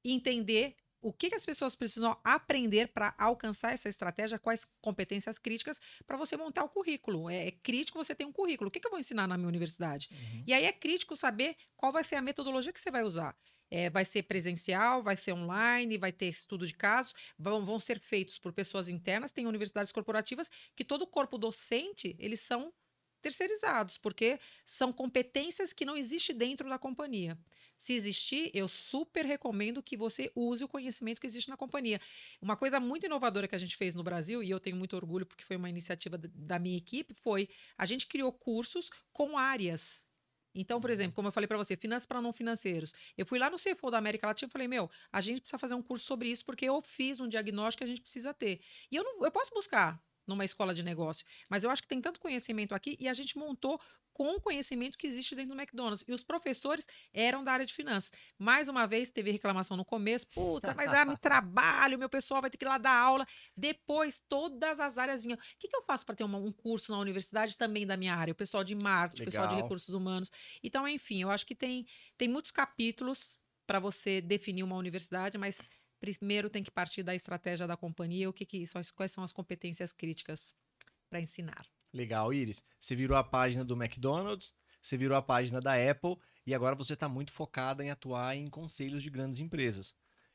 entender 0.03 0.75
o 1.03 1.13
que, 1.13 1.29
que 1.29 1.35
as 1.35 1.45
pessoas 1.45 1.75
precisam 1.75 2.17
aprender 2.23 2.89
para 2.89 3.15
alcançar 3.19 3.75
essa 3.75 3.89
estratégia, 3.89 4.39
quais 4.39 4.65
competências 4.81 5.37
críticas 5.37 5.81
para 6.07 6.17
você 6.17 6.37
montar 6.37 6.63
o 6.63 6.69
currículo. 6.69 7.29
É, 7.29 7.49
é, 7.49 7.51
crítico 7.51 7.99
você 7.99 8.15
ter 8.15 8.25
um 8.25 8.33
currículo. 8.33 8.69
O 8.69 8.71
que, 8.71 8.79
que 8.79 8.87
eu 8.87 8.91
vou 8.91 9.01
ensinar 9.01 9.27
na 9.27 9.37
minha 9.37 9.49
universidade? 9.49 10.09
Uhum. 10.13 10.45
E 10.47 10.55
aí 10.55 10.65
é 10.65 10.73
crítico 10.73 11.17
saber 11.17 11.57
qual 11.77 11.93
vai 11.93 12.05
ser 12.05 12.15
a 12.15 12.23
metodologia 12.23 12.73
que 12.73 12.81
você 12.81 12.91
vai 12.91 13.03
usar. 13.03 13.37
É, 13.69 13.91
vai 13.91 14.05
ser 14.05 14.23
presencial, 14.25 15.03
vai 15.03 15.17
ser 15.17 15.33
online, 15.33 15.99
vai 15.99 16.13
ter 16.13 16.27
estudo 16.27 16.67
de 16.67 16.75
caso, 16.75 17.15
vão, 17.39 17.65
vão 17.65 17.81
ser 17.81 17.99
feitos 17.99 18.39
por 18.39 18.53
pessoas 18.53 18.87
internas. 18.87 19.33
Tem 19.33 19.47
universidades 19.47 19.91
corporativas 19.91 20.51
que 20.77 20.85
todo 20.85 21.03
o 21.03 21.07
corpo 21.07 21.37
docente, 21.37 22.15
eles 22.19 22.41
são 22.41 22.73
terceirizados, 23.23 23.97
porque 23.97 24.39
são 24.67 24.93
competências 24.93 25.73
que 25.73 25.85
não 25.85 25.97
existem 25.97 26.37
dentro 26.37 26.69
da 26.69 26.79
companhia. 26.79 27.39
Se 27.77 27.95
existir, 27.95 28.51
eu 28.55 28.69
super 28.69 29.25
recomendo 29.25 29.83
que 29.83 29.97
você 29.97 30.31
use 30.35 30.63
o 30.65 30.69
conhecimento 30.69 31.21
que 31.21 31.27
existe 31.27 31.49
na 31.49 31.57
companhia. 31.57 32.01
Uma 32.41 32.57
coisa 32.57 32.79
muito 32.79 33.07
inovadora 33.07 33.49
que 33.49 33.55
a 33.55 33.59
gente 33.59 33.77
fez 33.77 33.95
no 33.95 34.03
Brasil, 34.03 34.43
e 34.43 34.51
eu 34.51 34.61
tenho 34.61 34.77
muito 34.77 34.95
orgulho 34.97 35.25
porque 35.27 35.45
foi 35.45 35.57
uma 35.57 35.71
iniciativa 35.71 36.19
da 36.19 36.59
minha 36.59 36.77
equipe, 36.77 37.15
foi 37.15 37.49
a 37.79 37.87
gente 37.87 38.07
criou 38.07 38.33
cursos 38.33 38.91
com 39.13 39.39
áreas 39.39 40.05
então, 40.55 40.81
por 40.81 40.91
exemplo, 40.91 41.15
como 41.15 41.29
eu 41.29 41.33
falei 41.33 41.49
para 41.49 41.57
você, 41.57 41.77
finanças 41.77 42.07
para 42.07 42.21
não 42.21 42.33
financeiros. 42.33 42.93
Eu 43.17 43.25
fui 43.25 43.39
lá 43.39 43.49
no 43.49 43.59
CFO 43.59 43.91
da 43.91 43.99
América 43.99 44.27
Latina 44.27 44.49
e 44.49 44.53
falei: 44.53 44.69
"Meu, 44.69 44.91
a 45.11 45.21
gente 45.21 45.41
precisa 45.41 45.59
fazer 45.59 45.75
um 45.75 45.83
curso 45.83 46.05
sobre 46.05 46.29
isso 46.31 46.45
porque 46.45 46.67
eu 46.67 46.81
fiz 46.83 47.21
um 47.21 47.29
diagnóstico 47.29 47.79
que 47.79 47.85
a 47.85 47.87
gente 47.87 48.03
precisa 48.03 48.35
ter". 48.35 48.61
E 48.91 48.97
eu 48.97 49.03
não 49.05 49.25
eu 49.25 49.31
posso 49.31 49.51
buscar 49.53 50.03
numa 50.27 50.45
escola 50.45 50.75
de 50.75 50.83
negócio. 50.83 51.25
Mas 51.49 51.65
eu 51.65 51.71
acho 51.71 51.83
que 51.83 51.89
tem 51.89 52.01
tanto 52.01 52.21
conhecimento 52.21 52.75
aqui 52.75 52.97
e 53.01 53.09
a 53.09 53.13
gente 53.13 53.37
montou 53.39 53.81
com 54.13 54.37
o 54.37 54.41
conhecimento 54.41 54.99
que 54.99 55.07
existe 55.07 55.35
dentro 55.35 55.55
do 55.55 55.61
McDonald's. 55.61 56.05
E 56.07 56.13
os 56.13 56.23
professores 56.23 56.87
eram 57.13 57.43
da 57.43 57.53
área 57.53 57.67
de 57.67 57.73
finanças. 57.73 58.11
Mais 58.39 58.69
uma 58.69 58.87
vez, 58.87 59.11
teve 59.11 59.31
reclamação 59.31 59.77
no 59.77 59.85
começo. 59.85 60.27
Puta, 60.29 60.75
vai 60.75 60.87
dar-me 60.87 61.17
trabalho, 61.19 61.99
meu 61.99 62.09
pessoal 62.09 62.41
vai 62.41 62.51
ter 62.51 62.59
que 62.59 62.65
ir 62.65 62.69
lá 62.69 62.79
dar 62.79 62.95
aula. 62.95 63.27
Depois, 63.57 64.23
todas 64.29 64.81
as 64.81 64.99
áreas 64.99 65.23
vinham. 65.23 65.37
O 65.37 65.41
que, 65.59 65.69
que 65.69 65.77
eu 65.77 65.83
faço 65.83 66.05
para 66.05 66.15
ter 66.15 66.25
uma, 66.25 66.39
um 66.39 66.53
curso 66.53 66.93
na 66.93 66.99
universidade 66.99 67.57
também 67.57 67.87
da 67.87 67.97
minha 67.97 68.15
área? 68.15 68.33
O 68.33 68.37
pessoal 68.37 68.63
de 68.63 68.75
marketing, 68.75 69.23
o 69.23 69.25
pessoal 69.27 69.49
de 69.49 69.55
recursos 69.55 69.95
humanos. 69.95 70.31
Então, 70.63 70.87
enfim, 70.87 71.23
eu 71.23 71.31
acho 71.31 71.47
que 71.47 71.55
tem, 71.55 71.87
tem 72.17 72.29
muitos 72.29 72.51
capítulos 72.51 73.41
para 73.67 73.79
você 73.79 74.21
definir 74.21 74.63
uma 74.63 74.77
universidade, 74.77 75.39
mas 75.39 75.67
primeiro 76.03 76.51
tem 76.51 76.65
que 76.65 76.71
partir 76.71 77.05
da 77.05 77.15
estratégia 77.15 77.65
da 77.65 77.77
companhia, 77.77 78.29
o 78.29 78.33
que, 78.33 78.45
que 78.45 78.65
quais 78.93 79.13
são 79.13 79.23
as 79.23 79.33
competências 79.33 79.93
críticas 79.93 80.57
para 81.09 81.21
ensinar. 81.21 81.65
Legal, 81.93 82.35
Iris. 82.35 82.65
Você 82.81 82.97
virou 82.97 83.17
a 83.17 83.23
página 83.23 83.65
do 83.65 83.81
McDonald's, 83.81 84.53
você 84.81 84.97
virou 84.97 85.17
a 85.17 85.23
página 85.23 85.61
da 85.61 85.75
Apple 85.75 86.17
e 86.45 86.53
agora 86.53 86.75
você 86.75 86.95
está 86.95 87.09
muito 87.09 87.31
focada 87.31 87.85
em 87.85 87.91
atuar 87.91 88.35
em 88.37 88.49
conselhos 88.49 89.01
de 89.01 89.11
grandes 89.11 89.39
empresas. 89.39 89.95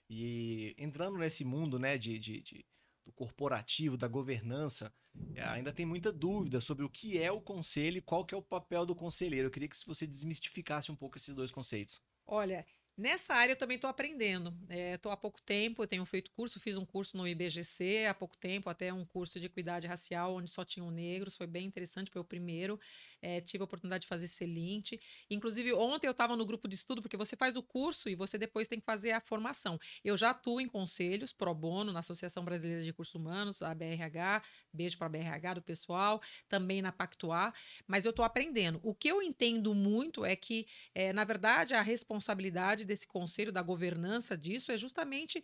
E 0.09 0.73
entrando 0.77 1.17
nesse 1.17 1.43
mundo 1.43 1.77
né, 1.77 1.97
de, 1.97 2.17
de, 2.17 2.41
de 2.41 2.65
do 3.05 3.11
corporativo, 3.11 3.97
da 3.97 4.07
governança, 4.07 4.93
é, 5.33 5.43
ainda 5.43 5.73
tem 5.73 5.85
muita 5.85 6.13
dúvida 6.13 6.61
sobre 6.61 6.85
o 6.85 6.89
que 6.89 7.17
é 7.17 7.31
o 7.31 7.41
conselho 7.41 7.97
e 7.97 8.01
qual 8.01 8.25
que 8.25 8.35
é 8.35 8.37
o 8.37 8.41
papel 8.41 8.85
do 8.85 8.95
conselheiro. 8.95 9.47
Eu 9.47 9.51
queria 9.51 9.67
que 9.67 9.77
você 9.85 10.07
desmistificasse 10.07 10.91
um 10.91 10.95
pouco 10.95 11.17
esses 11.17 11.33
dois 11.33 11.51
conceitos. 11.51 12.01
Olha, 12.25 12.65
Nessa 12.97 13.35
área 13.35 13.51
eu 13.51 13.55
também 13.55 13.75
estou 13.75 13.87
aprendendo. 13.87 14.51
Estou 14.67 15.11
é, 15.11 15.13
há 15.13 15.17
pouco 15.17 15.39
tempo, 15.39 15.83
eu 15.83 15.87
tenho 15.87 16.03
feito 16.03 16.31
curso, 16.31 16.59
fiz 16.59 16.75
um 16.77 16.85
curso 16.85 17.15
no 17.15 17.27
IBGC 17.27 18.07
há 18.07 18.13
pouco 18.13 18.35
tempo, 18.35 18.71
até 18.71 18.91
um 18.91 19.05
curso 19.05 19.39
de 19.39 19.45
equidade 19.45 19.85
racial, 19.85 20.33
onde 20.33 20.49
só 20.49 20.65
tinham 20.65 20.89
negros, 20.89 21.37
foi 21.37 21.45
bem 21.45 21.67
interessante, 21.67 22.09
foi 22.09 22.19
o 22.19 22.25
primeiro. 22.25 22.79
É, 23.21 23.39
tive 23.39 23.61
a 23.61 23.65
oportunidade 23.65 24.01
de 24.01 24.07
fazer 24.07 24.27
Celinte. 24.27 24.99
Inclusive, 25.29 25.73
ontem 25.73 26.07
eu 26.07 26.11
estava 26.11 26.35
no 26.35 26.43
grupo 26.43 26.67
de 26.67 26.73
estudo, 26.73 26.99
porque 26.99 27.15
você 27.15 27.35
faz 27.35 27.55
o 27.55 27.61
curso 27.61 28.09
e 28.09 28.15
você 28.15 28.35
depois 28.35 28.67
tem 28.67 28.79
que 28.79 28.85
fazer 28.85 29.11
a 29.11 29.21
formação. 29.21 29.77
Eu 30.03 30.17
já 30.17 30.31
atuo 30.31 30.59
em 30.59 30.67
conselhos 30.67 31.31
pro 31.31 31.53
bono, 31.53 31.93
na 31.93 31.99
Associação 31.99 32.43
Brasileira 32.43 32.81
de 32.81 32.87
Recursos 32.87 33.13
Humanos, 33.13 33.61
a 33.61 33.75
BRH, 33.75 34.41
beijo 34.73 34.97
para 34.97 35.05
a 35.05 35.09
BRH 35.09 35.53
do 35.53 35.61
pessoal, 35.61 36.19
também 36.49 36.81
na 36.81 36.91
Pactuar, 36.91 37.53
mas 37.85 38.05
eu 38.05 38.09
estou 38.09 38.25
aprendendo. 38.25 38.79
O 38.81 38.95
que 38.95 39.07
eu 39.07 39.21
entendo 39.21 39.75
muito 39.75 40.25
é 40.25 40.35
que, 40.35 40.65
é, 40.95 41.13
na 41.13 41.23
verdade, 41.23 41.75
a 41.75 41.81
responsabilidade 41.83 42.86
desse 42.87 43.05
conselho, 43.05 43.51
da 43.51 43.61
governança 43.61 44.37
disso, 44.37 44.71
é 44.71 44.77
justamente 44.77 45.43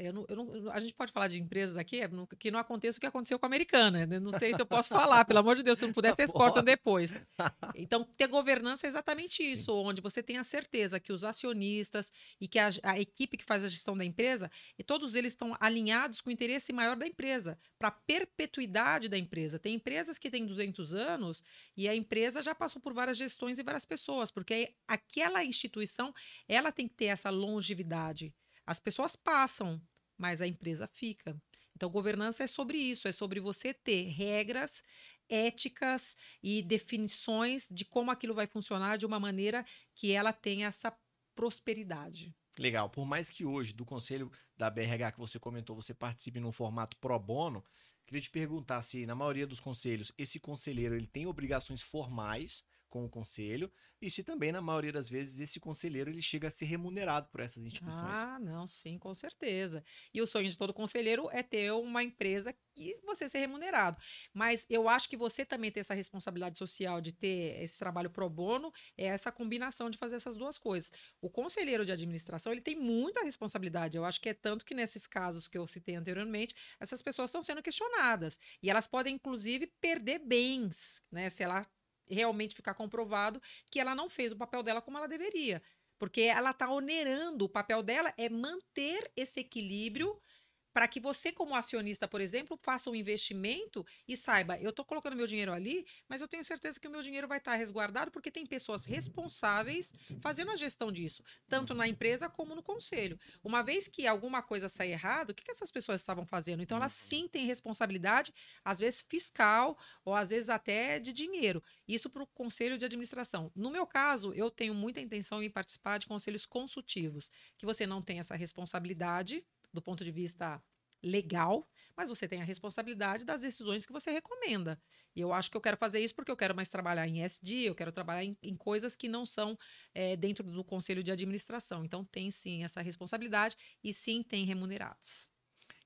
eu 0.00 0.12
não, 0.12 0.26
eu 0.28 0.36
não, 0.36 0.70
a 0.72 0.80
gente 0.80 0.94
pode 0.94 1.12
falar 1.12 1.28
de 1.28 1.38
empresas 1.38 1.76
aqui 1.76 2.00
é, 2.00 2.08
que 2.38 2.50
não 2.50 2.58
aconteça 2.58 2.98
o 2.98 3.00
que 3.00 3.06
aconteceu 3.06 3.38
com 3.38 3.46
a 3.46 3.48
americana. 3.48 4.06
Né? 4.06 4.18
Não 4.18 4.32
sei 4.32 4.54
se 4.54 4.60
eu 4.60 4.66
posso 4.66 4.88
falar, 4.88 5.24
pelo 5.24 5.40
amor 5.40 5.56
de 5.56 5.62
Deus, 5.62 5.78
se 5.78 5.86
não 5.86 5.92
puder, 5.92 6.14
vocês 6.14 6.30
cortam 6.30 6.62
depois. 6.62 7.20
Então, 7.74 8.04
ter 8.16 8.26
governança 8.26 8.86
é 8.86 8.88
exatamente 8.88 9.42
isso, 9.42 9.72
Sim. 9.72 9.86
onde 9.86 10.00
você 10.00 10.22
tem 10.22 10.36
a 10.36 10.44
certeza 10.44 11.00
que 11.00 11.12
os 11.12 11.24
acionistas 11.24 12.12
e 12.40 12.46
que 12.46 12.58
a, 12.58 12.68
a, 12.82 13.00
equipe 13.00 13.36
que 13.36 13.44
faz 13.44 13.64
a 13.64 13.68
gestão 13.68 13.96
da 13.96 14.04
empresa, 14.04 14.50
e 14.78 14.84
todos 14.84 15.14
eles 15.14 15.32
estão 15.32 15.56
alinhados 15.58 16.20
com 16.20 16.30
o 16.30 16.32
interesse 16.32 16.72
maior 16.72 16.96
da 16.96 17.06
empresa, 17.06 17.58
para 17.78 17.88
a 17.88 17.92
perpetuidade 17.92 19.08
da 19.08 19.16
empresa. 19.16 19.58
Tem 19.58 19.74
empresas 19.74 20.18
que 20.18 20.30
têm 20.30 20.46
200 20.46 20.94
anos 20.94 21.42
e 21.76 21.88
a 21.88 21.94
empresa 21.94 22.42
já 22.42 22.54
passou 22.54 22.80
por 22.82 22.92
várias 22.92 23.16
gestões 23.16 23.58
e 23.58 23.62
várias 23.62 23.84
pessoas, 23.84 24.30
porque 24.30 24.74
aquela 24.86 25.44
instituição 25.44 26.12
ela 26.48 26.70
tem 26.70 26.86
que 26.86 26.94
ter 26.94 27.06
essa 27.06 27.30
longevidade. 27.30 28.34
As 28.66 28.78
pessoas 28.78 29.16
passam, 29.16 29.80
mas 30.20 30.42
a 30.42 30.46
empresa 30.46 30.86
fica. 30.86 31.34
Então, 31.74 31.88
governança 31.88 32.44
é 32.44 32.46
sobre 32.46 32.76
isso, 32.76 33.08
é 33.08 33.12
sobre 33.12 33.40
você 33.40 33.72
ter 33.72 34.02
regras 34.08 34.84
éticas 35.30 36.14
e 36.42 36.60
definições 36.60 37.66
de 37.70 37.86
como 37.86 38.10
aquilo 38.10 38.34
vai 38.34 38.46
funcionar 38.46 38.98
de 38.98 39.06
uma 39.06 39.18
maneira 39.18 39.64
que 39.94 40.12
ela 40.12 40.32
tenha 40.32 40.66
essa 40.66 40.94
prosperidade. 41.34 42.34
Legal. 42.58 42.90
Por 42.90 43.06
mais 43.06 43.30
que 43.30 43.46
hoje, 43.46 43.72
do 43.72 43.86
conselho 43.86 44.30
da 44.58 44.68
BRH 44.68 45.12
que 45.12 45.20
você 45.20 45.38
comentou, 45.38 45.74
você 45.74 45.94
participe 45.94 46.38
num 46.38 46.52
formato 46.52 46.98
pro 46.98 47.18
bono, 47.18 47.64
queria 48.04 48.20
te 48.20 48.28
perguntar 48.28 48.82
se, 48.82 49.06
na 49.06 49.14
maioria 49.14 49.46
dos 49.46 49.60
conselhos, 49.60 50.12
esse 50.18 50.38
conselheiro 50.38 50.94
ele 50.94 51.06
tem 51.06 51.26
obrigações 51.26 51.80
formais 51.80 52.62
com 52.90 53.04
o 53.04 53.10
conselho 53.10 53.72
e 54.02 54.10
se 54.10 54.24
também 54.24 54.52
na 54.52 54.60
maioria 54.60 54.92
das 54.92 55.08
vezes 55.08 55.40
esse 55.40 55.60
conselheiro 55.60 56.10
ele 56.10 56.22
chega 56.22 56.48
a 56.48 56.50
ser 56.50 56.66
remunerado 56.66 57.28
por 57.30 57.40
essas 57.40 57.64
instituições. 57.64 58.28
Ah, 58.32 58.38
não, 58.40 58.66
sim, 58.66 58.98
com 58.98 59.14
certeza. 59.14 59.82
E 60.12 60.20
o 60.20 60.26
sonho 60.26 60.50
de 60.50 60.58
todo 60.58 60.74
conselheiro 60.74 61.30
é 61.30 61.42
ter 61.42 61.72
uma 61.72 62.02
empresa 62.02 62.52
que 62.74 62.96
você 63.04 63.26
ser 63.28 63.38
remunerado. 63.38 63.96
Mas 64.34 64.66
eu 64.68 64.88
acho 64.88 65.08
que 65.08 65.16
você 65.16 65.46
também 65.46 65.70
ter 65.70 65.80
essa 65.80 65.94
responsabilidade 65.94 66.58
social 66.58 67.00
de 67.00 67.12
ter 67.12 67.62
esse 67.62 67.78
trabalho 67.78 68.10
pro 68.10 68.28
bono 68.28 68.72
é 68.98 69.06
essa 69.06 69.32
combinação 69.32 69.88
de 69.88 69.96
fazer 69.96 70.16
essas 70.16 70.36
duas 70.36 70.58
coisas. 70.58 70.90
O 71.22 71.30
conselheiro 71.30 71.84
de 71.86 71.92
administração, 71.92 72.52
ele 72.52 72.60
tem 72.60 72.76
muita 72.76 73.22
responsabilidade. 73.22 73.96
Eu 73.96 74.04
acho 74.04 74.20
que 74.20 74.28
é 74.28 74.34
tanto 74.34 74.64
que 74.64 74.74
nesses 74.74 75.06
casos 75.06 75.48
que 75.48 75.56
eu 75.56 75.66
citei 75.66 75.94
anteriormente, 75.94 76.54
essas 76.78 77.00
pessoas 77.00 77.30
estão 77.30 77.42
sendo 77.42 77.62
questionadas 77.62 78.38
e 78.62 78.68
elas 78.68 78.86
podem 78.86 79.14
inclusive 79.14 79.66
perder 79.80 80.18
bens, 80.18 81.02
né, 81.10 81.30
se 81.30 81.42
ela 81.42 81.64
realmente 82.10 82.54
ficar 82.54 82.74
comprovado 82.74 83.40
que 83.70 83.80
ela 83.80 83.94
não 83.94 84.08
fez 84.08 84.32
o 84.32 84.36
papel 84.36 84.62
dela 84.62 84.82
como 84.82 84.98
ela 84.98 85.08
deveria. 85.08 85.62
Porque 85.98 86.22
ela 86.22 86.50
está 86.50 86.70
onerando, 86.70 87.44
o 87.44 87.48
papel 87.48 87.82
dela 87.82 88.12
é 88.16 88.28
manter 88.28 89.10
esse 89.16 89.40
equilíbrio 89.40 90.14
Sim 90.14 90.39
para 90.80 90.88
que 90.88 90.98
você, 90.98 91.30
como 91.30 91.54
acionista, 91.54 92.08
por 92.08 92.22
exemplo, 92.22 92.58
faça 92.62 92.88
um 92.88 92.94
investimento 92.94 93.84
e 94.08 94.16
saiba, 94.16 94.58
eu 94.58 94.70
estou 94.70 94.82
colocando 94.82 95.14
meu 95.14 95.26
dinheiro 95.26 95.52
ali, 95.52 95.84
mas 96.08 96.22
eu 96.22 96.26
tenho 96.26 96.42
certeza 96.42 96.80
que 96.80 96.88
o 96.88 96.90
meu 96.90 97.02
dinheiro 97.02 97.28
vai 97.28 97.36
estar 97.36 97.50
tá 97.50 97.56
resguardado 97.58 98.10
porque 98.10 98.30
tem 98.30 98.46
pessoas 98.46 98.86
responsáveis 98.86 99.92
fazendo 100.22 100.50
a 100.50 100.56
gestão 100.56 100.90
disso, 100.90 101.22
tanto 101.50 101.74
na 101.74 101.86
empresa 101.86 102.30
como 102.30 102.54
no 102.54 102.62
conselho. 102.62 103.20
Uma 103.44 103.62
vez 103.62 103.88
que 103.88 104.06
alguma 104.06 104.40
coisa 104.40 104.70
sai 104.70 104.90
errado, 104.90 105.28
o 105.28 105.34
que, 105.34 105.44
que 105.44 105.50
essas 105.50 105.70
pessoas 105.70 106.00
estavam 106.00 106.24
fazendo? 106.24 106.62
Então, 106.62 106.78
elas 106.78 106.92
sim 106.92 107.28
têm 107.28 107.44
responsabilidade, 107.44 108.32
às 108.64 108.78
vezes 108.78 109.04
fiscal 109.06 109.76
ou 110.02 110.14
às 110.14 110.30
vezes 110.30 110.48
até 110.48 110.98
de 110.98 111.12
dinheiro. 111.12 111.62
Isso 111.86 112.08
para 112.08 112.22
o 112.22 112.26
conselho 112.26 112.78
de 112.78 112.86
administração. 112.86 113.52
No 113.54 113.70
meu 113.70 113.86
caso, 113.86 114.32
eu 114.32 114.50
tenho 114.50 114.72
muita 114.72 114.98
intenção 114.98 115.42
em 115.42 115.50
participar 115.50 115.98
de 115.98 116.06
conselhos 116.06 116.46
consultivos, 116.46 117.30
que 117.58 117.66
você 117.66 117.86
não 117.86 118.00
tem 118.00 118.18
essa 118.18 118.34
responsabilidade 118.34 119.44
do 119.72 119.80
ponto 119.80 120.04
de 120.04 120.10
vista 120.10 120.62
legal, 121.02 121.68
mas 121.96 122.08
você 122.08 122.26
tem 122.26 122.40
a 122.40 122.44
responsabilidade 122.44 123.24
das 123.24 123.42
decisões 123.42 123.84
que 123.84 123.92
você 123.92 124.10
recomenda. 124.10 124.80
E 125.14 125.20
eu 125.20 125.32
acho 125.32 125.50
que 125.50 125.56
eu 125.56 125.60
quero 125.60 125.76
fazer 125.76 126.00
isso 126.00 126.14
porque 126.14 126.30
eu 126.30 126.36
quero 126.36 126.54
mais 126.54 126.70
trabalhar 126.70 127.06
em 127.06 127.22
SD, 127.22 127.68
eu 127.68 127.74
quero 127.74 127.92
trabalhar 127.92 128.24
em, 128.24 128.36
em 128.42 128.56
coisas 128.56 128.94
que 128.94 129.08
não 129.08 129.26
são 129.26 129.58
é, 129.94 130.16
dentro 130.16 130.44
do 130.44 130.64
conselho 130.64 131.02
de 131.02 131.10
administração. 131.10 131.84
Então, 131.84 132.04
tem 132.04 132.30
sim 132.30 132.64
essa 132.64 132.80
responsabilidade 132.80 133.56
e 133.82 133.92
sim 133.92 134.22
tem 134.22 134.44
remunerados. 134.44 135.28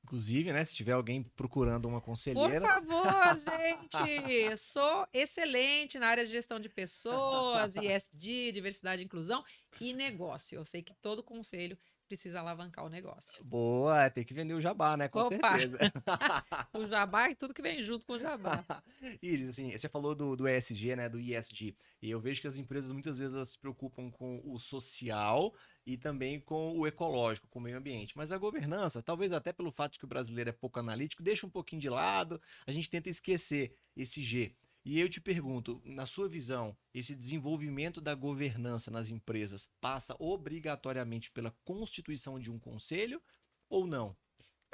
Inclusive, 0.04 0.52
né, 0.52 0.62
se 0.62 0.74
tiver 0.74 0.92
alguém 0.92 1.22
procurando 1.22 1.88
uma 1.88 1.98
conselheira. 1.98 2.60
Por 2.60 2.68
favor, 2.68 3.06
gente! 3.98 4.56
Sou 4.58 5.08
excelente 5.14 5.98
na 5.98 6.08
área 6.08 6.26
de 6.26 6.30
gestão 6.30 6.60
de 6.60 6.68
pessoas, 6.68 7.74
ISD, 7.74 8.52
diversidade 8.52 9.00
e 9.00 9.06
inclusão 9.06 9.42
e 9.80 9.94
negócio. 9.94 10.56
Eu 10.56 10.64
sei 10.66 10.82
que 10.82 10.92
todo 10.94 11.22
conselho 11.22 11.78
precisa 12.06 12.40
alavancar 12.40 12.84
o 12.84 12.88
negócio. 12.88 13.42
Boa, 13.44 14.10
tem 14.10 14.24
que 14.24 14.34
vender 14.34 14.54
o 14.54 14.60
jabá, 14.60 14.96
né? 14.96 15.08
Com 15.08 15.20
Opa. 15.20 15.58
certeza. 15.58 15.78
o 16.74 16.86
jabá 16.86 17.30
e 17.30 17.34
tudo 17.34 17.54
que 17.54 17.62
vem 17.62 17.82
junto 17.82 18.06
com 18.06 18.14
o 18.14 18.18
jabá. 18.18 18.64
Iris, 19.22 19.48
assim, 19.50 19.76
você 19.76 19.88
falou 19.88 20.14
do, 20.14 20.36
do 20.36 20.48
ESG, 20.48 20.96
né? 20.96 21.08
Do 21.08 21.18
ISG. 21.18 21.76
E 22.00 22.10
eu 22.10 22.20
vejo 22.20 22.40
que 22.40 22.46
as 22.46 22.58
empresas 22.58 22.92
muitas 22.92 23.18
vezes 23.18 23.34
elas 23.34 23.50
se 23.50 23.58
preocupam 23.58 24.10
com 24.10 24.40
o 24.44 24.58
social 24.58 25.54
e 25.86 25.96
também 25.96 26.40
com 26.40 26.78
o 26.78 26.86
ecológico, 26.86 27.48
com 27.48 27.58
o 27.58 27.62
meio 27.62 27.78
ambiente. 27.78 28.16
Mas 28.16 28.32
a 28.32 28.38
governança, 28.38 29.02
talvez 29.02 29.32
até 29.32 29.52
pelo 29.52 29.72
fato 29.72 29.92
de 29.92 29.98
que 29.98 30.04
o 30.04 30.08
brasileiro 30.08 30.50
é 30.50 30.52
pouco 30.52 30.78
analítico, 30.78 31.22
deixa 31.22 31.46
um 31.46 31.50
pouquinho 31.50 31.80
de 31.80 31.90
lado, 31.90 32.40
a 32.66 32.72
gente 32.72 32.90
tenta 32.90 33.08
esquecer 33.08 33.76
esse 33.96 34.22
G. 34.22 34.54
E 34.84 35.00
eu 35.00 35.08
te 35.08 35.18
pergunto, 35.18 35.80
na 35.82 36.04
sua 36.04 36.28
visão, 36.28 36.76
esse 36.92 37.14
desenvolvimento 37.14 38.02
da 38.02 38.14
governança 38.14 38.90
nas 38.90 39.08
empresas 39.08 39.66
passa 39.80 40.14
obrigatoriamente 40.18 41.30
pela 41.30 41.56
constituição 41.64 42.38
de 42.38 42.50
um 42.50 42.58
conselho 42.58 43.22
ou 43.68 43.86
não? 43.86 44.14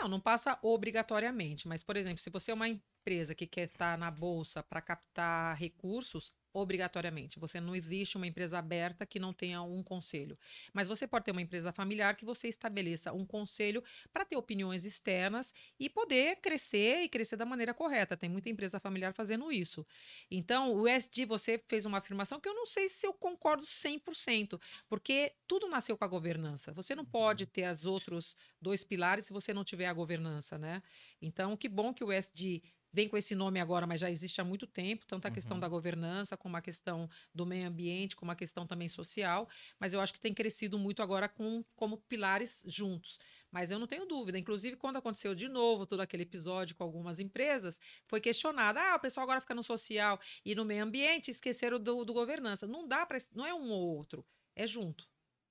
Não, 0.00 0.08
não 0.08 0.20
passa 0.20 0.58
obrigatoriamente, 0.62 1.68
mas, 1.68 1.84
por 1.84 1.96
exemplo, 1.96 2.18
se 2.18 2.30
você 2.30 2.50
é 2.50 2.54
uma 2.54 2.68
empresa 2.68 3.34
que 3.34 3.46
quer 3.46 3.68
estar 3.68 3.96
na 3.96 4.11
bolsa 4.11 4.62
para 4.64 4.80
captar 4.80 5.56
recursos, 5.56 6.32
obrigatoriamente. 6.53 7.38
Você 7.38 7.61
não 7.61 7.74
existe 7.74 8.16
uma 8.16 8.26
empresa 8.26 8.59
aberta 8.59 9.07
que 9.07 9.18
não 9.18 9.32
tenha 9.32 9.62
um 9.62 9.82
conselho. 9.82 10.38
Mas 10.72 10.88
você 10.88 11.07
pode 11.07 11.24
ter 11.24 11.30
uma 11.30 11.42
empresa 11.42 11.72
familiar 11.72 12.16
que 12.16 12.24
você 12.24 12.48
estabeleça 12.48 13.12
um 13.12 13.24
conselho 13.24 13.82
para 14.12 14.24
ter 14.24 14.36
opiniões 14.36 14.84
externas 14.84 15.53
e 15.78 15.88
poder 15.88 16.36
crescer 16.36 17.03
e 17.03 17.09
crescer 17.09 17.36
da 17.36 17.46
maneira 17.46 17.72
correta. 17.72 18.16
Tem 18.16 18.28
muita 18.28 18.51
empresa 18.51 18.80
familiar 18.80 19.12
fazendo 19.12 19.53
isso. 19.53 19.86
Então, 20.30 20.74
o 20.74 20.88
SD, 20.88 21.24
você 21.24 21.62
fez 21.68 21.84
uma 21.86 21.98
afirmação 21.98 22.40
que 22.40 22.48
eu 22.48 22.55
não 22.55 22.66
sei 22.66 22.88
se 22.88 23.07
eu 23.07 23.12
concordo 23.12 23.62
100%, 23.64 24.61
porque 24.88 25.34
tudo 25.46 25.68
nasceu 25.68 25.96
com 25.96 26.05
a 26.05 26.09
governança. 26.09 26.72
Você 26.72 26.94
não 26.94 27.05
pode 27.05 27.44
uhum. 27.44 27.51
ter 27.51 27.70
os 27.70 27.84
outros 27.84 28.36
dois 28.61 28.84
pilares 28.84 29.26
se 29.26 29.32
você 29.32 29.55
não 29.55 29.64
tiver 29.64 29.86
a 29.86 29.92
governança, 29.92 30.59
né? 30.59 30.82
Então, 31.20 31.57
que 31.57 31.68
bom 31.68 31.94
que 31.94 32.05
o 32.05 32.12
SD 32.12 32.62
vem 32.93 33.09
com 33.09 33.16
esse 33.16 33.34
nome 33.34 33.61
agora, 33.61 33.86
mas 33.86 34.01
já 34.01 34.11
existe 34.11 34.41
há 34.41 34.45
muito 34.45 34.66
tempo, 34.66 35.07
tanto 35.07 35.26
a 35.26 35.28
uhum. 35.28 35.34
questão 35.34 35.61
da 35.61 35.68
governança, 35.68 36.36
como 36.36 36.57
a 36.57 36.61
questão 36.61 37.09
do 37.34 37.47
meio 37.47 37.66
ambiente, 37.66 38.16
como 38.16 38.30
a 38.30 38.36
questão 38.36 38.66
também 38.66 38.88
social, 38.88 39.49
mas 39.78 39.93
eu 39.93 40.01
acho 40.01 40.12
que 40.12 40.20
tem 40.20 40.34
crescido 40.34 40.78
muito 40.78 41.03
agora 41.03 41.28
com, 41.28 41.64
como 41.76 41.99
pilares 41.99 42.62
juntos. 42.66 43.18
Mas 43.51 43.70
eu 43.70 43.78
não 43.78 43.86
tenho 43.86 44.07
dúvida, 44.07 44.38
inclusive 44.38 44.76
quando 44.76 44.97
aconteceu 44.97 45.34
de 45.34 45.49
novo 45.49 45.86
todo 45.86 46.01
aquele 46.01 46.22
episódio 46.22 46.76
com 46.76 46.84
algumas 46.84 47.18
empresas, 47.18 47.80
foi 48.07 48.20
questionado, 48.20 48.78
ah, 48.78 48.95
o 48.97 49.01
pessoal 49.01 49.24
agora 49.24 49.41
fica 49.41 49.55
no 49.55 49.62
social 49.62 50.20
e 50.45 50.55
no 50.55 50.64
meio 50.64 50.84
ambiente, 50.84 51.30
esqueceram 51.30 51.78
do, 51.80 52.05
do 52.05 52.12
governança. 52.12 52.66
Não 52.66 52.86
dá 52.86 53.05
para, 53.05 53.18
não 53.32 53.47
é 53.47 53.53
um 53.53 53.70
ou 53.70 53.97
outro, 53.97 54.24
é 54.55 54.66
junto. 54.66 55.09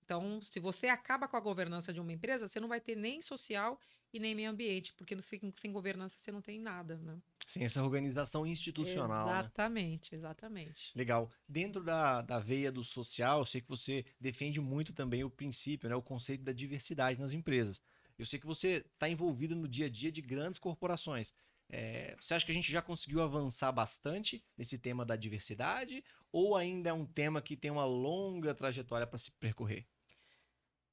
Então, 0.09 0.41
se 0.41 0.59
você 0.59 0.87
acaba 0.87 1.27
com 1.27 1.37
a 1.37 1.39
governança 1.39 1.93
de 1.93 1.99
uma 1.99 2.11
empresa, 2.11 2.47
você 2.47 2.59
não 2.59 2.67
vai 2.67 2.81
ter 2.81 2.95
nem 2.95 3.21
social 3.21 3.79
e 4.11 4.19
nem 4.19 4.33
meio 4.33 4.49
ambiente, 4.49 4.93
porque 4.93 5.19
sem, 5.21 5.53
sem 5.55 5.71
governança 5.71 6.17
você 6.17 6.31
não 6.31 6.41
tem 6.41 6.59
nada, 6.59 6.97
né? 6.97 7.17
Sem 7.45 7.63
essa 7.63 7.83
organização 7.83 8.45
institucional. 8.45 9.27
Né? 9.27 9.39
Exatamente, 9.39 10.11
né? 10.11 10.17
exatamente. 10.17 10.91
Legal. 10.95 11.29
Dentro 11.47 11.83
da, 11.83 12.21
da 12.21 12.39
veia 12.39 12.71
do 12.71 12.83
social, 12.83 13.39
eu 13.39 13.45
sei 13.45 13.61
que 13.61 13.69
você 13.69 14.05
defende 14.19 14.59
muito 14.59 14.93
também 14.93 15.23
o 15.23 15.29
princípio, 15.29 15.89
né, 15.89 15.95
o 15.95 16.01
conceito 16.01 16.43
da 16.43 16.51
diversidade 16.51 17.19
nas 17.19 17.31
empresas. 17.31 17.81
Eu 18.17 18.25
sei 18.25 18.39
que 18.39 18.45
você 18.45 18.85
está 18.93 19.09
envolvido 19.09 19.55
no 19.55 19.67
dia 19.67 19.85
a 19.85 19.89
dia 19.89 20.11
de 20.11 20.21
grandes 20.21 20.59
corporações. 20.59 21.33
É, 21.69 22.15
você 22.19 22.33
acha 22.33 22.45
que 22.45 22.51
a 22.51 22.55
gente 22.55 22.71
já 22.71 22.81
conseguiu 22.81 23.21
avançar 23.21 23.71
bastante 23.71 24.43
nesse 24.57 24.77
tema 24.77 25.05
da 25.05 25.15
diversidade? 25.15 26.03
Ou 26.31 26.55
ainda 26.55 26.89
é 26.89 26.93
um 26.93 27.05
tema 27.05 27.41
que 27.41 27.55
tem 27.55 27.71
uma 27.71 27.85
longa 27.85 28.53
trajetória 28.53 29.07
para 29.07 29.17
se 29.17 29.31
percorrer? 29.33 29.87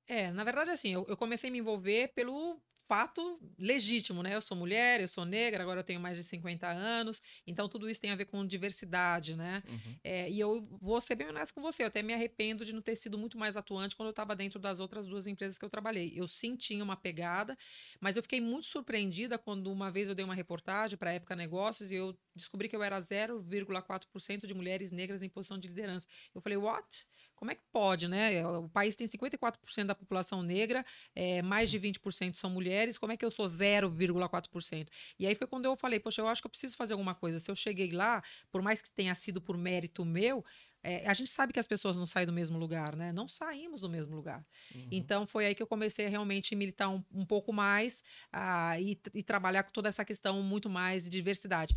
É, 0.06 0.30
na 0.30 0.44
verdade, 0.44 0.70
assim, 0.70 0.92
eu, 0.92 1.04
eu 1.08 1.16
comecei 1.16 1.50
a 1.50 1.52
me 1.52 1.58
envolver 1.58 2.08
pelo 2.14 2.60
fato 2.88 3.38
legítimo, 3.58 4.22
né? 4.22 4.34
Eu 4.34 4.40
sou 4.40 4.56
mulher, 4.56 5.00
eu 5.00 5.08
sou 5.08 5.24
negra, 5.24 5.62
agora 5.62 5.80
eu 5.80 5.84
tenho 5.84 6.00
mais 6.00 6.16
de 6.16 6.24
50 6.24 6.68
anos, 6.68 7.20
então 7.46 7.68
tudo 7.68 7.88
isso 7.88 8.00
tem 8.00 8.10
a 8.10 8.16
ver 8.16 8.26
com 8.26 8.46
diversidade, 8.46 9.36
né? 9.36 9.62
Uhum. 9.68 9.96
É, 10.04 10.30
e 10.30 10.38
eu 10.38 10.66
vou 10.80 11.00
ser 11.00 11.14
bem 11.14 11.28
honesto 11.28 11.54
com 11.54 11.60
você, 11.60 11.82
eu 11.82 11.88
até 11.88 12.02
me 12.02 12.14
arrependo 12.14 12.64
de 12.64 12.72
não 12.72 12.80
ter 12.80 12.96
sido 12.96 13.18
muito 13.18 13.36
mais 13.36 13.56
atuante 13.56 13.96
quando 13.96 14.08
eu 14.08 14.10
estava 14.10 14.34
dentro 14.34 14.58
das 14.58 14.80
outras 14.80 15.06
duas 15.06 15.26
empresas 15.26 15.58
que 15.58 15.64
eu 15.64 15.70
trabalhei. 15.70 16.12
Eu 16.14 16.28
sim 16.28 16.56
tinha 16.56 16.82
uma 16.82 16.96
pegada, 16.96 17.56
mas 18.00 18.16
eu 18.16 18.22
fiquei 18.22 18.40
muito 18.40 18.66
surpreendida 18.66 19.38
quando 19.38 19.70
uma 19.72 19.90
vez 19.90 20.08
eu 20.08 20.14
dei 20.14 20.24
uma 20.24 20.34
reportagem 20.34 20.96
para 20.96 21.10
a 21.10 21.14
Época 21.14 21.34
Negócios 21.34 21.90
e 21.90 21.96
eu 21.96 22.16
descobri 22.34 22.68
que 22.68 22.76
eu 22.76 22.82
era 22.82 22.98
0,4% 22.98 24.46
de 24.46 24.54
mulheres 24.54 24.92
negras 24.92 25.22
em 25.22 25.28
posição 25.28 25.58
de 25.58 25.68
liderança. 25.68 26.06
Eu 26.34 26.40
falei, 26.40 26.56
what? 26.56 27.06
Como 27.34 27.50
é 27.50 27.54
que 27.54 27.62
pode, 27.70 28.08
né? 28.08 28.46
O 28.46 28.68
país 28.68 28.96
tem 28.96 29.06
54% 29.06 29.84
da 29.84 29.94
população 29.94 30.42
negra, 30.42 30.84
é, 31.14 31.42
mais 31.42 31.70
de 31.70 31.78
20% 31.78 32.34
são 32.34 32.48
mulheres, 32.48 32.75
como 32.98 33.12
é 33.12 33.16
que 33.16 33.24
eu 33.24 33.30
sou 33.30 33.46
0,4%? 33.46 34.88
E 35.18 35.26
aí 35.26 35.34
foi 35.34 35.46
quando 35.46 35.64
eu 35.64 35.76
falei, 35.76 36.00
poxa, 36.00 36.20
eu 36.20 36.28
acho 36.28 36.42
que 36.42 36.46
eu 36.46 36.50
preciso 36.50 36.76
fazer 36.76 36.94
alguma 36.94 37.14
coisa. 37.14 37.38
Se 37.38 37.50
eu 37.50 37.54
cheguei 37.54 37.92
lá, 37.92 38.22
por 38.50 38.62
mais 38.62 38.82
que 38.82 38.90
tenha 38.90 39.14
sido 39.14 39.40
por 39.40 39.56
mérito 39.56 40.04
meu, 40.04 40.44
é, 40.82 41.04
a 41.04 41.14
gente 41.14 41.30
sabe 41.30 41.52
que 41.52 41.58
as 41.58 41.66
pessoas 41.66 41.98
não 41.98 42.06
saem 42.06 42.26
do 42.26 42.32
mesmo 42.32 42.56
lugar, 42.58 42.94
né? 42.94 43.12
Não 43.12 43.26
saímos 43.26 43.80
do 43.80 43.88
mesmo 43.88 44.14
lugar. 44.14 44.46
Uhum. 44.72 44.86
Então 44.92 45.26
foi 45.26 45.46
aí 45.46 45.54
que 45.54 45.62
eu 45.62 45.66
comecei 45.66 46.06
a 46.06 46.08
realmente 46.08 46.54
militar 46.54 46.88
um, 46.88 47.02
um 47.12 47.26
pouco 47.26 47.52
mais 47.52 48.04
uh, 48.32 48.80
e, 48.80 48.96
e, 49.12 49.22
trabalhar 49.22 49.64
com 49.64 49.72
toda 49.72 49.88
essa 49.88 50.04
questão 50.04 50.40
muito 50.44 50.70
mais 50.70 51.02
de 51.02 51.10
diversidade. 51.10 51.76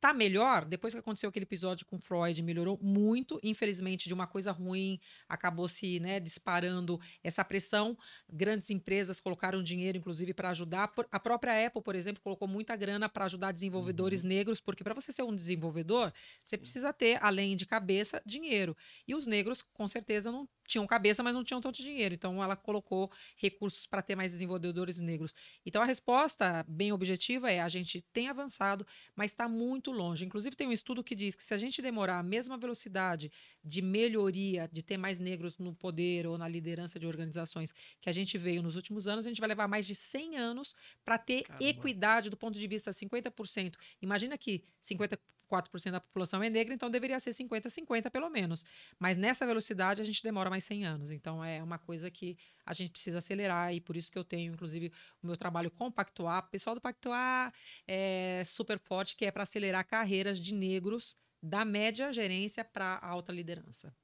Tá 0.00 0.14
melhor? 0.14 0.64
Depois 0.64 0.94
que 0.94 0.98
aconteceu 0.98 1.28
aquele 1.28 1.42
episódio 1.42 1.84
com 1.84 2.00
Freud, 2.00 2.42
melhorou 2.42 2.78
muito. 2.80 3.38
Infelizmente, 3.42 4.08
de 4.08 4.14
uma 4.14 4.26
coisa 4.26 4.50
ruim, 4.50 4.98
acabou 5.28 5.68
se 5.68 6.00
né, 6.00 6.18
disparando 6.18 6.98
essa 7.22 7.44
pressão. 7.44 7.98
Grandes 8.26 8.70
empresas 8.70 9.20
colocaram 9.20 9.62
dinheiro, 9.62 9.98
inclusive, 9.98 10.32
para 10.32 10.48
ajudar. 10.50 10.90
A 11.12 11.20
própria 11.20 11.66
Apple, 11.66 11.82
por 11.82 11.94
exemplo, 11.94 12.22
colocou 12.22 12.48
muita 12.48 12.74
grana 12.76 13.10
para 13.10 13.26
ajudar 13.26 13.52
desenvolvedores 13.52 14.22
uhum. 14.22 14.28
negros, 14.30 14.58
porque 14.58 14.82
para 14.82 14.94
você 14.94 15.12
ser 15.12 15.22
um 15.22 15.34
desenvolvedor, 15.34 16.10
você 16.42 16.56
precisa 16.56 16.94
ter, 16.94 17.22
além 17.22 17.54
de 17.54 17.66
cabeça, 17.66 18.22
dinheiro. 18.24 18.74
E 19.06 19.14
os 19.14 19.26
negros, 19.26 19.60
com 19.60 19.86
certeza, 19.86 20.32
não 20.32 20.48
tinham 20.66 20.86
cabeça, 20.86 21.22
mas 21.22 21.34
não 21.34 21.44
tinham 21.44 21.60
tanto 21.60 21.82
dinheiro. 21.82 22.14
Então, 22.14 22.42
ela 22.42 22.56
colocou 22.56 23.10
recursos 23.36 23.86
para 23.86 24.00
ter 24.00 24.14
mais 24.14 24.32
desenvolvedores 24.32 24.98
negros. 24.98 25.34
Então, 25.66 25.82
a 25.82 25.84
resposta 25.84 26.64
bem 26.66 26.90
objetiva 26.90 27.50
é: 27.50 27.60
a 27.60 27.68
gente 27.68 28.00
tem 28.00 28.28
avançado, 28.28 28.86
mas 29.14 29.32
está 29.32 29.46
muito 29.46 29.89
longe. 29.92 30.24
Inclusive, 30.24 30.56
tem 30.56 30.68
um 30.68 30.72
estudo 30.72 31.02
que 31.02 31.14
diz 31.14 31.34
que 31.34 31.42
se 31.42 31.54
a 31.54 31.56
gente 31.56 31.80
demorar 31.82 32.18
a 32.18 32.22
mesma 32.22 32.56
velocidade 32.56 33.30
de 33.64 33.82
melhoria, 33.82 34.68
de 34.72 34.82
ter 34.82 34.96
mais 34.96 35.18
negros 35.18 35.58
no 35.58 35.74
poder 35.74 36.26
ou 36.26 36.38
na 36.38 36.48
liderança 36.48 36.98
de 36.98 37.06
organizações 37.06 37.74
que 38.00 38.08
a 38.08 38.12
gente 38.12 38.36
veio 38.38 38.62
nos 38.62 38.76
últimos 38.76 39.06
anos, 39.06 39.26
a 39.26 39.28
gente 39.28 39.40
vai 39.40 39.48
levar 39.48 39.68
mais 39.68 39.86
de 39.86 39.94
100 39.94 40.36
anos 40.36 40.74
para 41.04 41.18
ter 41.18 41.42
Caramba. 41.42 41.64
equidade 41.64 42.30
do 42.30 42.36
ponto 42.36 42.58
de 42.58 42.66
vista 42.66 42.90
50%. 42.90 43.76
Imagina 44.00 44.36
que 44.36 44.64
50 44.80 45.18
4% 45.50 45.90
da 45.90 46.00
população 46.00 46.42
é 46.42 46.48
negra, 46.48 46.72
então 46.72 46.88
deveria 46.90 47.18
ser 47.18 47.30
50-50 47.32 48.10
pelo 48.10 48.30
menos. 48.30 48.64
Mas 48.98 49.16
nessa 49.16 49.46
velocidade 49.46 50.00
a 50.00 50.04
gente 50.04 50.22
demora 50.22 50.48
mais 50.48 50.64
100 50.64 50.86
anos. 50.86 51.10
Então 51.10 51.44
é 51.44 51.62
uma 51.62 51.78
coisa 51.78 52.10
que 52.10 52.36
a 52.64 52.72
gente 52.72 52.90
precisa 52.90 53.18
acelerar 53.18 53.74
e 53.74 53.80
por 53.80 53.96
isso 53.96 54.10
que 54.10 54.18
eu 54.18 54.24
tenho, 54.24 54.52
inclusive, 54.52 54.92
o 55.22 55.26
meu 55.26 55.36
trabalho 55.36 55.70
com 55.70 55.86
o 55.86 55.92
Pactuar. 55.92 56.44
O 56.44 56.50
pessoal 56.50 56.74
do 56.74 56.80
Pactuar 56.80 57.52
é 57.86 58.42
super 58.46 58.78
forte, 58.78 59.16
que 59.16 59.24
é 59.24 59.30
para 59.30 59.42
acelerar 59.42 59.86
carreiras 59.86 60.38
de 60.38 60.54
negros 60.54 61.16
da 61.42 61.64
média 61.64 62.12
gerência 62.12 62.64
para 62.64 62.96
a 62.96 63.06
alta 63.08 63.32
liderança. 63.32 63.94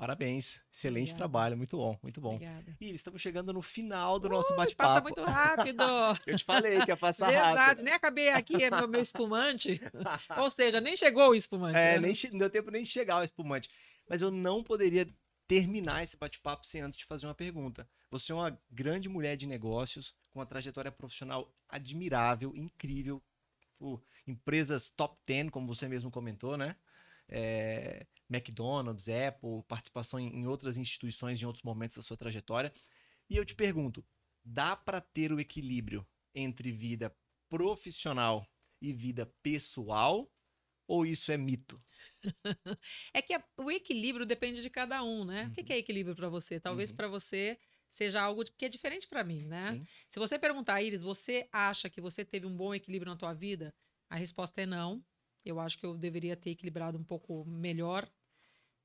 Parabéns, 0.00 0.62
excelente 0.72 1.10
Obrigada. 1.10 1.18
trabalho, 1.18 1.56
muito 1.58 1.76
bom, 1.76 1.94
muito 2.02 2.22
bom. 2.22 2.36
Obrigada. 2.36 2.74
E 2.80 2.94
estamos 2.94 3.20
chegando 3.20 3.52
no 3.52 3.60
final 3.60 4.18
do 4.18 4.30
nosso 4.30 4.56
bate-papo. 4.56 4.94
Passa 4.94 5.02
muito 5.02 5.22
rápido. 5.22 5.82
Eu 6.26 6.36
te 6.38 6.42
falei 6.42 6.80
que 6.80 6.90
ia 6.90 6.96
passar 6.96 7.26
Verdade, 7.26 7.58
rápido. 7.58 7.84
nem 7.84 7.92
acabei 7.92 8.30
aqui 8.30 8.64
é 8.64 8.70
meu, 8.70 8.88
meu 8.88 9.02
espumante. 9.02 9.78
Ou 10.38 10.50
seja, 10.50 10.80
nem 10.80 10.96
chegou 10.96 11.28
o 11.28 11.34
espumante. 11.34 11.76
É, 11.76 12.00
né? 12.00 12.08
nem 12.08 12.14
não 12.32 12.38
deu 12.38 12.48
tempo 12.48 12.70
nem 12.70 12.82
de 12.82 12.88
chegar 12.88 13.18
o 13.18 13.22
espumante. 13.22 13.68
Mas 14.08 14.22
eu 14.22 14.30
não 14.30 14.64
poderia 14.64 15.06
terminar 15.46 16.02
esse 16.02 16.16
bate-papo 16.16 16.66
sem 16.66 16.80
antes 16.80 16.98
te 16.98 17.04
fazer 17.04 17.26
uma 17.26 17.34
pergunta. 17.34 17.86
Você 18.10 18.32
é 18.32 18.34
uma 18.34 18.58
grande 18.70 19.06
mulher 19.06 19.36
de 19.36 19.46
negócios, 19.46 20.14
com 20.32 20.38
uma 20.38 20.46
trajetória 20.46 20.90
profissional 20.90 21.54
admirável, 21.68 22.56
incrível, 22.56 23.22
por 23.78 24.02
empresas 24.26 24.88
top 24.90 25.18
10, 25.26 25.50
como 25.50 25.66
você 25.66 25.86
mesmo 25.86 26.10
comentou, 26.10 26.56
né? 26.56 26.74
é, 27.30 28.04
McDonald's, 28.30 29.08
Apple, 29.08 29.62
participação 29.66 30.18
em, 30.18 30.40
em 30.40 30.46
outras 30.46 30.76
instituições 30.76 31.42
em 31.42 31.46
outros 31.46 31.64
momentos 31.64 31.96
da 31.96 32.02
sua 32.02 32.16
trajetória. 32.16 32.72
E 33.28 33.36
eu 33.36 33.44
te 33.44 33.54
pergunto, 33.54 34.04
dá 34.44 34.76
para 34.76 35.00
ter 35.00 35.32
o 35.32 35.40
equilíbrio 35.40 36.06
entre 36.34 36.70
vida 36.70 37.14
profissional 37.48 38.46
e 38.80 38.92
vida 38.92 39.26
pessoal? 39.42 40.32
Ou 40.86 41.06
isso 41.06 41.30
é 41.30 41.36
mito? 41.36 41.80
é 43.14 43.22
que 43.22 43.32
a, 43.32 43.44
o 43.58 43.70
equilíbrio 43.70 44.26
depende 44.26 44.60
de 44.60 44.68
cada 44.68 45.02
um, 45.04 45.24
né? 45.24 45.44
Uhum. 45.44 45.50
O 45.50 45.52
que 45.52 45.72
é 45.72 45.78
equilíbrio 45.78 46.16
para 46.16 46.28
você? 46.28 46.58
Talvez 46.58 46.90
uhum. 46.90 46.96
para 46.96 47.08
você 47.08 47.58
seja 47.88 48.22
algo 48.22 48.44
que 48.44 48.64
é 48.64 48.68
diferente 48.68 49.06
para 49.06 49.22
mim, 49.22 49.46
né? 49.46 49.72
Sim. 49.72 49.86
Se 50.08 50.18
você 50.18 50.38
perguntar, 50.38 50.80
Iris, 50.82 51.02
você 51.02 51.48
acha 51.52 51.90
que 51.90 52.00
você 52.00 52.24
teve 52.24 52.46
um 52.46 52.56
bom 52.56 52.74
equilíbrio 52.74 53.10
na 53.10 53.16
tua 53.16 53.32
vida? 53.32 53.74
A 54.08 54.16
resposta 54.16 54.60
é 54.60 54.66
não. 54.66 55.04
Eu 55.44 55.58
acho 55.58 55.78
que 55.78 55.86
eu 55.86 55.96
deveria 55.96 56.36
ter 56.36 56.50
equilibrado 56.50 56.98
um 56.98 57.04
pouco 57.04 57.44
melhor. 57.44 58.08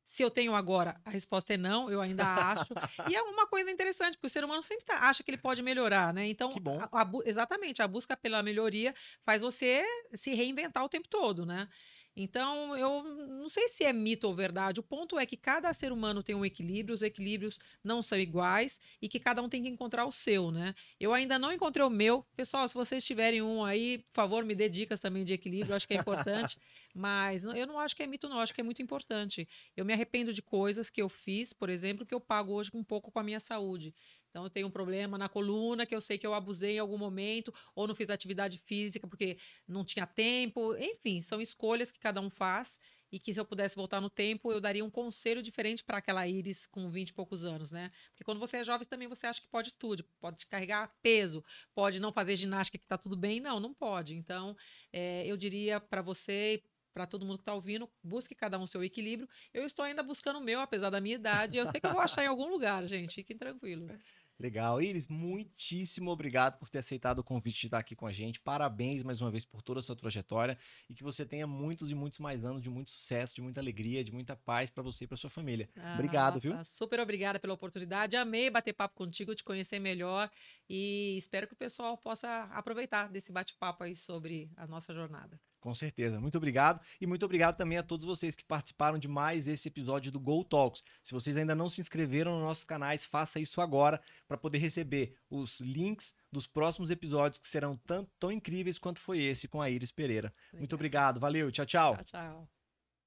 Se 0.06 0.22
eu 0.24 0.30
tenho 0.30 0.54
agora, 0.54 1.02
a 1.04 1.10
resposta 1.10 1.54
é 1.56 1.58
não, 1.58 1.90
eu 1.90 2.00
ainda 2.00 2.24
acho. 2.26 2.66
e 3.10 3.16
é 3.16 3.22
uma 3.24 3.48
coisa 3.48 3.72
interessante, 3.72 4.14
porque 4.14 4.28
o 4.28 4.30
ser 4.30 4.44
humano 4.44 4.62
sempre 4.64 4.86
tá, 4.86 5.10
acha 5.10 5.24
que 5.24 5.32
ele 5.32 5.38
pode 5.38 5.64
melhorar, 5.64 6.14
né? 6.14 6.28
Então, 6.28 6.62
a, 6.78 7.02
a, 7.02 7.12
exatamente, 7.26 7.82
a 7.82 7.88
busca 7.88 8.16
pela 8.16 8.44
melhoria 8.44 8.94
faz 9.26 9.42
você 9.42 9.84
se 10.14 10.34
reinventar 10.36 10.84
o 10.84 10.90
tempo 10.90 11.08
todo, 11.10 11.46
né? 11.46 11.68
Então, 12.16 12.78
eu 12.78 13.04
não 13.28 13.50
sei 13.50 13.68
se 13.68 13.84
é 13.84 13.92
mito 13.92 14.26
ou 14.28 14.34
verdade. 14.34 14.80
O 14.80 14.84
ponto 14.84 15.20
é 15.20 15.26
que 15.26 15.36
cada 15.36 15.72
ser 15.74 15.92
humano 15.92 16.24
tem 16.24 16.34
um 16.34 16.46
equilíbrio, 16.46 16.96
os 16.96 17.02
equilíbrios 17.02 17.60
não 17.84 18.02
são 18.02 18.18
iguais 18.18 18.80
e 19.02 19.10
que 19.10 19.20
cada 19.20 19.42
um 19.42 19.50
tem 19.50 19.62
que 19.62 19.68
encontrar 19.70 20.06
o 20.06 20.12
seu, 20.12 20.50
né? 20.50 20.74
Eu 20.98 21.14
ainda 21.14 21.38
não 21.38 21.52
encontrei 21.52 21.86
o 21.86 21.90
meu. 21.90 22.26
Pessoal, 22.36 22.66
se 22.68 22.74
vocês 22.74 23.06
tiverem 23.06 23.42
um 23.42 23.66
aí, 23.66 23.98
por 23.98 24.14
favor, 24.14 24.46
me 24.46 24.56
dê 24.56 24.70
dicas 24.70 25.00
também 25.00 25.26
de 25.26 25.34
equilíbrio, 25.34 25.76
acho 25.76 25.88
que 25.88 25.94
é 25.94 25.98
importante. 25.98 26.58
Mas 26.96 27.44
eu 27.44 27.68
não 27.68 27.78
acho 27.78 27.94
que 27.94 28.04
é 28.04 28.08
mito, 28.08 28.30
não, 28.30 28.40
acho 28.40 28.54
que 28.54 28.62
é 28.62 28.64
muito 28.64 28.82
importante. 28.82 29.46
Eu 29.76 29.84
me 29.84 29.92
arrependo 29.92 30.32
de 30.32 30.42
coisas 30.42 30.90
que 30.90 31.02
eu 31.02 31.10
fiz, 31.10 31.52
por 31.52 31.70
exemplo, 31.70 32.06
que 32.06 32.16
eu 32.16 32.22
pago 32.22 32.54
hoje 32.54 32.72
um 32.74 32.84
pouco 32.84 33.12
com 33.12 33.20
a 33.20 33.24
minha 33.24 33.40
saúde. 33.42 33.94
Então, 34.36 34.44
eu 34.44 34.50
tenho 34.50 34.68
um 34.68 34.72
problema 34.72 35.18
na 35.18 35.30
coluna 35.30 35.86
que 35.86 35.96
eu 35.96 36.02
sei 36.02 36.18
que 36.18 36.28
eu 36.28 36.34
abusei 36.34 36.76
em 36.76 36.80
algum 36.80 36.98
momento, 36.98 37.54
ou 37.74 37.88
não 37.88 37.96
fiz 37.96 38.10
atividade 38.10 38.58
física 38.58 39.08
porque 39.08 39.38
não 39.66 39.86
tinha 39.86 40.06
tempo. 40.06 40.76
Enfim, 40.76 41.22
são 41.22 41.40
escolhas 41.40 41.90
que 41.90 42.02
cada 42.02 42.20
um 42.20 42.30
faz 42.30 42.78
e 43.10 43.18
que 43.18 43.34
se 43.34 43.40
eu 43.40 43.46
pudesse 43.46 43.78
voltar 43.78 44.02
no 44.02 44.10
tempo, 44.10 44.52
eu 44.52 44.60
daria 44.60 44.84
um 44.84 44.90
conselho 44.90 45.42
diferente 45.42 45.82
para 45.86 46.00
aquela 46.00 46.28
Iris 46.28 46.68
com 46.68 46.90
20 46.90 47.08
e 47.08 47.14
poucos 47.14 47.46
anos, 47.46 47.72
né? 47.72 47.90
Porque 48.10 48.26
quando 48.26 48.40
você 48.40 48.58
é 48.58 48.64
jovem 48.66 48.86
também 48.86 49.08
você 49.08 49.26
acha 49.26 49.40
que 49.40 49.48
pode 49.48 49.74
tudo, 49.74 50.04
pode 50.20 50.46
carregar 50.48 50.94
peso, 51.02 51.42
pode 51.74 52.02
não 52.02 52.12
fazer 52.12 52.36
ginástica 52.36 52.78
que 52.78 52.84
está 52.84 52.98
tudo 52.98 53.16
bem. 53.16 53.40
Não, 53.40 53.58
não 53.58 53.74
pode. 53.74 54.16
Então, 54.16 54.54
é, 54.92 55.26
eu 55.26 55.38
diria 55.38 55.80
para 55.80 56.02
você 56.02 56.62
para 56.94 57.06
todo 57.06 57.26
mundo 57.26 57.38
que 57.38 57.42
está 57.42 57.54
ouvindo, 57.54 57.90
busque 58.02 58.34
cada 58.34 58.58
um 58.58 58.66
seu 58.66 58.82
equilíbrio. 58.82 59.28
Eu 59.54 59.66
estou 59.66 59.84
ainda 59.84 60.02
buscando 60.02 60.40
o 60.40 60.42
meu, 60.42 60.62
apesar 60.62 60.90
da 60.90 61.02
minha 61.02 61.16
idade. 61.16 61.58
Eu 61.58 61.68
sei 61.68 61.82
que 61.82 61.86
eu 61.86 61.92
vou 61.92 62.00
achar 62.00 62.24
em 62.24 62.28
algum 62.28 62.50
lugar, 62.50 62.86
gente. 62.86 63.16
Fiquem 63.16 63.38
tranquilos. 63.38 63.92
Legal. 64.38 64.82
Iris, 64.82 65.08
muitíssimo 65.08 66.12
obrigado 66.12 66.60
por 66.60 66.68
ter 66.68 66.80
aceitado 66.80 67.20
o 67.20 67.24
convite 67.24 67.62
de 67.62 67.68
estar 67.68 67.80
aqui 67.80 67.96
com 67.96 68.06
a 68.06 68.12
gente. 68.12 68.40
Parabéns 68.40 69.02
mais 69.02 69.22
uma 69.22 69.32
vez 69.32 69.46
por 69.46 69.62
toda 69.62 69.80
a 69.80 69.84
sua 69.84 69.96
trajetória 69.96 70.58
e 70.90 70.94
que 70.94 71.04
você 71.04 71.26
tenha 71.26 71.48
muitos 71.48 71.90
e 71.90 71.96
muitos 71.96 72.20
mais 72.20 72.44
anos 72.44 72.62
de 72.62 72.70
muito 72.70 72.92
sucesso, 72.92 73.34
de 73.34 73.42
muita 73.42 73.62
alegria, 73.62 74.04
de 74.04 74.12
muita 74.12 74.36
paz 74.36 74.70
para 74.70 74.84
você 74.84 75.06
e 75.06 75.08
para 75.08 75.16
sua 75.16 75.30
família. 75.30 75.70
Ah, 75.78 75.94
obrigado, 75.94 76.36
nossa, 76.36 76.50
viu? 76.50 76.66
Super 76.66 77.00
obrigada 77.00 77.40
pela 77.40 77.54
oportunidade. 77.54 78.18
Amei 78.18 78.50
bater 78.50 78.74
papo 78.74 78.96
contigo, 78.96 79.34
te 79.34 79.44
conhecer 79.44 79.80
melhor 79.80 80.30
e 80.70 81.16
espero 81.18 81.48
que 81.48 81.54
o 81.54 81.58
pessoal 81.58 81.98
possa 81.98 82.44
aproveitar 82.52 83.08
desse 83.10 83.32
bate-papo 83.32 83.84
aí 83.84 83.96
sobre 83.96 84.52
a 84.58 84.68
nossa 84.68 84.94
jornada. 84.94 85.40
Com 85.66 85.74
certeza. 85.74 86.22
Muito 86.22 86.38
obrigado. 86.38 86.80
E 87.02 87.08
muito 87.08 87.26
obrigado 87.26 87.58
também 87.58 87.80
a 87.80 87.82
todos 87.82 88.06
vocês 88.06 88.36
que 88.36 88.46
participaram 88.46 89.00
de 89.00 89.08
mais 89.08 89.48
esse 89.48 89.68
episódio 89.68 90.12
do 90.12 90.20
Go 90.20 90.44
Talks. 90.44 90.84
Se 91.02 91.12
vocês 91.12 91.36
ainda 91.36 91.56
não 91.56 91.72
se 91.72 91.82
inscreveram 91.82 92.36
nos 92.36 92.44
nossos 92.44 92.64
canais, 92.64 93.04
faça 93.04 93.40
isso 93.40 93.60
agora 93.60 94.00
para 94.28 94.38
poder 94.38 94.60
receber 94.60 95.18
os 95.28 95.60
links 95.60 96.14
dos 96.32 96.46
próximos 96.46 96.92
episódios 96.92 97.40
que 97.40 97.48
serão 97.48 97.76
tão, 97.78 98.08
tão 98.20 98.32
incríveis 98.32 98.78
quanto 98.78 99.00
foi 99.00 99.20
esse 99.20 99.48
com 99.48 99.60
a 99.60 99.68
Iris 99.68 99.92
Pereira. 99.92 100.32
Muito 100.54 100.76
obrigado. 100.76 101.20
Valeu. 101.20 101.52
Tchau, 101.52 101.66
tchau. 101.66 101.96
Tchau, 101.96 102.06
tchau. 102.06 102.55